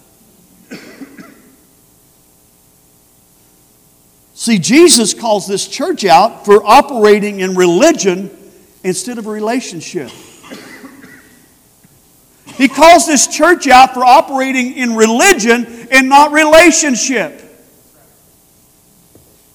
See, 4.38 4.60
Jesus 4.60 5.14
calls 5.14 5.48
this 5.48 5.66
church 5.66 6.04
out 6.04 6.44
for 6.44 6.64
operating 6.64 7.40
in 7.40 7.56
religion 7.56 8.30
instead 8.84 9.18
of 9.18 9.26
relationship. 9.26 10.12
He 12.54 12.68
calls 12.68 13.04
this 13.04 13.26
church 13.26 13.66
out 13.66 13.94
for 13.94 14.04
operating 14.04 14.74
in 14.74 14.94
religion 14.94 15.88
and 15.90 16.08
not 16.08 16.30
relationship. 16.30 17.42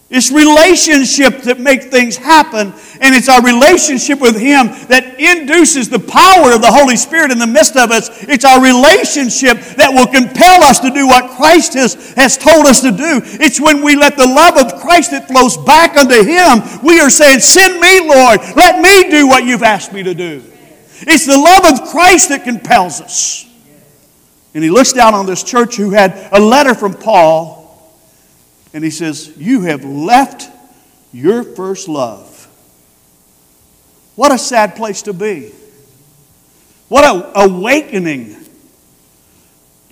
It's 0.09 0.31
relationship 0.31 1.41
that 1.43 1.59
make 1.59 1.89
things 1.89 2.15
happen, 2.15 2.71
and 3.01 3.15
it's 3.15 3.29
our 3.29 3.41
relationship 3.41 4.21
with 4.21 4.37
Him 4.37 4.67
that 4.87 5.17
induces 5.17 5.89
the 5.89 5.97
power 5.97 6.53
of 6.53 6.61
the 6.61 6.69
Holy 6.69 6.97
Spirit 6.97 7.31
in 7.31 7.39
the 7.39 7.47
midst 7.47 7.75
of 7.75 7.89
us. 7.89 8.11
It's 8.29 8.45
our 8.45 8.61
relationship 8.61 9.57
that 9.77 9.89
will 9.89 10.05
compel 10.05 10.61
us 10.63 10.79
to 10.81 10.91
do 10.91 11.07
what 11.07 11.31
Christ 11.31 11.73
has, 11.73 12.13
has 12.13 12.37
told 12.37 12.67
us 12.67 12.81
to 12.81 12.91
do. 12.91 13.21
It's 13.41 13.59
when 13.59 13.81
we 13.81 13.95
let 13.95 14.15
the 14.15 14.27
love 14.27 14.57
of 14.57 14.81
Christ 14.81 15.11
that 15.11 15.27
flows 15.27 15.57
back 15.57 15.97
unto 15.97 16.21
Him, 16.21 16.61
we 16.83 16.99
are 16.99 17.09
saying, 17.09 17.39
Send 17.39 17.79
me, 17.79 18.07
Lord. 18.07 18.39
Let 18.55 18.81
me 18.81 19.09
do 19.09 19.27
what 19.27 19.45
you've 19.45 19.63
asked 19.63 19.93
me 19.93 20.03
to 20.03 20.13
do. 20.13 20.43
It's 21.07 21.25
the 21.25 21.37
love 21.37 21.65
of 21.65 21.89
Christ 21.89 22.29
that 22.29 22.43
compels 22.43 23.01
us. 23.01 23.49
And 24.53 24.63
he 24.63 24.69
looks 24.69 24.93
down 24.93 25.15
on 25.15 25.25
this 25.25 25.43
church 25.43 25.75
who 25.75 25.89
had 25.89 26.29
a 26.31 26.39
letter 26.39 26.75
from 26.75 26.93
Paul 26.93 27.62
and 28.73 28.83
he 28.83 28.89
says, 28.89 29.33
You 29.37 29.61
have 29.61 29.85
left 29.85 30.49
your 31.11 31.43
first 31.43 31.87
love. 31.87 32.47
What 34.15 34.31
a 34.31 34.37
sad 34.37 34.75
place 34.75 35.03
to 35.03 35.13
be. 35.13 35.51
What 36.89 37.03
an 37.03 37.49
awakening 37.49 38.35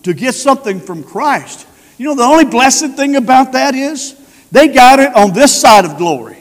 to 0.03 0.13
get 0.13 0.35
something 0.35 0.79
from 0.79 1.03
Christ. 1.03 1.67
You 1.97 2.07
know, 2.07 2.15
the 2.15 2.23
only 2.23 2.45
blessed 2.45 2.95
thing 2.95 3.15
about 3.15 3.53
that 3.53 3.75
is 3.75 4.15
they 4.51 4.67
got 4.67 4.99
it 4.99 5.15
on 5.15 5.33
this 5.33 5.59
side 5.59 5.85
of 5.85 5.97
glory. 5.97 6.37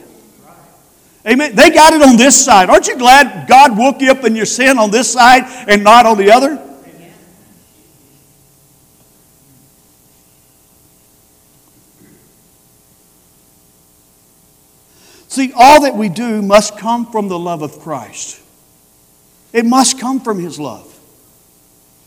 Amen. 1.26 1.54
They 1.54 1.70
got 1.70 1.92
it 1.92 2.02
on 2.02 2.16
this 2.16 2.42
side. 2.42 2.70
Aren't 2.70 2.88
you 2.88 2.96
glad 2.96 3.46
God 3.46 3.76
woke 3.76 4.00
you 4.00 4.10
up 4.10 4.24
in 4.24 4.34
your 4.34 4.46
sin 4.46 4.78
on 4.78 4.90
this 4.90 5.12
side 5.12 5.42
and 5.68 5.84
not 5.84 6.06
on 6.06 6.16
the 6.16 6.30
other? 6.32 6.69
See, 15.40 15.54
all 15.56 15.80
that 15.84 15.96
we 15.96 16.10
do 16.10 16.42
must 16.42 16.76
come 16.76 17.10
from 17.10 17.28
the 17.28 17.38
love 17.38 17.62
of 17.62 17.80
Christ. 17.80 18.42
It 19.54 19.64
must 19.64 19.98
come 19.98 20.20
from 20.20 20.38
His 20.38 20.60
love. 20.60 20.86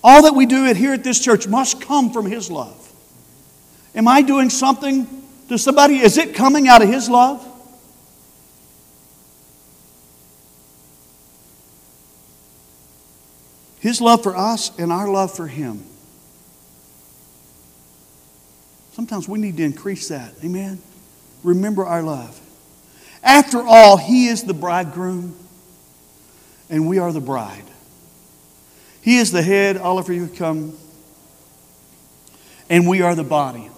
All 0.03 0.21
that 0.21 0.36
we 0.36 0.45
do 0.45 0.71
here 0.71 0.93
at 0.93 1.03
this 1.03 1.19
church 1.19 1.47
must 1.47 1.81
come 1.81 2.11
from 2.13 2.27
His 2.27 2.51
love. 2.51 2.93
Am 3.95 4.07
I 4.07 4.21
doing 4.21 4.51
something 4.51 5.07
to 5.49 5.57
somebody? 5.57 5.97
Is 5.97 6.19
it 6.19 6.36
coming 6.36 6.67
out 6.67 6.84
of 6.84 6.89
His 6.89 7.09
love? 7.09 7.43
His 13.79 13.99
love 13.99 14.21
for 14.21 14.38
us 14.38 14.77
and 14.77 14.91
our 14.91 15.09
love 15.09 15.36
for 15.36 15.47
Him. 15.47 15.84
Sometimes 18.91 19.27
we 19.27 19.39
need 19.39 19.57
to 19.57 19.63
increase 19.63 20.09
that. 20.09 20.36
Amen? 20.43 20.79
Remember 21.43 21.84
our 21.84 22.03
love. 22.03 22.39
After 23.24 23.61
all, 23.61 23.97
He 23.97 24.28
is 24.28 24.43
the 24.43 24.53
bridegroom, 24.53 25.36
and 26.69 26.88
we 26.88 26.99
are 26.99 27.11
the 27.11 27.21
bride. 27.21 27.63
He 29.01 29.17
is 29.17 29.32
the 29.32 29.41
head, 29.41 29.78
all 29.78 29.97
of 29.97 30.09
you 30.09 30.28
come, 30.28 30.78
and 32.69 32.88
we 32.88 33.01
are 33.01 33.15
the 33.15 33.24
body. 33.24 33.69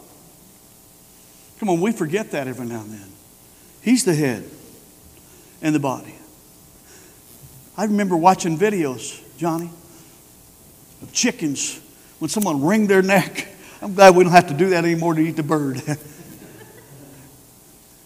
Come 1.60 1.70
on, 1.70 1.82
we 1.82 1.92
forget 1.92 2.32
that 2.32 2.48
every 2.48 2.66
now 2.66 2.82
and 2.82 2.92
then. 2.92 3.12
He's 3.82 4.04
the 4.04 4.16
head 4.16 4.50
and 5.62 5.74
the 5.74 5.80
body. 5.80 6.16
I 7.78 7.86
remember 7.86 8.16
watching 8.16 8.58
videos, 8.58 9.22
Johnny, 9.38 9.70
of 11.02 11.12
chickens 11.14 11.80
when 12.20 12.30
someone 12.30 12.64
wringed 12.64 12.90
their 12.90 13.02
neck. 13.02 13.48
I'm 13.82 13.94
glad 13.94 14.16
we 14.16 14.24
don't 14.24 14.34
have 14.34 14.48
to 14.48 14.54
do 14.54 14.70
that 14.70 14.86
anymore 14.86 15.14
to 15.14 15.22
eat 15.22 15.36
the 15.36 15.44
bird. 15.44 15.82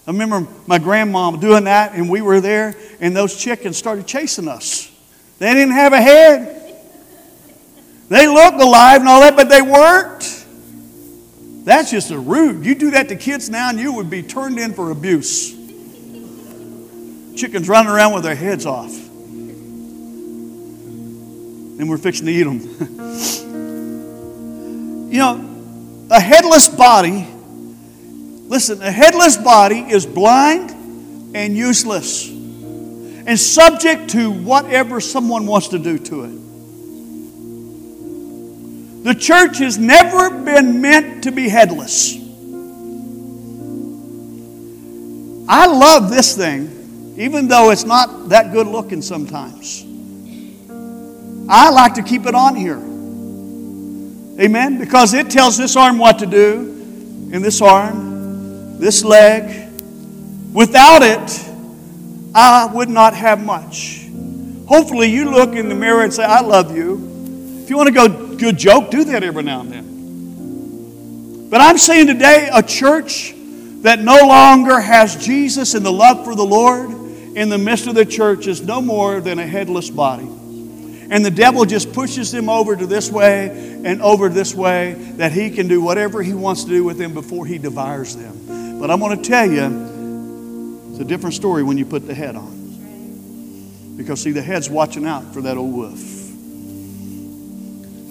I 0.10 0.12
remember 0.12 0.46
my 0.66 0.80
grandma 0.80 1.30
doing 1.36 1.66
that, 1.66 1.94
and 1.94 2.10
we 2.10 2.22
were 2.22 2.42
there, 2.42 2.74
and 3.00 3.16
those 3.16 3.38
chickens 3.38 3.78
started 3.78 4.08
chasing 4.08 4.48
us. 4.48 4.92
They 5.38 5.54
didn't 5.54 5.76
have 5.76 5.94
a 5.94 6.02
head. 6.02 6.76
They 8.10 8.28
looked 8.28 8.60
alive 8.60 9.02
and 9.02 9.08
all 9.08 9.22
that, 9.22 9.36
but 9.36 9.50
they 9.50 9.62
weren't. 9.62 10.46
That's 11.64 11.92
just 11.92 12.10
a 12.10 12.18
rude. 12.18 12.66
You 12.66 12.74
do 12.74 12.90
that 12.90 13.10
to 13.10 13.16
kids 13.16 13.52
now, 13.52 13.70
and 13.70 13.80
you 13.80 13.94
would 13.94 14.10
be 14.10 14.24
turned 14.24 14.58
in 14.58 14.74
for 14.74 14.90
abuse. 14.90 15.52
Chickens 17.36 17.70
running 17.70 17.92
around 17.92 18.16
with 18.16 18.24
their 18.24 18.34
heads 18.34 18.66
off. 18.66 18.92
And 21.78 21.88
we're 21.88 22.00
fixing 22.00 22.26
to 22.26 22.32
eat 22.32 22.46
them. 22.46 22.62
you 25.12 25.20
know, 25.20 26.08
a 26.10 26.20
headless 26.20 26.68
body 26.68 27.28
Listen, 28.50 28.82
a 28.82 28.92
headless 28.92 29.38
body 29.38 29.80
is 29.80 30.08
blind 30.08 30.72
and 31.36 31.56
useless 31.56 32.28
and 32.28 33.40
subject 33.40 34.10
to 34.10 34.32
whatever 34.32 35.00
someone 35.00 35.46
wants 35.46 35.68
to 35.68 35.78
do 35.78 36.00
to 36.00 36.24
it. 36.24 36.32
The 39.04 39.14
church 39.14 39.60
has 39.60 39.78
never 39.78 40.32
been 40.32 40.82
meant 40.82 41.26
to 41.26 41.32
be 41.32 41.48
headless. 41.48 42.16
I 45.48 45.68
love 45.68 46.10
this 46.10 46.36
thing, 46.36 47.14
even 47.18 47.48
though 47.48 47.70
it's 47.70 47.86
not 47.86 48.30
that 48.30 48.52
good 48.52 48.66
looking 48.66 49.04
sometimes. 49.04 49.86
I 51.48 51.70
like 51.70 51.94
to 51.94 52.04
keep 52.04 52.26
it 52.26 52.34
on 52.34 52.56
here. 52.56 52.78
Amen? 54.44 54.80
Because 54.80 55.14
it 55.14 55.30
tells 55.30 55.56
this 55.56 55.76
arm 55.76 56.00
what 56.00 56.18
to 56.18 56.26
do, 56.26 56.62
and 57.32 57.46
this 57.46 57.62
arm, 57.62 58.09
this 58.80 59.04
leg. 59.04 59.70
Without 60.54 61.04
it, 61.04 61.46
I 62.34 62.66
would 62.74 62.90
not 62.90 63.14
have 63.14 63.44
much. 63.44 64.08
Hopefully, 64.68 65.08
you 65.08 65.30
look 65.30 65.56
in 65.56 65.70
the 65.70 65.76
mirror 65.76 66.04
and 66.04 66.14
say, 66.14 66.24
I 66.24 66.42
love 66.42 66.76
you. 66.76 67.62
If 67.64 67.70
you 67.70 67.78
want 67.78 67.88
to 67.88 67.94
go 67.94 68.36
good 68.36 68.58
joke, 68.58 68.90
do 68.90 69.04
that 69.04 69.24
every 69.24 69.44
now 69.44 69.62
and 69.62 69.72
then. 69.72 71.50
But 71.50 71.62
I'm 71.62 71.78
saying 71.78 72.08
today, 72.08 72.50
a 72.52 72.64
church 72.64 73.36
that 73.82 74.00
no 74.00 74.28
longer 74.28 74.80
has 74.80 75.16
Jesus 75.24 75.74
and 75.74 75.86
the 75.86 75.92
love 75.92 76.24
for 76.24 76.36
the 76.36 76.46
Lord 76.46 76.90
in 77.36 77.50
the 77.50 77.58
midst 77.58 77.88
of 77.88 77.96
the 77.96 78.06
church 78.06 78.48
is 78.48 78.62
no 78.62 78.82
more 78.82 79.22
than 79.22 79.40
a 79.40 79.48
headless 79.48 79.90
body. 79.90 80.28
And 81.12 81.26
the 81.26 81.32
devil 81.32 81.66
just 81.66 81.92
pushes 81.92 82.32
them 82.32 82.50
over 82.50 82.76
to 82.76 82.86
this 82.86 83.10
way 83.12 83.50
and 83.84 84.02
over 84.02 84.30
this 84.30 84.54
way 84.54 84.94
that 85.18 85.32
he 85.32 85.50
can 85.50 85.68
do 85.68 85.82
whatever 85.82 86.22
he 86.22 86.34
wants 86.34 86.66
to 86.66 86.70
do 86.70 86.84
with 86.84 86.98
them 86.98 87.14
before 87.14 87.46
he 87.46 87.58
devours 87.58 88.16
them. 88.16 88.80
But 88.80 88.92
I'm 88.92 89.00
going 89.00 89.18
to 89.20 89.24
tell 89.28 89.50
you, 89.50 90.90
it's 90.92 91.00
a 91.00 91.06
different 91.06 91.36
story 91.36 91.64
when 91.64 91.78
you 91.78 91.86
put 91.86 92.06
the 92.06 92.14
head 92.14 92.36
on. 92.36 93.96
Because, 93.98 94.22
see, 94.22 94.32
the 94.32 94.42
head's 94.42 94.70
watching 94.70 95.06
out 95.06 95.34
for 95.34 95.42
that 95.42 95.58
old 95.58 95.74
wolf. 95.74 96.00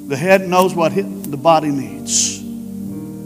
The 0.09 0.17
head 0.17 0.49
knows 0.49 0.75
what 0.75 0.95
the 0.95 1.37
body 1.37 1.71
needs, 1.71 2.43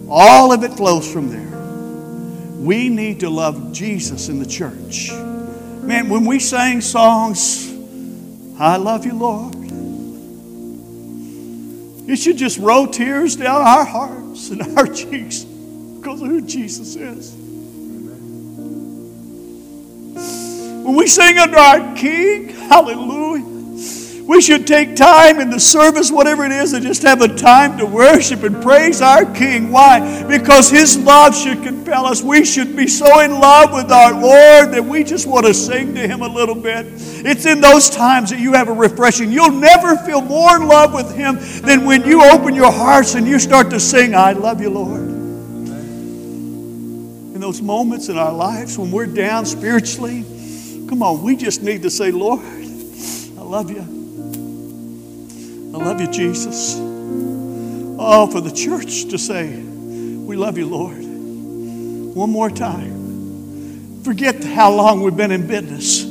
all 0.08 0.52
of 0.52 0.64
it 0.64 0.72
flows 0.74 1.10
from 1.10 1.28
there. 1.30 2.58
We 2.58 2.88
need 2.88 3.20
to 3.20 3.30
love 3.30 3.72
Jesus 3.72 4.28
in 4.28 4.38
the 4.38 4.46
church. 4.46 5.10
Man, 5.12 6.08
when 6.08 6.24
we 6.26 6.38
sang 6.38 6.80
songs, 6.80 7.72
I 8.58 8.76
love 8.76 9.06
you, 9.06 9.14
Lord, 9.14 9.54
it 12.12 12.18
should 12.18 12.36
just 12.36 12.58
roll 12.58 12.86
tears 12.86 13.36
down 13.36 13.62
our 13.62 13.86
hearts 13.86 14.50
and 14.50 14.78
our 14.78 14.86
cheeks 14.94 15.44
because 15.44 16.20
of 16.20 16.28
who 16.28 16.42
Jesus 16.42 16.94
is. 16.94 17.32
When 20.84 20.94
we 20.94 21.06
sing 21.06 21.38
under 21.38 21.56
our 21.56 21.96
King, 21.96 22.50
hallelujah. 22.50 23.51
We 24.26 24.40
should 24.40 24.66
take 24.68 24.94
time 24.94 25.40
in 25.40 25.50
the 25.50 25.58
service, 25.58 26.12
whatever 26.12 26.44
it 26.44 26.52
is, 26.52 26.74
and 26.74 26.84
just 26.84 27.02
have 27.02 27.20
a 27.22 27.28
time 27.28 27.76
to 27.78 27.86
worship 27.86 28.44
and 28.44 28.62
praise 28.62 29.02
our 29.02 29.24
King. 29.34 29.72
Why? 29.72 30.22
Because 30.22 30.70
His 30.70 30.96
love 30.96 31.36
should 31.36 31.64
compel 31.64 32.06
us. 32.06 32.22
We 32.22 32.44
should 32.44 32.76
be 32.76 32.86
so 32.86 33.18
in 33.20 33.32
love 33.32 33.72
with 33.72 33.90
our 33.90 34.12
Lord 34.12 34.72
that 34.72 34.84
we 34.84 35.02
just 35.02 35.26
want 35.26 35.46
to 35.46 35.54
sing 35.54 35.96
to 35.96 36.06
Him 36.06 36.22
a 36.22 36.28
little 36.28 36.54
bit. 36.54 36.86
It's 36.88 37.46
in 37.46 37.60
those 37.60 37.90
times 37.90 38.30
that 38.30 38.38
you 38.38 38.52
have 38.52 38.68
a 38.68 38.72
refreshing. 38.72 39.32
You'll 39.32 39.50
never 39.50 39.96
feel 39.96 40.20
more 40.20 40.56
in 40.56 40.68
love 40.68 40.94
with 40.94 41.12
Him 41.16 41.38
than 41.66 41.84
when 41.84 42.04
you 42.04 42.22
open 42.22 42.54
your 42.54 42.70
hearts 42.70 43.16
and 43.16 43.26
you 43.26 43.40
start 43.40 43.70
to 43.70 43.80
sing, 43.80 44.14
I 44.14 44.32
love 44.32 44.60
you, 44.60 44.70
Lord. 44.70 45.00
In 47.34 47.40
those 47.40 47.60
moments 47.60 48.08
in 48.08 48.16
our 48.16 48.32
lives 48.32 48.78
when 48.78 48.92
we're 48.92 49.06
down 49.06 49.46
spiritually, 49.46 50.22
come 50.88 51.02
on, 51.02 51.22
we 51.24 51.34
just 51.34 51.60
need 51.62 51.82
to 51.82 51.90
say, 51.90 52.12
Lord, 52.12 52.40
I 52.40 53.42
love 53.42 53.68
you. 53.68 54.01
I 55.74 55.78
love 55.78 56.00
you, 56.00 56.06
Jesus. 56.08 56.76
Oh, 56.78 58.28
for 58.30 58.40
the 58.40 58.50
church 58.50 59.06
to 59.06 59.18
say, 59.18 59.56
We 59.56 60.36
love 60.36 60.58
you, 60.58 60.66
Lord. 60.66 60.98
One 62.14 62.30
more 62.30 62.50
time. 62.50 64.02
Forget 64.02 64.44
how 64.44 64.72
long 64.72 65.02
we've 65.02 65.16
been 65.16 65.30
in 65.30 65.46
business. 65.46 66.02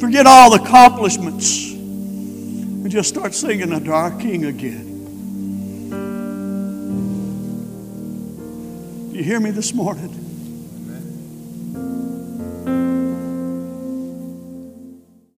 Forget 0.00 0.26
all 0.26 0.50
the 0.50 0.62
accomplishments. 0.62 1.72
And 1.72 2.90
just 2.90 3.08
start 3.08 3.32
singing 3.34 3.72
under 3.72 3.94
our 3.94 4.10
King 4.18 4.44
again. 4.44 4.88
Do 9.12 9.18
you 9.18 9.24
hear 9.24 9.38
me 9.38 9.50
this 9.50 9.72
morning? 9.72 10.10
Amen. 11.76 13.01